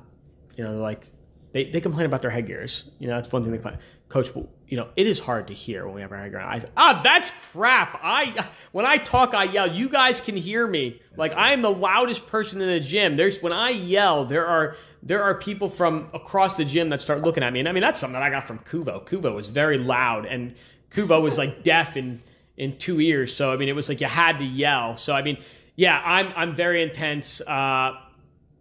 you 0.56 0.64
know, 0.64 0.78
like 0.78 1.06
they, 1.52 1.70
they 1.70 1.80
complain 1.80 2.06
about 2.06 2.22
their 2.22 2.30
headgears. 2.30 2.86
You 2.98 3.08
know, 3.08 3.14
that's 3.14 3.30
one 3.30 3.42
thing 3.42 3.52
they 3.52 3.58
complain. 3.58 3.78
Coach, 4.08 4.30
you 4.66 4.76
know, 4.76 4.88
it 4.96 5.06
is 5.06 5.20
hard 5.20 5.46
to 5.46 5.54
hear 5.54 5.86
when 5.86 5.94
we 5.94 6.00
have 6.00 6.10
our 6.10 6.18
headgear. 6.18 6.40
on. 6.40 6.52
I 6.52 6.58
say, 6.58 6.68
ah, 6.76 7.00
that's 7.04 7.30
crap. 7.52 8.00
I 8.02 8.44
when 8.72 8.84
I 8.84 8.96
talk, 8.96 9.32
I 9.34 9.44
yell. 9.44 9.72
You 9.72 9.88
guys 9.88 10.20
can 10.20 10.36
hear 10.36 10.66
me. 10.66 11.00
Like 11.16 11.32
I 11.34 11.52
am 11.52 11.62
the 11.62 11.70
loudest 11.70 12.26
person 12.26 12.60
in 12.60 12.66
the 12.66 12.80
gym. 12.80 13.14
There's 13.16 13.40
when 13.40 13.52
I 13.52 13.70
yell, 13.70 14.24
there 14.24 14.46
are 14.46 14.76
there 15.04 15.22
are 15.22 15.34
people 15.36 15.68
from 15.68 16.08
across 16.12 16.56
the 16.56 16.64
gym 16.64 16.88
that 16.90 17.00
start 17.00 17.22
looking 17.22 17.44
at 17.44 17.52
me. 17.52 17.60
And 17.60 17.68
I 17.68 17.72
mean, 17.72 17.80
that's 17.82 18.00
something 18.00 18.14
that 18.14 18.22
I 18.24 18.30
got 18.30 18.48
from 18.48 18.58
Cuvo. 18.58 19.06
Cuvo 19.06 19.34
was 19.34 19.48
very 19.48 19.78
loud, 19.78 20.26
and 20.26 20.56
Cuvo 20.90 21.22
was 21.22 21.38
like 21.38 21.62
deaf 21.62 21.96
in 21.96 22.22
in 22.56 22.76
two 22.76 23.00
ears. 23.00 23.34
So 23.34 23.52
I 23.52 23.56
mean, 23.56 23.68
it 23.68 23.74
was 23.74 23.88
like 23.88 24.00
you 24.00 24.06
had 24.06 24.38
to 24.38 24.44
yell. 24.44 24.96
So 24.96 25.14
I 25.14 25.22
mean, 25.22 25.38
yeah, 25.76 26.00
I'm 26.04 26.32
I'm 26.36 26.54
very 26.54 26.82
intense. 26.82 27.40
Uh, 27.40 27.92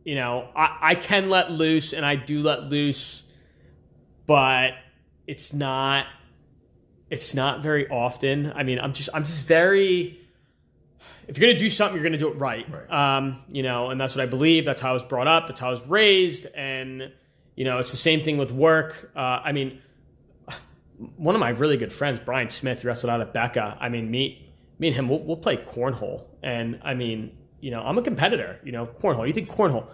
you 0.03 0.15
know, 0.15 0.47
I, 0.55 0.77
I 0.81 0.95
can 0.95 1.29
let 1.29 1.51
loose, 1.51 1.93
and 1.93 2.05
I 2.05 2.15
do 2.15 2.41
let 2.41 2.63
loose, 2.63 3.23
but 4.25 4.73
it's 5.27 5.53
not 5.53 6.05
it's 7.09 7.33
not 7.33 7.61
very 7.61 7.87
often. 7.89 8.51
I 8.55 8.63
mean, 8.63 8.79
I'm 8.79 8.93
just 8.93 9.09
I'm 9.13 9.25
just 9.25 9.45
very. 9.45 10.19
If 11.27 11.37
you're 11.37 11.47
gonna 11.47 11.59
do 11.59 11.69
something, 11.69 11.95
you're 11.95 12.03
gonna 12.03 12.17
do 12.17 12.29
it 12.29 12.37
right. 12.37 12.65
Um, 12.91 13.41
you 13.49 13.63
know, 13.63 13.89
and 13.89 13.99
that's 13.99 14.15
what 14.15 14.23
I 14.23 14.25
believe. 14.25 14.65
That's 14.65 14.81
how 14.81 14.91
I 14.91 14.93
was 14.93 15.03
brought 15.03 15.27
up. 15.27 15.47
That's 15.47 15.59
how 15.59 15.67
I 15.67 15.71
was 15.71 15.85
raised, 15.87 16.47
and 16.55 17.11
you 17.55 17.65
know, 17.65 17.79
it's 17.79 17.91
the 17.91 17.97
same 17.97 18.23
thing 18.23 18.37
with 18.37 18.51
work. 18.51 19.11
Uh, 19.15 19.41
I 19.43 19.51
mean, 19.51 19.81
one 21.17 21.35
of 21.35 21.39
my 21.39 21.49
really 21.49 21.77
good 21.77 21.93
friends, 21.93 22.19
Brian 22.23 22.49
Smith, 22.49 22.83
wrestled 22.85 23.09
out 23.09 23.21
at 23.21 23.33
Becca. 23.33 23.77
I 23.79 23.89
mean, 23.89 24.09
me, 24.11 24.51
me 24.79 24.87
and 24.87 24.95
him, 24.95 25.07
we'll, 25.09 25.19
we'll 25.19 25.37
play 25.37 25.57
cornhole, 25.57 26.23
and 26.43 26.79
I 26.83 26.93
mean, 26.93 27.35
you 27.61 27.71
know, 27.71 27.81
I'm 27.81 27.97
a 27.97 28.01
competitor. 28.01 28.59
You 28.63 28.71
know, 28.71 28.85
cornhole. 28.85 29.25
You 29.27 29.33
think 29.33 29.49
cornhole? 29.49 29.85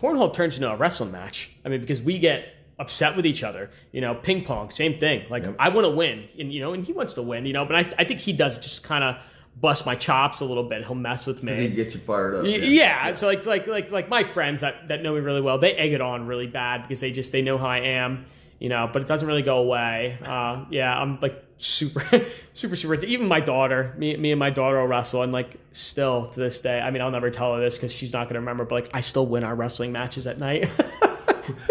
Cornhole 0.00 0.32
turns 0.32 0.56
into 0.56 0.70
a 0.70 0.76
wrestling 0.76 1.12
match. 1.12 1.50
I 1.64 1.68
mean, 1.68 1.80
because 1.80 2.00
we 2.00 2.18
get 2.18 2.46
upset 2.78 3.16
with 3.16 3.26
each 3.26 3.42
other. 3.42 3.70
You 3.92 4.00
know, 4.00 4.14
ping 4.14 4.44
pong, 4.44 4.70
same 4.70 4.98
thing. 4.98 5.24
Like 5.28 5.44
Yep. 5.44 5.56
I 5.58 5.68
want 5.70 5.84
to 5.86 5.90
win, 5.90 6.28
and 6.38 6.52
you 6.52 6.60
know, 6.60 6.72
and 6.72 6.84
he 6.86 6.92
wants 6.92 7.14
to 7.14 7.22
win. 7.22 7.46
You 7.46 7.52
know, 7.52 7.64
but 7.64 7.76
I, 7.76 7.92
I 7.98 8.04
think 8.04 8.20
he 8.20 8.32
does 8.32 8.58
just 8.58 8.84
kind 8.84 9.02
of 9.02 9.16
bust 9.60 9.86
my 9.86 9.94
chops 9.94 10.40
a 10.40 10.44
little 10.44 10.64
bit. 10.68 10.84
He'll 10.84 10.94
mess 10.94 11.26
with 11.26 11.42
me. 11.42 11.54
He 11.54 11.68
gets 11.68 11.94
you 11.94 12.00
fired 12.00 12.34
up. 12.36 12.42
Y- 12.44 12.50
Yeah. 12.62 13.12
So 13.12 13.26
like 13.26 13.44
like 13.46 13.66
like 13.66 13.90
like 13.90 14.08
my 14.08 14.22
friends 14.22 14.60
that, 14.60 14.88
that 14.88 15.02
know 15.02 15.14
me 15.14 15.20
really 15.20 15.40
well, 15.40 15.58
they 15.58 15.72
egg 15.72 15.92
it 15.94 16.00
on 16.00 16.26
really 16.26 16.46
bad 16.46 16.82
because 16.82 17.00
they 17.00 17.10
just 17.10 17.32
they 17.32 17.42
know 17.42 17.58
how 17.58 17.66
I 17.66 17.78
am, 17.80 18.26
you 18.58 18.68
know. 18.68 18.88
But 18.92 19.02
it 19.02 19.08
doesn't 19.08 19.26
really 19.26 19.42
go 19.42 19.58
away. 19.58 20.18
Uh, 20.24 20.64
yeah, 20.70 20.96
I'm 20.96 21.18
like 21.20 21.42
super 21.58 22.26
super 22.52 22.76
super. 22.76 22.94
Even 23.04 23.28
my 23.28 23.40
daughter, 23.40 23.94
me 23.96 24.16
me 24.16 24.32
and 24.32 24.38
my 24.38 24.50
daughter 24.50 24.80
will 24.80 24.86
wrestle, 24.86 25.22
and 25.22 25.32
like 25.32 25.56
still 25.72 26.28
to 26.28 26.40
this 26.40 26.60
day, 26.60 26.80
I 26.80 26.90
mean, 26.90 27.02
I'll 27.02 27.10
never 27.10 27.30
tell 27.30 27.54
her 27.54 27.60
this 27.60 27.76
because 27.76 27.92
she's 27.92 28.12
not 28.12 28.28
gonna 28.28 28.40
remember. 28.40 28.64
But 28.64 28.74
like, 28.74 28.90
I 28.94 29.00
still 29.00 29.26
win 29.26 29.44
our 29.44 29.54
wrestling 29.54 29.92
matches 29.92 30.26
at 30.26 30.38
night. 30.38 30.70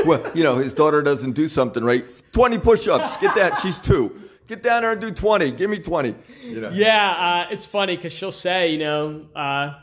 Well, 0.06 0.32
you 0.34 0.44
know, 0.44 0.58
his 0.58 0.74
daughter 0.74 1.02
doesn't 1.02 1.34
do 1.34 1.48
something 1.48 1.84
right. 1.84 2.06
20 2.32 2.58
push 2.60 2.88
ups. 2.88 3.18
Get 3.18 3.36
that. 3.36 3.56
She's 3.62 3.80
two. 3.80 4.22
Get 4.48 4.62
down 4.62 4.84
there 4.84 4.92
and 4.92 5.02
do 5.02 5.12
20. 5.12 5.52
Give 5.52 5.70
me 5.70 5.80
20. 5.80 6.16
You 6.44 6.62
know? 6.62 6.70
Yeah, 6.70 7.46
uh, 7.48 7.52
it's 7.52 7.66
funny 7.66 7.96
because 7.96 8.14
she'll 8.14 8.32
say, 8.32 8.72
you 8.72 8.78
know, 8.78 9.26
uh, 9.36 9.80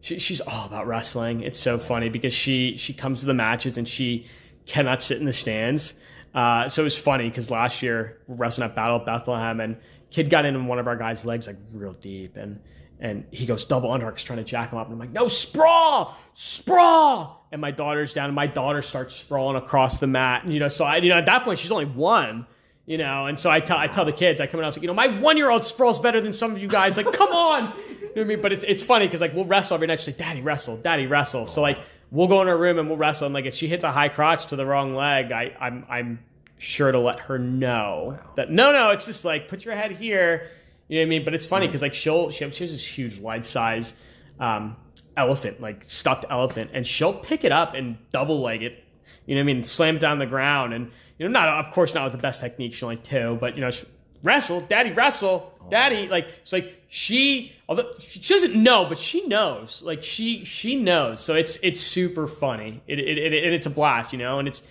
she, 0.00 0.18
she's 0.18 0.40
all 0.40 0.66
about 0.66 0.86
wrestling. 0.86 1.42
It's 1.42 1.58
so 1.58 1.78
funny 1.78 2.08
because 2.08 2.34
she 2.34 2.76
she 2.76 2.92
comes 2.92 3.20
to 3.20 3.26
the 3.26 3.34
matches 3.34 3.78
and 3.78 3.86
she 3.86 4.26
cannot 4.66 5.02
sit 5.02 5.18
in 5.18 5.26
the 5.26 5.32
stands. 5.32 5.94
Uh, 6.34 6.68
so 6.68 6.82
it 6.82 6.84
was 6.84 6.96
funny 6.96 7.28
because 7.28 7.50
last 7.50 7.82
year 7.82 8.18
we're 8.26 8.36
wrestling 8.36 8.68
at 8.68 8.76
Battle 8.76 8.96
of 8.96 9.04
Bethlehem 9.04 9.60
and 9.60 9.76
kid 10.10 10.30
got 10.30 10.44
in 10.44 10.66
one 10.66 10.78
of 10.78 10.86
our 10.86 10.96
guys' 10.96 11.24
legs 11.24 11.46
like 11.46 11.56
real 11.72 11.92
deep 11.94 12.36
and 12.36 12.60
and 13.00 13.24
he 13.30 13.46
goes 13.46 13.64
double 13.64 13.88
underhooks 13.90 14.22
trying 14.24 14.38
to 14.38 14.44
jack 14.44 14.70
him 14.72 14.78
up 14.78 14.86
and 14.86 14.94
I'm 14.94 14.98
like 14.98 15.10
no 15.10 15.26
sprawl 15.26 16.16
sprawl 16.34 17.46
and 17.50 17.60
my 17.60 17.70
daughter's 17.70 18.12
down 18.12 18.26
and 18.26 18.34
my 18.34 18.46
daughter 18.46 18.82
starts 18.82 19.16
sprawling 19.16 19.56
across 19.56 19.98
the 19.98 20.06
mat 20.06 20.44
and 20.44 20.52
you 20.52 20.60
know 20.60 20.68
so 20.68 20.84
I 20.84 20.98
you 20.98 21.08
know 21.08 21.16
at 21.16 21.26
that 21.26 21.44
point 21.44 21.58
she's 21.58 21.72
only 21.72 21.86
one 21.86 22.46
you 22.90 22.98
know, 22.98 23.26
and 23.26 23.38
so 23.38 23.48
I 23.48 23.60
tell 23.60 23.78
I 23.78 23.86
tell 23.86 24.04
the 24.04 24.12
kids, 24.12 24.40
I 24.40 24.48
come 24.48 24.58
in, 24.58 24.64
I 24.64 24.66
was 24.66 24.76
like, 24.76 24.82
you 24.82 24.88
know, 24.88 24.94
my 24.94 25.06
one 25.06 25.36
year 25.36 25.48
old 25.48 25.64
sprawls 25.64 26.00
better 26.00 26.20
than 26.20 26.32
some 26.32 26.50
of 26.50 26.60
you 26.60 26.66
guys. 26.66 26.96
Like, 26.96 27.12
come 27.12 27.30
on, 27.30 27.72
you 27.88 28.00
know 28.00 28.08
what 28.14 28.20
I 28.22 28.24
mean? 28.24 28.40
But 28.40 28.52
it's 28.52 28.64
it's 28.66 28.82
funny 28.82 29.06
because 29.06 29.20
like 29.20 29.32
we'll 29.32 29.44
wrestle 29.44 29.76
every 29.76 29.86
night. 29.86 30.00
She's 30.00 30.08
like, 30.08 30.18
Daddy 30.18 30.40
wrestle, 30.40 30.76
Daddy 30.76 31.06
wrestle. 31.06 31.46
So 31.46 31.62
like 31.62 31.78
we'll 32.10 32.28
go 32.28 32.42
in 32.42 32.48
her 32.48 32.56
room 32.56 32.78
and 32.78 32.88
we'll 32.88 32.98
wrestle. 32.98 33.26
And 33.26 33.34
like 33.34 33.46
if 33.46 33.54
she 33.54 33.68
hits 33.68 33.84
a 33.84 33.92
high 33.92 34.08
crotch 34.08 34.46
to 34.46 34.56
the 34.56 34.66
wrong 34.66 34.94
leg, 34.94 35.32
I 35.32 35.54
I'm 35.60 35.84
I'm 35.88 36.18
sure 36.58 36.92
to 36.92 36.98
let 36.98 37.20
her 37.20 37.38
know 37.38 38.18
that 38.36 38.50
no 38.50 38.72
no, 38.72 38.90
it's 38.90 39.06
just 39.06 39.24
like 39.24 39.48
put 39.48 39.64
your 39.64 39.74
head 39.74 39.92
here. 39.92 40.50
You 40.88 40.96
know 40.96 41.02
what 41.02 41.06
I 41.06 41.10
mean? 41.10 41.24
But 41.24 41.34
it's 41.34 41.46
funny 41.46 41.66
because 41.66 41.82
like 41.82 41.94
she'll 41.94 42.30
she 42.30 42.44
has, 42.44 42.54
she 42.54 42.64
has 42.64 42.72
this 42.72 42.84
huge 42.84 43.20
life 43.20 43.46
size 43.46 43.94
um, 44.38 44.76
elephant, 45.16 45.60
like 45.60 45.84
stuffed 45.84 46.24
elephant, 46.30 46.70
and 46.74 46.86
she'll 46.86 47.14
pick 47.14 47.44
it 47.44 47.52
up 47.52 47.74
and 47.74 47.96
double 48.10 48.40
leg 48.40 48.62
it 48.62 48.84
you 49.30 49.36
know 49.36 49.42
what 49.42 49.50
I 49.50 49.54
mean? 49.54 49.64
Slam 49.64 49.94
it 49.94 50.00
down 50.00 50.18
the 50.18 50.26
ground. 50.26 50.74
And, 50.74 50.90
you 51.16 51.28
know, 51.28 51.30
not, 51.30 51.64
of 51.64 51.72
course, 51.72 51.94
not 51.94 52.02
with 52.02 52.12
the 52.12 52.18
best 52.18 52.40
technique. 52.40 52.74
She's 52.74 52.82
only 52.82 52.96
two, 52.96 53.38
but, 53.40 53.54
you 53.54 53.60
know, 53.60 53.70
she, 53.70 53.86
wrestle, 54.24 54.60
daddy, 54.62 54.90
wrestle, 54.90 55.54
daddy. 55.70 56.08
Like, 56.08 56.26
it's 56.42 56.52
like 56.52 56.82
she, 56.88 57.52
although 57.70 57.88
she 58.00 58.18
doesn't 58.18 58.60
know, 58.60 58.84
but 58.84 58.98
she 58.98 59.24
knows. 59.28 59.80
Like, 59.80 60.02
she, 60.02 60.44
she 60.44 60.74
knows. 60.74 61.20
So 61.20 61.36
it's, 61.36 61.56
it's 61.62 61.80
super 61.80 62.26
funny. 62.26 62.82
It, 62.88 62.98
it, 62.98 63.16
it, 63.16 63.44
and 63.44 63.54
it's 63.54 63.66
a 63.66 63.70
blast, 63.70 64.12
you 64.12 64.18
know, 64.18 64.40
and 64.40 64.48
it's, 64.48 64.62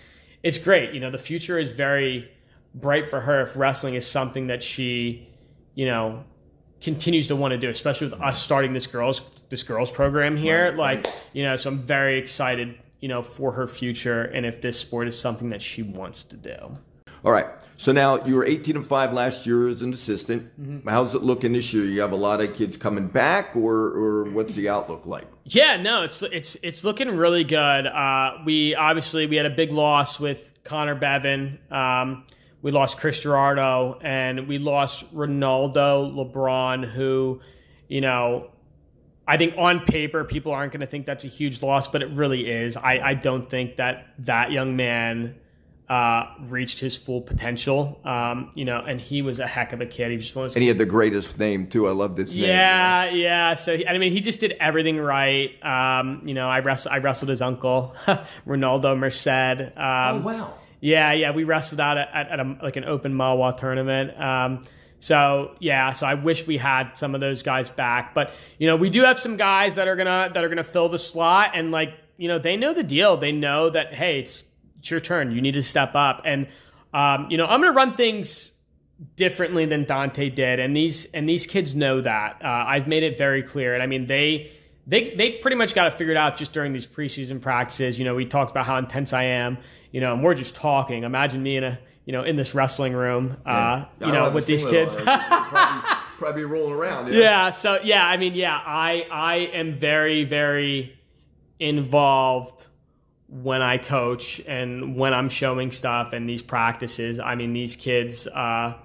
it's 0.42 0.58
great. 0.58 0.92
You 0.92 1.00
know, 1.00 1.10
the 1.10 1.18
future 1.18 1.58
is 1.58 1.72
very 1.72 2.30
bright 2.74 3.08
for 3.08 3.20
her 3.20 3.40
if 3.40 3.56
wrestling 3.56 3.94
is 3.94 4.06
something 4.06 4.48
that 4.48 4.62
she, 4.62 5.28
you 5.74 5.86
know, 5.86 6.24
continues 6.82 7.26
to 7.28 7.36
want 7.36 7.52
to 7.52 7.58
do, 7.58 7.70
especially 7.70 8.08
with 8.08 8.20
us 8.20 8.40
starting 8.40 8.74
this 8.74 8.86
girls 8.86 9.22
this 9.48 9.62
girls 9.62 9.90
program 9.90 10.36
here. 10.36 10.66
Right, 10.66 10.76
like, 10.76 11.06
you 11.32 11.42
know, 11.42 11.56
so 11.56 11.70
I'm 11.70 11.78
very 11.78 12.18
excited, 12.18 12.78
you 13.00 13.08
know, 13.08 13.22
for 13.22 13.52
her 13.52 13.66
future 13.66 14.22
and 14.22 14.46
if 14.46 14.60
this 14.60 14.78
sport 14.78 15.08
is 15.08 15.18
something 15.18 15.48
that 15.48 15.62
she 15.62 15.82
wants 15.82 16.22
to 16.24 16.36
do. 16.36 16.78
All 17.24 17.32
right. 17.32 17.46
So 17.76 17.92
now 17.92 18.22
you 18.26 18.34
were 18.34 18.44
18 18.44 18.76
and 18.76 18.86
5 18.86 19.12
last 19.14 19.46
year 19.46 19.66
as 19.68 19.80
an 19.80 19.94
assistant. 19.94 20.50
Mm-hmm. 20.60 20.88
How's 20.88 21.14
it 21.14 21.22
looking 21.22 21.54
this 21.54 21.72
year? 21.72 21.86
You 21.86 22.02
have 22.02 22.12
a 22.12 22.16
lot 22.16 22.42
of 22.42 22.54
kids 22.54 22.76
coming 22.76 23.08
back, 23.08 23.56
or, 23.56 23.74
or 23.74 24.24
what's 24.24 24.54
the 24.54 24.68
outlook 24.68 25.06
like? 25.06 25.26
Yeah, 25.44 25.78
no, 25.78 26.02
it's 26.02 26.22
it's 26.22 26.58
it's 26.62 26.84
looking 26.84 27.08
really 27.16 27.42
good. 27.42 27.86
Uh, 27.86 28.32
we 28.44 28.74
obviously 28.74 29.26
we 29.26 29.36
had 29.36 29.46
a 29.46 29.50
big 29.50 29.72
loss 29.72 30.20
with 30.20 30.52
Connor 30.62 30.94
Bevin. 30.94 31.58
Um, 31.72 32.26
we 32.62 32.70
lost 32.70 32.98
Chris 32.98 33.20
Gerardo, 33.20 33.98
and 34.02 34.46
we 34.46 34.58
lost 34.58 35.12
Ronaldo 35.14 36.12
LeBron, 36.14 36.84
who, 36.84 37.40
you 37.88 38.02
know, 38.02 38.50
I 39.26 39.38
think 39.38 39.54
on 39.56 39.80
paper 39.80 40.24
people 40.24 40.52
aren't 40.52 40.72
going 40.72 40.82
to 40.82 40.86
think 40.86 41.06
that's 41.06 41.24
a 41.24 41.28
huge 41.28 41.62
loss, 41.62 41.88
but 41.88 42.02
it 42.02 42.10
really 42.10 42.46
is. 42.46 42.76
I, 42.76 42.98
I 42.98 43.14
don't 43.14 43.48
think 43.48 43.76
that 43.76 44.08
that 44.18 44.52
young 44.52 44.76
man 44.76 45.36
uh, 45.90 46.24
reached 46.48 46.78
his 46.78 46.96
full 46.96 47.20
potential. 47.20 48.00
Um, 48.04 48.52
you 48.54 48.64
know, 48.64 48.78
and 48.78 49.00
he 49.00 49.22
was 49.22 49.40
a 49.40 49.46
heck 49.46 49.72
of 49.72 49.80
a 49.80 49.86
kid. 49.86 50.12
He 50.12 50.18
just 50.18 50.36
was 50.36 50.54
And 50.54 50.62
he 50.62 50.68
had 50.68 50.78
the 50.78 50.86
greatest 50.86 51.36
name, 51.38 51.66
too. 51.66 51.88
I 51.88 51.90
love 51.90 52.14
this 52.14 52.32
name. 52.34 52.44
yeah, 52.44 53.06
yeah. 53.10 53.54
So 53.54 53.76
he- 53.76 53.86
I 53.88 53.98
mean, 53.98 54.12
he 54.12 54.20
just 54.20 54.38
did 54.38 54.52
everything 54.60 54.98
right. 54.98 55.50
Um, 55.64 56.22
you 56.24 56.32
know, 56.34 56.48
I 56.48 56.60
wrestled, 56.60 56.92
I 56.94 56.98
wrestled 56.98 57.28
his 57.28 57.42
uncle, 57.42 57.94
Ronaldo 58.46 58.96
Merced. 58.96 59.28
Um, 59.76 59.76
Oh, 59.76 60.20
wow. 60.24 60.54
yeah, 60.80 61.12
yeah. 61.12 61.32
We 61.32 61.42
wrestled 61.44 61.80
out 61.80 61.98
at, 61.98 62.08
at, 62.14 62.28
at 62.28 62.40
a, 62.40 62.56
like 62.62 62.76
an 62.76 62.84
open 62.84 63.12
MAWA 63.12 63.56
tournament. 63.58 64.16
Um, 64.20 64.62
so 65.00 65.56
yeah, 65.60 65.92
so 65.94 66.06
I 66.06 66.14
wish 66.14 66.46
we 66.46 66.56
had 66.58 66.92
some 66.94 67.14
of 67.14 67.20
those 67.20 67.42
guys 67.42 67.68
back, 67.70 68.14
but 68.14 68.30
you 68.58 68.66
know, 68.66 68.76
we 68.76 68.90
do 68.90 69.02
have 69.04 69.18
some 69.18 69.36
guys 69.38 69.74
that 69.76 69.88
are 69.88 69.96
gonna 69.96 70.30
that 70.34 70.44
are 70.44 70.48
gonna 70.50 70.62
fill 70.62 70.90
the 70.90 70.98
slot, 70.98 71.52
and 71.54 71.70
like 71.72 71.94
you 72.18 72.28
know, 72.28 72.38
they 72.38 72.56
know 72.58 72.74
the 72.74 72.82
deal. 72.82 73.16
They 73.16 73.32
know 73.32 73.70
that 73.70 73.94
hey, 73.94 74.20
it's 74.20 74.44
it's 74.80 74.90
your 74.90 75.00
turn. 75.00 75.32
You 75.32 75.40
need 75.40 75.52
to 75.52 75.62
step 75.62 75.94
up, 75.94 76.22
and 76.24 76.48
um, 76.92 77.28
you 77.30 77.36
know, 77.36 77.46
I'm 77.46 77.60
gonna 77.60 77.72
run 77.72 77.94
things 77.94 78.50
differently 79.16 79.64
than 79.66 79.84
Dante 79.84 80.28
did, 80.30 80.58
and 80.58 80.74
these 80.76 81.04
and 81.06 81.28
these 81.28 81.46
kids 81.46 81.74
know 81.76 82.00
that. 82.00 82.40
Uh, 82.42 82.48
I've 82.48 82.88
made 82.88 83.02
it 83.02 83.16
very 83.16 83.42
clear, 83.42 83.74
and 83.74 83.82
I 83.82 83.86
mean 83.86 84.06
they. 84.06 84.52
They, 84.86 85.14
they 85.14 85.32
pretty 85.32 85.56
much 85.56 85.74
got 85.74 85.86
it 85.86 85.92
figured 85.92 86.16
out 86.16 86.36
just 86.36 86.52
during 86.52 86.72
these 86.72 86.86
preseason 86.86 87.40
practices. 87.40 87.96
You 87.96 88.04
know, 88.04 88.16
we 88.16 88.24
talked 88.24 88.50
about 88.50 88.66
how 88.66 88.76
intense 88.76 89.12
I 89.12 89.24
am. 89.24 89.58
You 89.92 90.00
know, 90.00 90.14
and 90.14 90.24
we're 90.24 90.34
just 90.34 90.56
talking. 90.56 91.04
Imagine 91.04 91.40
me 91.44 91.58
in 91.58 91.62
a 91.62 91.78
you 92.06 92.12
know 92.12 92.24
in 92.24 92.34
this 92.34 92.54
wrestling 92.56 92.94
room. 92.94 93.36
Uh, 93.46 93.84
you 94.00 94.10
know, 94.10 94.30
with 94.30 94.46
these 94.46 94.64
kids. 94.64 94.96
probably, 94.96 95.90
probably 96.18 96.44
rolling 96.44 96.72
around. 96.72 97.12
yeah. 97.12 97.50
So 97.50 97.78
yeah, 97.84 98.04
I 98.04 98.16
mean, 98.16 98.34
yeah, 98.34 98.56
I 98.56 99.06
I 99.12 99.34
am 99.52 99.72
very 99.72 100.24
very 100.24 100.98
involved 101.60 102.66
when 103.30 103.62
I 103.62 103.78
coach 103.78 104.40
and 104.46 104.96
when 104.96 105.14
I'm 105.14 105.28
showing 105.28 105.70
stuff 105.70 106.12
and 106.12 106.28
these 106.28 106.42
practices. 106.42 107.20
I 107.20 107.36
mean, 107.36 107.52
these 107.52 107.76
kids. 107.76 108.26
Uh, 108.26 108.76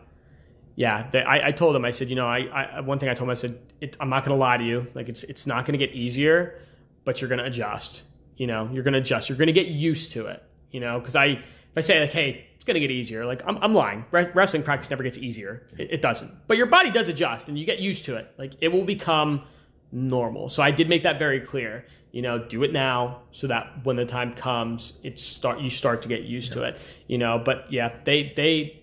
yeah, 0.76 1.10
they, 1.10 1.24
I, 1.24 1.48
I 1.48 1.52
told 1.52 1.74
them. 1.74 1.84
I 1.86 1.92
said, 1.92 2.10
you 2.10 2.16
know, 2.16 2.28
I, 2.28 2.42
I 2.42 2.80
one 2.82 3.00
thing 3.00 3.10
I 3.10 3.14
told 3.14 3.28
them. 3.28 3.32
I 3.32 3.36
said, 3.36 3.60
it, 3.82 3.98
I'm 4.00 4.10
not 4.10 4.24
going 4.24 4.38
to 4.38 4.40
lie 4.40 4.58
to 4.58 4.64
you. 4.64 4.88
Like, 4.94 5.10
it's 5.10 5.24
it's 5.24 5.48
not 5.48 5.66
going 5.66 5.78
to 5.78 5.86
get 5.86 5.96
easier, 5.96 6.62
but 7.06 7.22
you're 7.22 7.30
going 7.30 7.40
to 7.40 7.46
adjust. 7.46 8.04
You 8.38 8.48
know, 8.48 8.70
you're 8.72 8.84
going 8.84 8.94
to 8.94 9.00
adjust. 9.00 9.30
You're 9.30 9.38
going 9.38 9.48
to 9.48 9.54
get 9.54 9.68
used 9.68 10.12
to 10.14 10.28
it. 10.28 10.44
You 10.72 10.80
know, 10.80 11.00
because 11.00 11.16
I 11.16 11.26
if 11.26 11.78
I 11.78 11.82
say 11.82 12.02
like, 12.02 12.12
hey, 12.12 12.48
it's 12.56 12.66
going 12.66 12.76
to 12.76 12.82
get 12.82 12.92
easier, 12.92 13.26
like 13.26 13.42
I'm, 13.48 13.58
I'm 13.64 13.74
lying. 13.74 14.06
Re- 14.12 14.30
Wrestling 14.34 14.64
practice 14.64 14.90
never 14.90 15.04
gets 15.04 15.18
easier. 15.18 15.68
It, 15.78 15.94
it 15.94 16.02
doesn't. 16.02 16.48
But 16.48 16.58
your 16.58 16.68
body 16.68 16.92
does 16.92 17.08
adjust, 17.08 17.48
and 17.48 17.58
you 17.58 17.66
get 17.66 17.80
used 17.80 18.06
to 18.06 18.18
it. 18.18 18.32
Like 18.38 18.54
it 18.62 18.68
will 18.68 18.86
become 18.86 19.44
normal. 19.92 20.50
So 20.50 20.62
I 20.62 20.72
did 20.72 20.90
make 20.90 21.04
that 21.04 21.18
very 21.18 21.40
clear. 21.40 21.86
You 22.16 22.22
know, 22.22 22.40
do 22.40 22.64
it 22.64 22.72
now 22.72 23.20
so 23.32 23.48
that 23.48 23.84
when 23.84 23.98
the 23.98 24.06
time 24.06 24.34
comes, 24.34 24.94
it 25.04 25.20
start 25.20 25.60
you 25.60 25.70
start 25.70 26.02
to 26.04 26.08
get 26.08 26.22
used 26.24 26.54
to 26.54 26.64
it. 26.64 26.78
You 27.08 27.18
know, 27.18 27.42
but 27.44 27.66
yeah, 27.70 27.92
they 28.06 28.32
they 28.36 28.82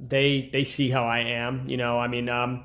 they 0.00 0.50
they 0.52 0.64
see 0.64 0.90
how 0.90 1.04
I 1.04 1.20
am. 1.20 1.68
You 1.68 1.76
know, 1.76 1.98
I 1.98 2.08
mean, 2.08 2.28
um, 2.28 2.64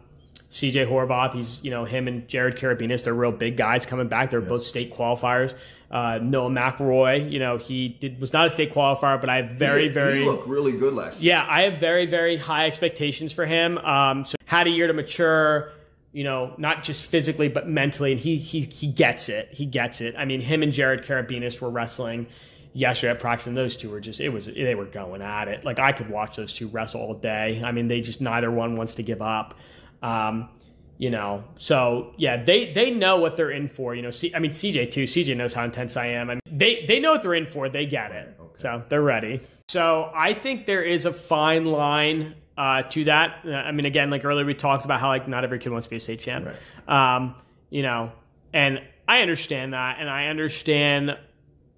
CJ 0.49 0.87
Horvath, 0.89 1.35
he's 1.35 1.59
you 1.63 1.69
know 1.71 1.85
him 1.85 2.07
and 2.07 2.27
Jared 2.27 2.57
Karabinas, 2.57 3.03
they're 3.03 3.13
real 3.13 3.31
big 3.31 3.57
guys 3.57 3.85
coming 3.85 4.07
back. 4.07 4.31
They're 4.31 4.41
both 4.41 4.65
state 4.65 4.91
qualifiers. 4.93 5.53
Uh, 5.91 6.19
Noah 6.21 6.49
McRoy, 6.49 7.29
you 7.31 7.37
know, 7.37 7.57
he 7.57 7.89
did 7.89 8.19
was 8.21 8.31
not 8.33 8.47
a 8.47 8.49
state 8.49 8.73
qualifier, 8.73 9.19
but 9.21 9.29
I 9.29 9.41
have 9.43 9.51
very 9.51 9.83
He- 9.83 9.89
very 9.89 10.19
He 10.19 10.25
looked 10.25 10.47
really 10.47 10.71
good 10.71 10.93
last 10.93 11.21
year. 11.21 11.35
yeah, 11.35 11.45
I 11.47 11.63
have 11.63 11.79
very, 11.81 12.05
very 12.05 12.37
high 12.37 12.65
expectations 12.65 13.33
for 13.33 13.45
him. 13.45 13.77
Um, 13.77 14.23
so 14.25 14.35
had 14.45 14.67
a 14.67 14.69
year 14.71 14.87
to 14.87 14.93
mature, 14.93 15.69
you 16.13 16.24
know, 16.24 16.54
not 16.58 16.84
just 16.84 17.04
physically 17.06 17.47
but 17.47 17.67
mentally, 17.67 18.12
and 18.12 18.21
he 18.21 18.38
he 18.38 18.62
he 18.62 18.88
gets 18.88 19.30
it. 19.30 19.50
He 19.52 19.65
gets 19.65 20.02
it. 20.02 20.15
I 20.17 20.26
mean, 20.26 20.41
him 20.41 20.63
and 20.63 20.71
Jared 20.71 21.04
Karabinas 21.04 21.60
were 21.62 21.69
wrestling 21.69 22.28
yesterday 22.74 23.12
at 23.12 23.19
Prox, 23.19 23.47
and 23.47 23.56
those 23.56 23.78
two 23.78 23.89
were 23.89 24.00
just 24.00 24.19
it 24.19 24.30
was 24.30 24.45
they 24.45 24.76
were 24.76 24.86
going 24.86 25.22
at 25.22 25.47
it. 25.47 25.64
Like 25.64 25.80
I 25.80 25.91
could 25.91 26.09
watch 26.09 26.36
those 26.36 26.53
two 26.53 26.68
wrestle 26.68 27.01
all 27.01 27.14
day. 27.14 27.62
I 27.64 27.72
mean, 27.72 27.88
they 27.88 28.01
just 28.01 28.22
neither 28.22 28.51
one 28.51 28.76
wants 28.76 28.95
to 28.95 29.03
give 29.03 29.22
up. 29.22 29.55
Um, 30.01 30.49
you 30.97 31.09
know, 31.09 31.43
so 31.55 32.14
yeah, 32.18 32.43
they 32.43 32.74
they 32.74 32.91
know 32.91 33.18
what 33.18 33.36
they're 33.36 33.51
in 33.51 33.70
for. 33.70 33.95
You 33.95 34.01
know, 34.01 34.12
C, 34.12 34.34
I 34.36 34.39
mean 34.39 34.51
CJ 34.51 34.91
too. 34.91 35.05
CJ 35.05 35.36
knows 35.36 35.53
how 35.53 35.64
intense 35.64 35.97
I 35.97 36.07
am. 36.07 36.30
I 36.30 36.34
mean, 36.36 36.41
they 36.45 36.86
they 36.88 36.99
know 36.99 37.14
what 37.14 37.24
they're 37.24 37.34
in 37.34 37.47
for. 37.47 37.70
They 37.70 37.86
get 37.86 38.12
it, 38.12 38.38
so 38.57 38.84
they're 38.89 39.01
ready. 39.01 39.41
So 39.70 40.12
I 40.14 40.34
think 40.34 40.66
there 40.66 40.84
is 40.84 41.05
a 41.05 41.14
fine 41.14 41.66
line 41.66 42.36
uh, 42.58 42.84
to 42.84 43.06
that. 43.06 43.39
Uh, 43.45 43.52
I 43.52 43.72
mean, 43.72 43.86
again, 43.86 44.10
like 44.10 44.26
earlier 44.26 44.45
we 44.45 44.54
talked 44.54 44.86
about 44.86 44.99
how 44.99 45.08
like 45.08 45.28
not 45.28 45.43
every 45.43 45.60
kid 45.60 45.72
wants 45.72 45.88
to 45.88 45.89
be 45.89 45.97
a 45.97 45.99
state 45.99 46.20
champ. 46.20 46.47
Um, 46.88 47.36
you 47.70 47.84
know, 47.84 48.12
and 48.54 48.82
I 49.08 49.22
understand 49.22 49.74
that, 49.74 49.97
and 49.99 50.10
I 50.10 50.28
understand 50.28 51.18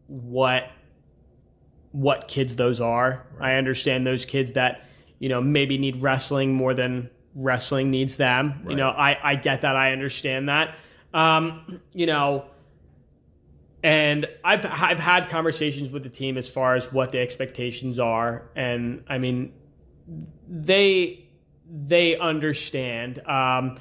what 0.07 0.69
what 1.91 2.27
kids 2.27 2.55
those 2.55 2.81
are. 2.81 3.25
I 3.39 3.53
understand 3.53 4.05
those 4.05 4.25
kids 4.25 4.53
that 4.53 4.83
you 5.19 5.29
know 5.29 5.41
maybe 5.41 5.77
need 5.77 6.01
wrestling 6.01 6.53
more 6.53 6.73
than 6.73 7.09
wrestling 7.35 7.91
needs 7.91 8.17
them. 8.17 8.61
Right. 8.63 8.71
You 8.71 8.75
know, 8.77 8.89
I 8.89 9.17
I 9.23 9.35
get 9.35 9.61
that. 9.61 9.75
I 9.75 9.91
understand 9.91 10.49
that. 10.49 10.75
Um, 11.13 11.79
you 11.93 12.07
know, 12.07 12.45
and 13.83 14.27
I've 14.43 14.65
I've 14.65 14.99
had 14.99 15.29
conversations 15.29 15.89
with 15.89 16.03
the 16.03 16.09
team 16.09 16.37
as 16.37 16.49
far 16.49 16.75
as 16.75 16.91
what 16.91 17.11
the 17.11 17.19
expectations 17.19 17.99
are, 17.99 18.49
and 18.55 19.03
I 19.07 19.17
mean, 19.17 19.53
they 20.47 21.25
they 21.69 22.17
understand. 22.17 23.19
Um, 23.27 23.77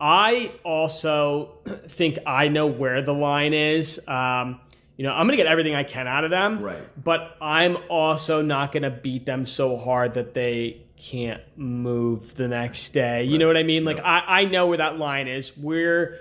I 0.00 0.52
also 0.64 1.58
think 1.88 2.18
I 2.26 2.48
know 2.48 2.66
where 2.66 3.02
the 3.02 3.14
line 3.14 3.54
is. 3.54 4.00
Um, 4.08 4.60
you 4.96 5.04
know, 5.04 5.12
I'm 5.12 5.26
going 5.26 5.30
to 5.30 5.42
get 5.42 5.46
everything 5.46 5.74
I 5.74 5.82
can 5.84 6.06
out 6.06 6.24
of 6.24 6.30
them, 6.30 6.60
Right. 6.62 6.82
but 7.02 7.36
I'm 7.40 7.78
also 7.88 8.42
not 8.42 8.70
going 8.72 8.82
to 8.82 8.90
beat 8.90 9.24
them 9.24 9.46
so 9.46 9.78
hard 9.78 10.12
that 10.14 10.34
they 10.34 10.82
can't 10.98 11.40
move 11.56 12.34
the 12.34 12.46
next 12.48 12.90
day. 12.90 13.24
You 13.24 13.38
know 13.38 13.46
what 13.46 13.56
I 13.56 13.62
mean? 13.62 13.84
Like 13.86 14.00
I, 14.00 14.22
I 14.26 14.44
know 14.44 14.66
where 14.66 14.76
that 14.78 14.98
line 14.98 15.28
is. 15.28 15.56
We're 15.56 16.20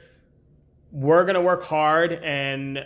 we're 0.92 1.26
gonna 1.26 1.42
work 1.42 1.64
hard 1.64 2.14
and 2.14 2.86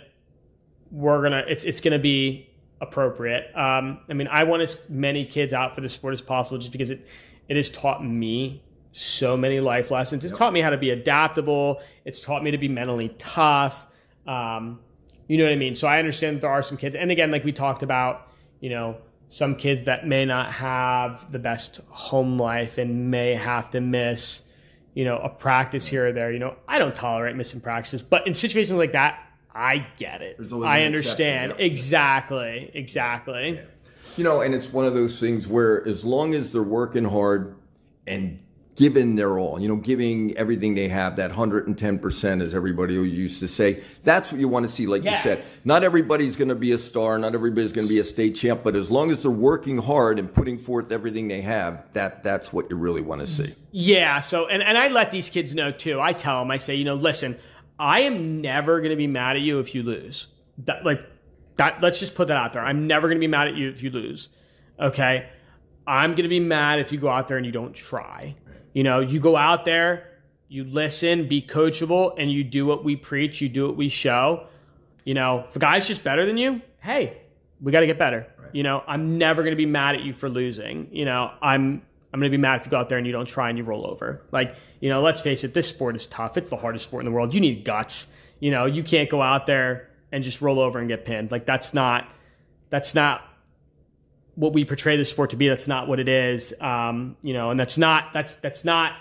we're 0.90 1.22
gonna 1.22 1.44
it's 1.48 1.62
it's 1.64 1.80
gonna 1.80 1.98
be 2.00 2.50
appropriate. 2.80 3.46
Um, 3.56 4.00
I 4.08 4.12
mean, 4.14 4.28
I 4.28 4.44
want 4.44 4.62
as 4.62 4.78
many 4.88 5.24
kids 5.24 5.52
out 5.52 5.74
for 5.74 5.80
the 5.80 5.88
sport 5.88 6.14
as 6.14 6.22
possible, 6.22 6.58
just 6.58 6.72
because 6.72 6.90
it 6.90 7.06
it 7.48 7.56
has 7.56 7.68
taught 7.68 8.04
me 8.04 8.62
so 8.92 9.36
many 9.36 9.60
life 9.60 9.90
lessons. 9.90 10.24
It's 10.24 10.38
taught 10.38 10.52
me 10.52 10.60
how 10.60 10.70
to 10.70 10.78
be 10.78 10.90
adaptable. 10.90 11.80
It's 12.04 12.22
taught 12.22 12.42
me 12.42 12.52
to 12.52 12.58
be 12.58 12.68
mentally 12.68 13.08
tough. 13.18 13.86
Um, 14.26 14.80
you 15.26 15.36
know 15.36 15.44
what 15.44 15.52
I 15.52 15.56
mean? 15.56 15.74
So 15.74 15.88
I 15.88 15.98
understand 15.98 16.36
that 16.36 16.40
there 16.42 16.50
are 16.50 16.62
some 16.62 16.76
kids, 16.76 16.94
and 16.94 17.10
again, 17.10 17.30
like 17.30 17.44
we 17.44 17.52
talked 17.52 17.82
about, 17.82 18.28
you 18.60 18.70
know, 18.70 18.98
some 19.28 19.56
kids 19.56 19.84
that 19.84 20.06
may 20.06 20.24
not 20.24 20.52
have 20.52 21.30
the 21.32 21.38
best 21.38 21.80
home 21.88 22.38
life 22.38 22.78
and 22.78 23.10
may 23.10 23.34
have 23.34 23.70
to 23.70 23.80
miss, 23.80 24.42
you 24.94 25.04
know, 25.04 25.18
a 25.18 25.28
practice 25.28 25.86
here 25.86 26.08
or 26.08 26.12
there. 26.12 26.30
You 26.30 26.38
know, 26.38 26.56
I 26.68 26.78
don't 26.78 26.94
tolerate 26.94 27.34
missing 27.34 27.60
practices, 27.60 28.02
but 28.02 28.26
in 28.26 28.34
situations 28.34 28.78
like 28.78 28.92
that, 28.92 29.23
I 29.54 29.86
get 29.96 30.20
it. 30.22 30.36
I 30.52 30.84
understand 30.84 31.52
exception, 31.52 31.66
yeah. 31.66 31.72
exactly, 31.72 32.70
exactly. 32.74 33.60
You 34.16 34.24
know, 34.24 34.40
and 34.40 34.54
it's 34.54 34.72
one 34.72 34.84
of 34.84 34.94
those 34.94 35.20
things 35.20 35.46
where 35.46 35.86
as 35.86 36.04
long 36.04 36.34
as 36.34 36.50
they're 36.50 36.62
working 36.62 37.04
hard 37.04 37.56
and 38.06 38.40
giving 38.76 39.14
their 39.14 39.38
all, 39.38 39.60
you 39.60 39.68
know, 39.68 39.76
giving 39.76 40.36
everything 40.36 40.74
they 40.74 40.88
have, 40.88 41.16
that 41.16 41.30
110%, 41.30 42.42
as 42.42 42.54
everybody 42.54 42.94
used 42.94 43.38
to 43.40 43.46
say, 43.46 43.82
that's 44.02 44.32
what 44.32 44.40
you 44.40 44.48
want 44.48 44.66
to 44.66 44.68
see. 44.72 44.86
Like 44.86 45.04
Yes. 45.04 45.24
you 45.24 45.36
said, 45.36 45.44
not 45.64 45.84
everybody's 45.84 46.34
going 46.34 46.48
to 46.48 46.56
be 46.56 46.72
a 46.72 46.78
star, 46.78 47.16
not 47.18 47.34
everybody's 47.34 47.70
going 47.70 47.86
to 47.86 47.92
be 47.92 48.00
a 48.00 48.04
state 48.04 48.34
champ, 48.34 48.62
but 48.64 48.74
as 48.74 48.90
long 48.90 49.12
as 49.12 49.22
they're 49.22 49.30
working 49.30 49.78
hard 49.78 50.18
and 50.18 50.32
putting 50.32 50.58
forth 50.58 50.90
everything 50.90 51.28
they 51.28 51.42
have, 51.42 51.84
that 51.92 52.24
that's 52.24 52.52
what 52.52 52.68
you 52.68 52.76
really 52.76 53.00
want 53.02 53.20
to 53.20 53.28
see. 53.28 53.54
Yeah. 53.70 54.18
So, 54.18 54.48
and, 54.48 54.62
and 54.62 54.76
I 54.76 54.88
let 54.88 55.12
these 55.12 55.30
kids 55.30 55.54
know 55.54 55.70
too. 55.70 56.00
I 56.00 56.12
tell 56.12 56.40
them, 56.40 56.50
I 56.50 56.56
say, 56.56 56.74
you 56.74 56.84
know, 56.84 56.96
listen, 56.96 57.38
I 57.78 58.02
am 58.02 58.40
never 58.40 58.78
going 58.80 58.90
to 58.90 58.96
be 58.96 59.06
mad 59.06 59.36
at 59.36 59.42
you 59.42 59.58
if 59.58 59.74
you 59.74 59.82
lose. 59.82 60.28
That, 60.58 60.84
like, 60.84 61.00
that, 61.56 61.80
let's 61.80 61.98
just 61.98 62.14
put 62.14 62.28
that 62.28 62.36
out 62.36 62.52
there. 62.52 62.64
I'm 62.64 62.86
never 62.86 63.08
going 63.08 63.16
to 63.16 63.20
be 63.20 63.28
mad 63.28 63.48
at 63.48 63.56
you 63.56 63.68
if 63.68 63.82
you 63.82 63.90
lose. 63.90 64.28
Okay. 64.78 65.28
I'm 65.86 66.12
going 66.12 66.22
to 66.22 66.28
be 66.28 66.40
mad 66.40 66.80
if 66.80 66.92
you 66.92 66.98
go 66.98 67.08
out 67.08 67.28
there 67.28 67.36
and 67.36 67.44
you 67.44 67.52
don't 67.52 67.74
try. 67.74 68.36
You 68.72 68.82
know, 68.82 69.00
you 69.00 69.20
go 69.20 69.36
out 69.36 69.64
there, 69.64 70.08
you 70.48 70.64
listen, 70.64 71.28
be 71.28 71.42
coachable, 71.42 72.14
and 72.18 72.30
you 72.30 72.42
do 72.42 72.66
what 72.66 72.84
we 72.84 72.96
preach, 72.96 73.40
you 73.40 73.48
do 73.48 73.66
what 73.66 73.76
we 73.76 73.88
show. 73.88 74.46
You 75.04 75.14
know, 75.14 75.44
if 75.48 75.56
a 75.56 75.58
guy's 75.58 75.86
just 75.86 76.02
better 76.02 76.24
than 76.26 76.38
you, 76.38 76.62
hey, 76.80 77.18
we 77.60 77.70
got 77.70 77.80
to 77.80 77.86
get 77.86 77.98
better. 77.98 78.26
You 78.52 78.62
know, 78.62 78.82
I'm 78.86 79.18
never 79.18 79.42
going 79.42 79.52
to 79.52 79.56
be 79.56 79.66
mad 79.66 79.96
at 79.96 80.02
you 80.02 80.14
for 80.14 80.28
losing. 80.28 80.88
You 80.92 81.04
know, 81.04 81.32
I'm 81.42 81.82
I'm 82.14 82.20
going 82.20 82.30
to 82.30 82.38
be 82.38 82.40
mad 82.40 82.60
if 82.60 82.66
you 82.66 82.70
go 82.70 82.78
out 82.78 82.88
there 82.88 82.96
and 82.96 83.04
you 83.04 83.12
don't 83.12 83.26
try 83.26 83.48
and 83.48 83.58
you 83.58 83.64
roll 83.64 83.84
over. 83.84 84.22
Like, 84.30 84.54
you 84.78 84.88
know, 84.88 85.02
let's 85.02 85.20
face 85.20 85.42
it, 85.42 85.52
this 85.52 85.66
sport 85.66 85.96
is 85.96 86.06
tough. 86.06 86.36
It's 86.36 86.48
the 86.48 86.56
hardest 86.56 86.84
sport 86.84 87.00
in 87.00 87.06
the 87.06 87.10
world. 87.10 87.34
You 87.34 87.40
need 87.40 87.64
guts. 87.64 88.06
You 88.38 88.52
know, 88.52 88.66
you 88.66 88.84
can't 88.84 89.10
go 89.10 89.20
out 89.20 89.48
there 89.48 89.90
and 90.12 90.22
just 90.22 90.40
roll 90.40 90.60
over 90.60 90.78
and 90.78 90.86
get 90.86 91.04
pinned. 91.04 91.32
Like 91.32 91.44
that's 91.44 91.74
not 91.74 92.08
that's 92.70 92.94
not 92.94 93.22
what 94.36 94.52
we 94.52 94.64
portray 94.64 94.96
the 94.96 95.04
sport 95.04 95.30
to 95.30 95.36
be. 95.36 95.48
That's 95.48 95.66
not 95.66 95.88
what 95.88 95.98
it 95.98 96.08
is. 96.08 96.54
Um, 96.60 97.16
you 97.20 97.32
know, 97.32 97.50
and 97.50 97.58
that's 97.58 97.78
not 97.78 98.12
that's 98.12 98.34
that's 98.34 98.64
not 98.64 98.92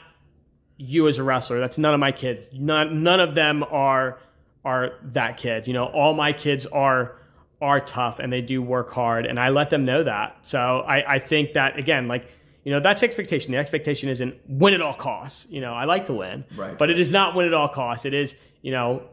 you 0.77 1.07
as 1.07 1.19
a 1.19 1.23
wrestler. 1.23 1.59
That's 1.59 1.77
none 1.77 1.93
of 1.93 1.99
my 1.99 2.13
kids. 2.13 2.49
None 2.51 3.03
none 3.03 3.19
of 3.19 3.35
them 3.35 3.63
are 3.69 4.17
are 4.65 4.93
that 5.03 5.37
kid. 5.37 5.67
You 5.67 5.73
know, 5.73 5.85
all 5.85 6.15
my 6.15 6.33
kids 6.33 6.65
are 6.65 7.15
are 7.61 7.79
tough 7.79 8.17
and 8.17 8.33
they 8.33 8.41
do 8.41 8.59
work 8.59 8.91
hard, 8.91 9.27
and 9.27 9.39
I 9.39 9.49
let 9.49 9.69
them 9.69 9.85
know 9.85 10.03
that. 10.03 10.39
So 10.41 10.79
I, 10.79 11.13
I 11.13 11.19
think 11.19 11.53
that 11.53 11.77
again, 11.77 12.07
like 12.07 12.27
you 12.63 12.71
know, 12.71 12.79
that's 12.79 13.03
expectation. 13.03 13.51
The 13.51 13.57
expectation 13.57 14.09
isn't 14.09 14.35
win 14.47 14.73
at 14.73 14.81
all 14.81 14.93
costs. 14.93 15.45
You 15.49 15.61
know, 15.61 15.73
I 15.73 15.85
like 15.85 16.05
to 16.07 16.13
win, 16.13 16.45
Right. 16.55 16.77
but 16.77 16.89
it 16.89 16.99
is 16.99 17.11
not 17.11 17.35
win 17.35 17.45
at 17.47 17.53
all 17.53 17.67
costs. 17.69 18.05
It 18.05 18.13
is 18.13 18.35
you 18.61 18.71
know, 18.71 19.03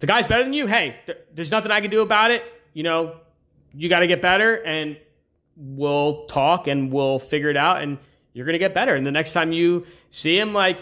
the 0.00 0.06
guy's 0.06 0.26
better 0.26 0.42
than 0.42 0.52
you. 0.52 0.66
Hey, 0.66 0.96
th- 1.06 1.18
there's 1.32 1.50
nothing 1.50 1.70
I 1.70 1.80
can 1.80 1.90
do 1.90 2.02
about 2.02 2.30
it. 2.32 2.42
You 2.74 2.82
know, 2.82 3.16
you 3.72 3.88
got 3.88 4.00
to 4.00 4.06
get 4.08 4.20
better, 4.20 4.54
and 4.56 4.96
we'll 5.56 6.26
talk 6.26 6.66
and 6.66 6.92
we'll 6.92 7.18
figure 7.18 7.48
it 7.50 7.56
out, 7.56 7.82
and 7.82 7.98
you're 8.32 8.44
gonna 8.44 8.58
get 8.58 8.74
better. 8.74 8.94
And 8.94 9.06
the 9.06 9.10
next 9.12 9.32
time 9.32 9.52
you 9.52 9.86
see 10.10 10.38
him, 10.38 10.52
like, 10.52 10.78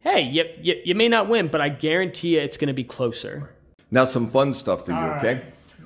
hey, 0.00 0.22
you, 0.22 0.44
you, 0.60 0.80
you 0.84 0.94
may 0.94 1.08
not 1.08 1.28
win, 1.28 1.48
but 1.48 1.60
I 1.60 1.68
guarantee 1.68 2.34
you 2.34 2.40
it's 2.40 2.56
gonna 2.56 2.74
be 2.74 2.82
closer. 2.84 3.54
Now, 3.90 4.04
some 4.04 4.26
fun 4.26 4.54
stuff 4.54 4.84
for 4.86 4.92
you, 4.92 4.98
okay? 4.98 5.42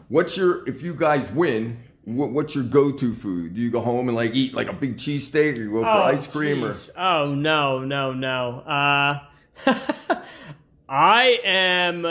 What's 0.08 0.36
your, 0.36 0.66
if 0.68 0.82
you 0.82 0.94
guys 0.94 1.30
win, 1.30 1.82
what, 2.04 2.30
what's 2.30 2.54
your 2.54 2.64
go 2.64 2.90
to 2.90 3.14
food? 3.14 3.54
Do 3.54 3.60
you 3.60 3.70
go 3.70 3.80
home 3.80 4.08
and 4.08 4.16
like 4.16 4.34
eat 4.34 4.54
like 4.54 4.68
a 4.68 4.72
big 4.72 4.96
cheesesteak 4.96 5.58
or 5.58 5.60
you 5.60 5.70
go 5.70 5.80
for 5.82 5.86
ice 5.86 6.26
cream 6.26 6.64
or? 6.64 6.74
Oh 6.96 7.34
no, 7.34 7.80
no, 7.84 8.12
no. 8.12 8.60
Uh, 8.60 9.20
I 10.88 11.40
am 11.44 12.06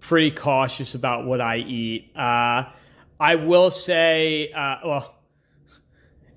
pretty 0.00 0.30
cautious 0.30 0.94
about 0.94 1.26
what 1.26 1.40
I 1.40 1.56
eat. 1.56 2.12
Uh, 2.16 2.64
I 3.20 3.34
will 3.34 3.70
say, 3.70 4.52
uh, 4.52 4.76
well, 4.84 5.14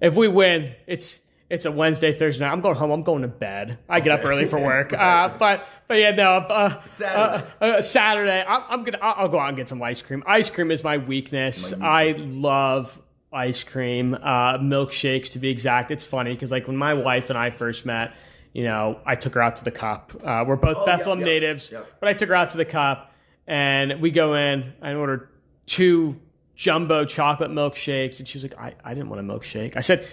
if 0.02 0.16
we 0.16 0.28
win, 0.28 0.74
it's 0.88 1.20
it's 1.52 1.66
a 1.66 1.72
Wednesday, 1.72 2.18
Thursday 2.18 2.46
night. 2.46 2.54
I'm 2.54 2.62
going 2.62 2.76
home. 2.76 2.92
I'm 2.92 3.04
going 3.04 3.24
to 3.24 3.28
bed. 3.28 3.78
I 3.90 4.00
get 4.00 4.18
up 4.18 4.26
early 4.26 4.46
for 4.46 4.58
work. 4.64 4.94
Uh, 4.94 5.30
but 5.38 5.68
but 5.88 5.96
yeah, 6.00 6.12
no. 6.12 6.38
Uh, 6.38 6.82
Saturday. 6.98 7.46
Uh, 7.62 7.66
uh, 7.66 7.82
Saturday. 7.82 8.46
I'm, 8.48 8.62
I'm 8.70 8.84
gonna. 8.86 9.00
I'll, 9.02 9.16
I'll 9.18 9.28
go 9.28 9.38
out 9.38 9.50
and 9.50 9.58
get 9.58 9.68
some 9.68 9.84
ice 9.84 10.02
cream. 10.02 10.24
Ice 10.26 10.50
cream 10.50 10.72
is 10.72 10.84
my 10.84 10.98
weakness. 10.98 11.74
I 11.74 12.14
love 12.18 12.98
ice 13.34 13.64
cream, 13.64 14.14
uh, 14.14 14.58
milkshakes 14.60 15.32
to 15.32 15.40
be 15.40 15.50
exact. 15.50 15.92
It's 15.92 16.06
funny 16.06 16.34
because 16.34 16.52
like 16.52 16.68
when 16.68 16.78
my 16.78 16.94
wife 16.94 17.30
and 17.30 17.38
I 17.38 17.50
first 17.50 17.86
met, 17.86 18.14
you 18.54 18.64
know, 18.64 19.00
I 19.06 19.16
took 19.16 19.34
her 19.36 19.42
out 19.42 19.58
to 19.58 19.64
the 19.64 19.72
cup. 19.72 20.14
Uh, 20.24 20.44
we're 20.48 20.56
both 20.56 20.78
Oh, 20.80 20.86
Bethlehem 20.86 21.20
yep, 21.20 21.26
natives, 21.26 21.70
yep. 21.72 21.86
but 22.00 22.10
I 22.10 22.14
took 22.14 22.30
her 22.30 22.36
out 22.36 22.50
to 22.52 22.58
the 22.58 22.66
cup, 22.66 23.14
and 23.46 24.02
we 24.02 24.12
go 24.12 24.36
in. 24.36 24.74
I 24.82 24.94
ordered 24.94 25.28
two 25.66 26.20
jumbo 26.56 27.06
chocolate 27.06 27.52
milkshakes, 27.52 28.20
and 28.20 28.28
she 28.28 28.38
was 28.38 28.44
like, 28.44 28.58
"I, 28.58 28.74
I 28.84 28.94
didn't 28.94 29.10
want 29.10 29.20
a 29.20 29.24
milkshake." 29.24 29.76
I 29.76 29.82
said. 29.82 30.08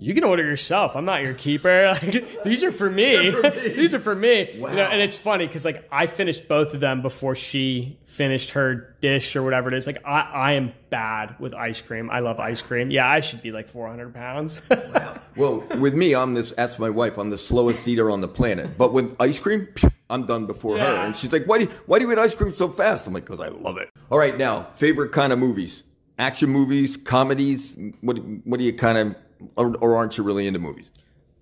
You 0.00 0.14
can 0.14 0.22
order 0.22 0.44
yourself. 0.44 0.94
I'm 0.94 1.04
not 1.04 1.22
your 1.22 1.34
keeper. 1.34 1.92
Like, 2.02 2.44
these 2.44 2.62
are 2.62 2.70
for 2.70 2.88
me. 2.88 3.30
these 3.74 3.94
are 3.94 3.98
for 3.98 4.14
me. 4.14 4.52
You 4.52 4.60
know, 4.60 4.66
Wow. 4.76 4.90
and 4.92 5.00
it's 5.00 5.16
funny 5.16 5.46
because 5.46 5.64
like 5.64 5.88
I 5.90 6.06
finished 6.06 6.46
both 6.46 6.72
of 6.74 6.78
them 6.80 7.02
before 7.02 7.34
she 7.34 7.98
finished 8.04 8.50
her 8.52 8.94
dish 9.00 9.34
or 9.34 9.42
whatever 9.42 9.68
it 9.68 9.74
is. 9.74 9.86
Like 9.86 9.98
I, 10.06 10.20
I 10.20 10.52
am 10.52 10.72
bad 10.90 11.34
with 11.40 11.52
ice 11.52 11.82
cream. 11.82 12.10
I 12.10 12.20
love 12.20 12.38
ice 12.38 12.62
cream. 12.62 12.90
Yeah, 12.92 13.08
I 13.10 13.18
should 13.20 13.42
be 13.42 13.50
like 13.50 13.68
400 13.68 14.14
pounds. 14.14 14.62
wow. 14.70 15.14
Well, 15.36 15.66
with 15.80 15.94
me, 15.94 16.14
I'm 16.14 16.34
this. 16.34 16.52
Ask 16.56 16.78
my 16.78 16.90
wife. 16.90 17.18
I'm 17.18 17.30
the 17.30 17.38
slowest 17.38 17.86
eater 17.88 18.08
on 18.10 18.20
the 18.20 18.28
planet. 18.28 18.78
But 18.78 18.92
with 18.92 19.16
ice 19.18 19.38
cream, 19.40 19.66
I'm 20.10 20.26
done 20.26 20.46
before 20.46 20.78
her. 20.78 20.84
And 20.84 21.16
she's 21.16 21.32
like, 21.32 21.44
"Why 21.46 21.58
do 21.58 21.64
you, 21.64 21.70
why 21.86 21.98
do 21.98 22.04
you 22.06 22.12
eat 22.12 22.18
ice 22.18 22.34
cream 22.34 22.52
so 22.52 22.68
fast?" 22.68 23.06
I'm 23.08 23.14
like, 23.14 23.24
"Cause 23.26 23.40
I 23.40 23.48
love 23.48 23.76
it." 23.78 23.88
All 24.10 24.18
right, 24.18 24.36
now 24.38 24.68
favorite 24.74 25.10
kind 25.10 25.32
of 25.32 25.38
movies: 25.40 25.82
action 26.18 26.50
movies, 26.50 26.96
comedies. 26.96 27.76
What 28.00 28.16
what 28.44 28.58
do 28.58 28.64
you 28.64 28.72
kind 28.72 28.98
of, 28.98 29.16
or, 29.56 29.76
or 29.76 29.96
aren't 29.96 30.16
you 30.18 30.24
really 30.24 30.46
into 30.46 30.58
movies? 30.58 30.90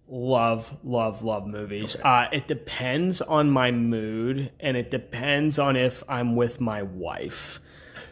love, 0.09 0.73
love, 0.85 1.23
love 1.23 1.47
movies. 1.49 1.97
Uh, 1.97 2.27
it 2.33 2.47
depends 2.47 3.21
on 3.21 3.51
my 3.51 3.73
mood, 3.73 4.53
and 4.61 4.77
it 4.77 4.89
depends 4.91 5.59
on 5.59 5.75
if 5.77 6.05
I'm 6.09 6.37
with 6.37 6.61
my 6.61 6.83
wife. 6.83 7.59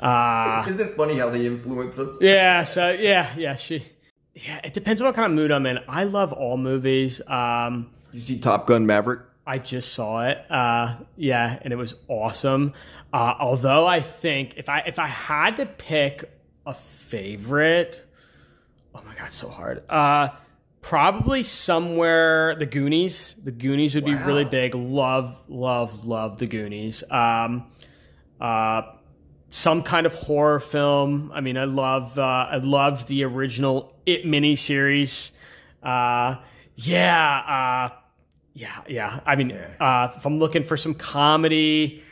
Uh, 0.00 0.64
Isn't 0.68 0.80
it 0.88 0.96
funny 0.96 1.18
how 1.18 1.30
they 1.30 1.46
influence 1.46 1.98
us? 1.98 2.18
yeah. 2.20 2.64
So 2.64 2.90
yeah, 2.90 3.32
yeah. 3.36 3.54
She. 3.56 3.86
Yeah, 4.34 4.60
it 4.64 4.74
depends 4.74 5.00
on 5.00 5.06
what 5.06 5.14
kind 5.14 5.26
of 5.26 5.36
mood 5.36 5.52
I'm 5.52 5.64
in. 5.66 5.78
I 5.86 6.02
love 6.02 6.32
all 6.32 6.56
movies. 6.56 7.20
Um, 7.28 7.90
You 8.10 8.18
see 8.20 8.40
Top 8.40 8.66
Gun 8.66 8.84
Maverick? 8.84 9.20
I 9.46 9.58
just 9.58 9.92
saw 9.92 10.22
it. 10.26 10.38
Uh, 10.50 10.96
yeah, 11.16 11.60
and 11.62 11.72
it 11.72 11.76
was 11.76 11.94
awesome. 12.08 12.72
Uh, 13.12 13.34
although 13.38 13.86
I 13.86 14.00
think 14.00 14.54
if 14.56 14.68
I 14.68 14.80
if 14.80 14.98
I 14.98 15.06
had 15.06 15.58
to 15.58 15.66
pick 15.66 16.28
a 16.66 16.74
favorite, 16.74 18.03
oh 18.94 19.02
my 19.06 19.14
god, 19.14 19.30
so 19.30 19.48
hard. 19.48 19.88
Uh, 19.88 20.28
probably 20.80 21.42
somewhere 21.42 22.54
the 22.56 22.66
Goonies. 22.66 23.34
The 23.42 23.50
Goonies 23.50 23.94
would 23.94 24.04
be 24.04 24.14
really 24.14 24.44
big. 24.44 24.74
Love, 24.74 25.42
love, 25.48 26.04
love 26.04 26.38
the 26.38 26.46
Goonies. 26.46 27.02
Um, 27.10 27.70
uh, 28.40 28.82
some 29.50 29.82
kind 29.82 30.04
of 30.04 30.14
horror 30.14 30.60
film. 30.60 31.30
I 31.34 31.40
mean, 31.40 31.56
I 31.56 31.64
love 31.64 32.18
uh, 32.18 32.22
I 32.50 32.56
love 32.58 33.06
the 33.06 33.24
original 33.24 33.94
It 34.04 34.24
miniseries. 34.24 35.30
Uh, 35.82 36.36
yeah, 36.76 37.90
uh, 37.92 37.96
yeah, 38.52 38.82
yeah. 38.88 39.20
I 39.24 39.36
mean, 39.36 39.52
uh, 39.52 40.12
if 40.16 40.26
I'm 40.26 40.38
looking 40.38 40.64
for 40.64 40.76
some 40.76 40.94
comedy, 40.94 42.02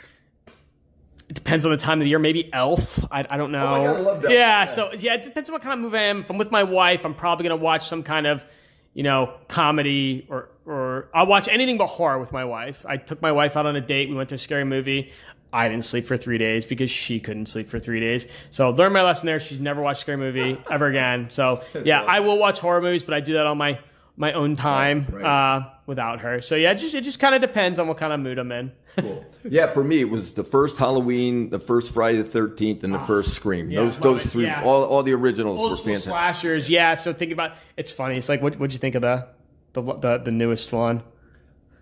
it 1.33 1.35
depends 1.37 1.65
on 1.65 1.71
the 1.71 1.79
time 1.79 1.99
of 1.99 2.05
the 2.05 2.11
year. 2.11 2.19
Maybe 2.19 2.53
Elf. 2.53 3.03
I, 3.11 3.25
I 3.31 3.39
don't 3.39 3.53
know. 3.53 3.63
Oh 3.67 3.85
God, 3.87 3.97
I 3.97 4.01
love 4.01 4.23
that. 4.23 4.31
Yeah, 4.33 4.39
Yeah. 4.39 4.65
so 4.67 4.93
yeah, 4.93 5.15
it 5.15 5.23
depends 5.23 5.49
on 5.49 5.55
what 5.55 5.63
kind 5.63 5.73
of 5.73 5.79
movie 5.81 5.97
I 5.97 6.03
am. 6.03 6.21
If 6.21 6.31
I'm 6.31 6.37
with 6.37 6.51
my 6.51 6.63
wife, 6.63 7.07
I'm 7.07 7.15
probably 7.15 7.45
gonna 7.45 7.57
watch 7.57 7.89
some 7.89 8.03
kind 8.03 8.27
of, 8.27 8.45
you 8.93 9.03
know, 9.03 9.33
comedy 9.49 10.27
or 10.29 10.51
or 10.67 11.09
I'll 11.15 11.27
watch 11.27 11.49
anything 11.49 11.79
but 11.79 11.87
horror 11.87 12.19
with 12.19 12.33
my 12.33 12.45
wife. 12.45 12.85
I 12.87 12.99
took 12.99 13.23
my 13.23 13.33
wife 13.33 13.57
out 13.57 13.65
on 13.65 13.77
a 13.77 13.81
date. 13.81 14.11
We 14.11 14.15
went 14.15 14.29
to 14.29 14.35
a 14.35 14.39
scary 14.39 14.65
movie. 14.65 15.11
I 15.55 15.69
didn't 15.69 15.85
sleep 15.87 16.07
for 16.07 16.17
three 16.19 16.39
days 16.39 16.67
because 16.67 16.91
she 16.91 17.19
couldn't 17.19 17.47
sleep 17.47 17.69
for 17.71 17.79
three 17.79 18.01
days. 18.01 18.27
So 18.51 18.69
learned 18.71 18.93
my 18.95 19.03
lesson 19.03 19.27
there. 19.27 19.41
She's 19.41 19.59
never 19.59 19.81
watched 19.81 20.01
a 20.01 20.03
scary 20.03 20.19
movie 20.19 20.59
ever 20.71 20.87
again. 20.87 21.29
So 21.31 21.63
yeah, 21.85 22.03
I 22.03 22.21
will 22.21 22.37
watch 22.39 22.59
horror 22.59 22.83
movies, 22.83 23.05
but 23.05 23.15
I 23.15 23.21
do 23.21 23.33
that 23.35 23.47
on 23.47 23.57
my 23.57 23.79
my 24.19 24.35
own 24.35 24.57
time 24.57 25.07
Right, 25.11 25.23
right. 25.23 25.57
uh, 25.57 25.71
without 25.93 26.21
her. 26.21 26.41
So 26.41 26.55
yeah, 26.55 26.71
it 26.73 26.77
just 26.77 26.95
it 26.95 27.05
just 27.05 27.19
kind 27.21 27.35
of 27.35 27.43
depends 27.43 27.79
on 27.79 27.87
what 27.87 27.99
kind 27.99 28.13
of 28.15 28.21
mood 28.21 28.39
I'm 28.39 28.51
in. 28.51 28.73
Cool. 28.99 29.25
Yeah, 29.45 29.73
for 29.73 29.83
me, 29.83 30.01
it 30.01 30.11
was 30.11 30.35
the 30.35 30.45
first 30.45 30.77
Halloween, 30.77 31.49
the 31.49 31.59
first 31.59 31.95
Friday 31.95 32.19
the 32.19 32.25
Thirteenth, 32.25 32.85
and 32.85 32.93
the 32.93 32.99
first 33.01 33.33
Scream. 33.35 33.69
Ah, 33.69 33.73
yeah, 33.73 33.81
those 33.81 33.97
those 33.99 34.27
it. 34.27 34.29
three, 34.29 34.45
Yeah. 34.45 34.63
all, 34.63 34.85
all 34.85 35.03
the 35.03 35.13
originals 35.15 35.59
Old 35.59 35.71
were 35.71 35.77
fantastic. 35.77 36.11
slashers, 36.11 36.69
yeah. 36.71 36.95
So 36.95 37.13
thinking 37.15 37.33
about 37.33 37.53
it's 37.79 37.91
funny. 37.91 38.17
It's 38.19 38.29
like 38.29 38.43
what 38.43 38.59
what'd 38.59 38.73
you 38.73 38.79
think 38.79 38.95
of 38.95 39.01
the 39.03 39.27
the 39.73 39.83
the, 39.83 40.19
the 40.19 40.31
newest 40.31 40.73
one? 40.75 41.03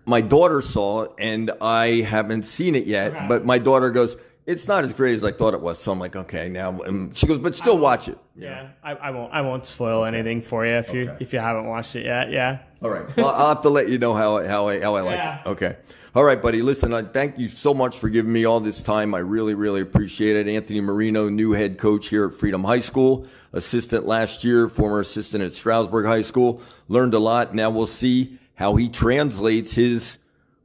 My 0.05 0.21
daughter 0.21 0.61
saw 0.61 1.01
it, 1.03 1.11
and 1.19 1.51
I 1.61 2.01
haven't 2.01 2.43
seen 2.43 2.75
it 2.75 2.85
yet. 2.85 3.13
Okay. 3.13 3.25
But 3.27 3.45
my 3.45 3.59
daughter 3.59 3.91
goes, 3.91 4.15
"It's 4.45 4.67
not 4.67 4.83
as 4.83 4.93
great 4.93 5.15
as 5.15 5.23
I 5.23 5.31
thought 5.31 5.53
it 5.53 5.61
was." 5.61 5.79
So 5.79 5.91
I'm 5.91 5.99
like, 5.99 6.15
"Okay, 6.15 6.49
now." 6.49 6.81
And 6.81 7.15
she 7.15 7.27
goes, 7.27 7.37
"But 7.39 7.55
still 7.55 7.77
watch 7.77 8.07
it." 8.07 8.17
Yeah, 8.35 8.69
I, 8.83 8.93
I 8.93 9.11
won't 9.11 9.33
I 9.33 9.41
won't 9.41 9.65
spoil 9.65 10.05
anything 10.05 10.41
for 10.41 10.65
you 10.65 10.73
if 10.73 10.93
you 10.93 11.11
if 11.19 11.33
you 11.33 11.39
haven't 11.39 11.67
watched 11.67 11.95
it 11.95 12.05
yet. 12.05 12.31
Yeah. 12.31 12.59
All 12.81 12.89
right. 12.89 13.05
Well, 13.17 13.29
I'll 13.29 13.49
have 13.49 13.61
to 13.63 13.69
let 13.69 13.89
you 13.89 13.97
know 13.99 14.13
how 14.13 14.37
I, 14.37 14.47
how 14.47 14.67
I, 14.67 14.79
how 14.79 14.95
I 14.95 15.01
like 15.01 15.17
Yeah. 15.17 15.41
it. 15.41 15.47
Okay. 15.47 15.75
All 16.13 16.23
right, 16.25 16.41
buddy. 16.41 16.61
Listen, 16.61 16.93
I 16.93 17.03
thank 17.03 17.39
you 17.39 17.47
so 17.47 17.73
much 17.73 17.97
for 17.97 18.09
giving 18.09 18.33
me 18.33 18.43
all 18.43 18.59
this 18.59 18.83
time. 18.83 19.15
I 19.15 19.19
really, 19.19 19.53
really 19.53 19.79
appreciate 19.79 20.35
it. 20.35 20.47
Anthony 20.49 20.81
Marino, 20.81 21.29
new 21.29 21.53
head 21.53 21.77
coach 21.77 22.09
here 22.09 22.25
at 22.25 22.33
Freedom 22.35 22.65
High 22.65 22.79
School, 22.79 23.27
assistant 23.53 24.05
last 24.05 24.43
year, 24.43 24.67
former 24.67 24.99
assistant 24.99 25.41
at 25.41 25.53
Stroudsburg 25.53 26.05
High 26.05 26.23
School. 26.23 26.61
Learned 26.89 27.13
a 27.13 27.19
lot. 27.19 27.55
Now 27.55 27.69
we'll 27.69 27.87
see 27.87 28.39
how 28.55 28.75
he 28.75 28.89
translates 28.89 29.73
his 29.73 30.17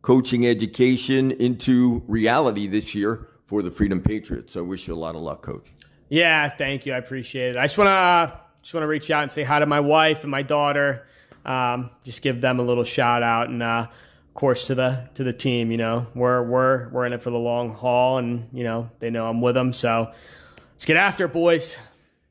coaching 0.02 0.44
education 0.46 1.30
into 1.30 2.02
reality 2.08 2.66
this 2.66 2.94
year 2.94 3.28
for 3.46 3.62
the 3.62 3.70
Freedom 3.70 4.00
Patriots. 4.00 4.52
So 4.52 4.60
I 4.60 4.62
wish 4.64 4.86
you 4.86 4.94
a 4.94 4.96
lot 4.96 5.14
of 5.14 5.22
luck, 5.22 5.40
coach. 5.40 5.72
Yeah, 6.08 6.48
thank 6.50 6.84
you. 6.84 6.92
I 6.92 6.98
appreciate 6.98 7.56
it. 7.56 7.58
I 7.58 7.64
just 7.64 7.78
want 7.78 7.88
to 7.88 8.40
just 8.60 8.74
want 8.74 8.82
to 8.82 8.88
reach 8.88 9.10
out 9.10 9.22
and 9.22 9.32
say 9.32 9.44
hi 9.44 9.60
to 9.60 9.66
my 9.66 9.80
wife 9.80 10.22
and 10.22 10.30
my 10.30 10.42
daughter. 10.42 11.06
Um, 11.44 11.90
just 12.04 12.22
give 12.22 12.40
them 12.40 12.58
a 12.58 12.62
little 12.62 12.84
shout 12.84 13.22
out 13.22 13.48
and 13.48 13.62
uh, 13.62 13.86
of 13.88 14.34
course 14.34 14.64
to 14.66 14.74
the 14.74 15.08
to 15.14 15.24
the 15.24 15.32
team. 15.32 15.70
You 15.70 15.78
know, 15.78 16.06
we're 16.14 16.42
we're 16.42 16.88
we're 16.90 17.06
in 17.06 17.12
it 17.12 17.22
for 17.22 17.30
the 17.30 17.38
long 17.38 17.74
haul, 17.74 18.18
and 18.18 18.48
you 18.52 18.64
know 18.64 18.90
they 18.98 19.10
know 19.10 19.26
I'm 19.26 19.40
with 19.40 19.54
them. 19.54 19.72
So 19.72 20.12
let's 20.72 20.84
get 20.84 20.96
after 20.96 21.24
it, 21.26 21.32
boys. 21.32 21.76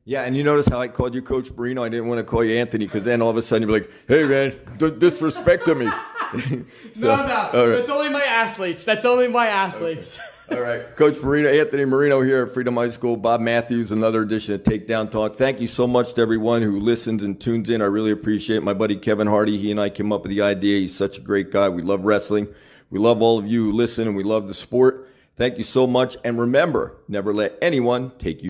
Yeah, 0.07 0.21
and 0.21 0.37
you 0.37 0.43
notice 0.43 0.67
how 0.67 0.79
I 0.79 0.87
called 0.87 1.15
you 1.15 1.23
Coach 1.23 1.49
Marino? 1.51 1.83
I 1.83 1.89
didn't 1.89 2.07
want 2.07 2.19
to 2.19 2.23
call 2.23 2.43
you 2.43 2.55
Anthony 2.57 2.85
because 2.85 3.05
then 3.05 3.23
all 3.23 3.31
of 3.31 3.37
a 3.37 3.41
sudden 3.41 3.67
you'd 3.67 3.73
be 3.73 3.81
like, 3.81 3.91
hey, 4.07 4.23
man, 4.23 4.53
d- 4.77 4.91
disrespect 4.91 5.65
to 5.65 5.75
me. 5.75 5.89
So, 6.95 7.15
no, 7.15 7.27
no, 7.27 7.67
right. 7.69 7.77
that's 7.77 7.89
only 7.89 8.09
my 8.09 8.23
athletes. 8.23 8.83
That's 8.83 9.05
only 9.05 9.29
my 9.29 9.47
athletes. 9.47 10.19
All 10.51 10.61
right. 10.61 10.95
Coach 10.95 11.19
Marino, 11.23 11.49
Anthony 11.49 11.85
Marino 11.85 12.21
here 12.21 12.43
at 12.43 12.53
Freedom 12.53 12.75
High 12.75 12.89
School. 12.89 13.17
Bob 13.17 13.41
Matthews, 13.41 13.91
another 13.91 14.21
edition 14.21 14.53
of 14.53 14.61
Takedown 14.61 15.09
Talk. 15.09 15.35
Thank 15.35 15.59
you 15.59 15.65
so 15.65 15.87
much 15.87 16.13
to 16.13 16.21
everyone 16.21 16.61
who 16.61 16.79
listens 16.79 17.23
and 17.23 17.39
tunes 17.39 17.67
in. 17.67 17.81
I 17.81 17.85
really 17.85 18.11
appreciate 18.11 18.57
it. 18.57 18.63
My 18.63 18.75
buddy 18.75 18.95
Kevin 18.95 19.25
Hardy, 19.25 19.57
he 19.57 19.71
and 19.71 19.79
I 19.79 19.89
came 19.89 20.11
up 20.13 20.21
with 20.21 20.29
the 20.29 20.43
idea. 20.43 20.79
He's 20.79 20.95
such 20.95 21.17
a 21.17 21.21
great 21.21 21.49
guy. 21.49 21.69
We 21.69 21.81
love 21.81 22.05
wrestling. 22.05 22.47
We 22.91 22.99
love 22.99 23.23
all 23.23 23.39
of 23.39 23.47
you 23.47 23.65
who 23.65 23.71
listen 23.71 24.07
and 24.07 24.15
we 24.15 24.23
love 24.23 24.47
the 24.47 24.53
sport. 24.53 25.09
Thank 25.35 25.57
you 25.57 25.63
so 25.63 25.87
much. 25.87 26.15
And 26.23 26.39
remember, 26.39 26.95
never 27.07 27.33
let 27.33 27.57
anyone 27.59 28.11
take 28.19 28.37
you. 28.37 28.43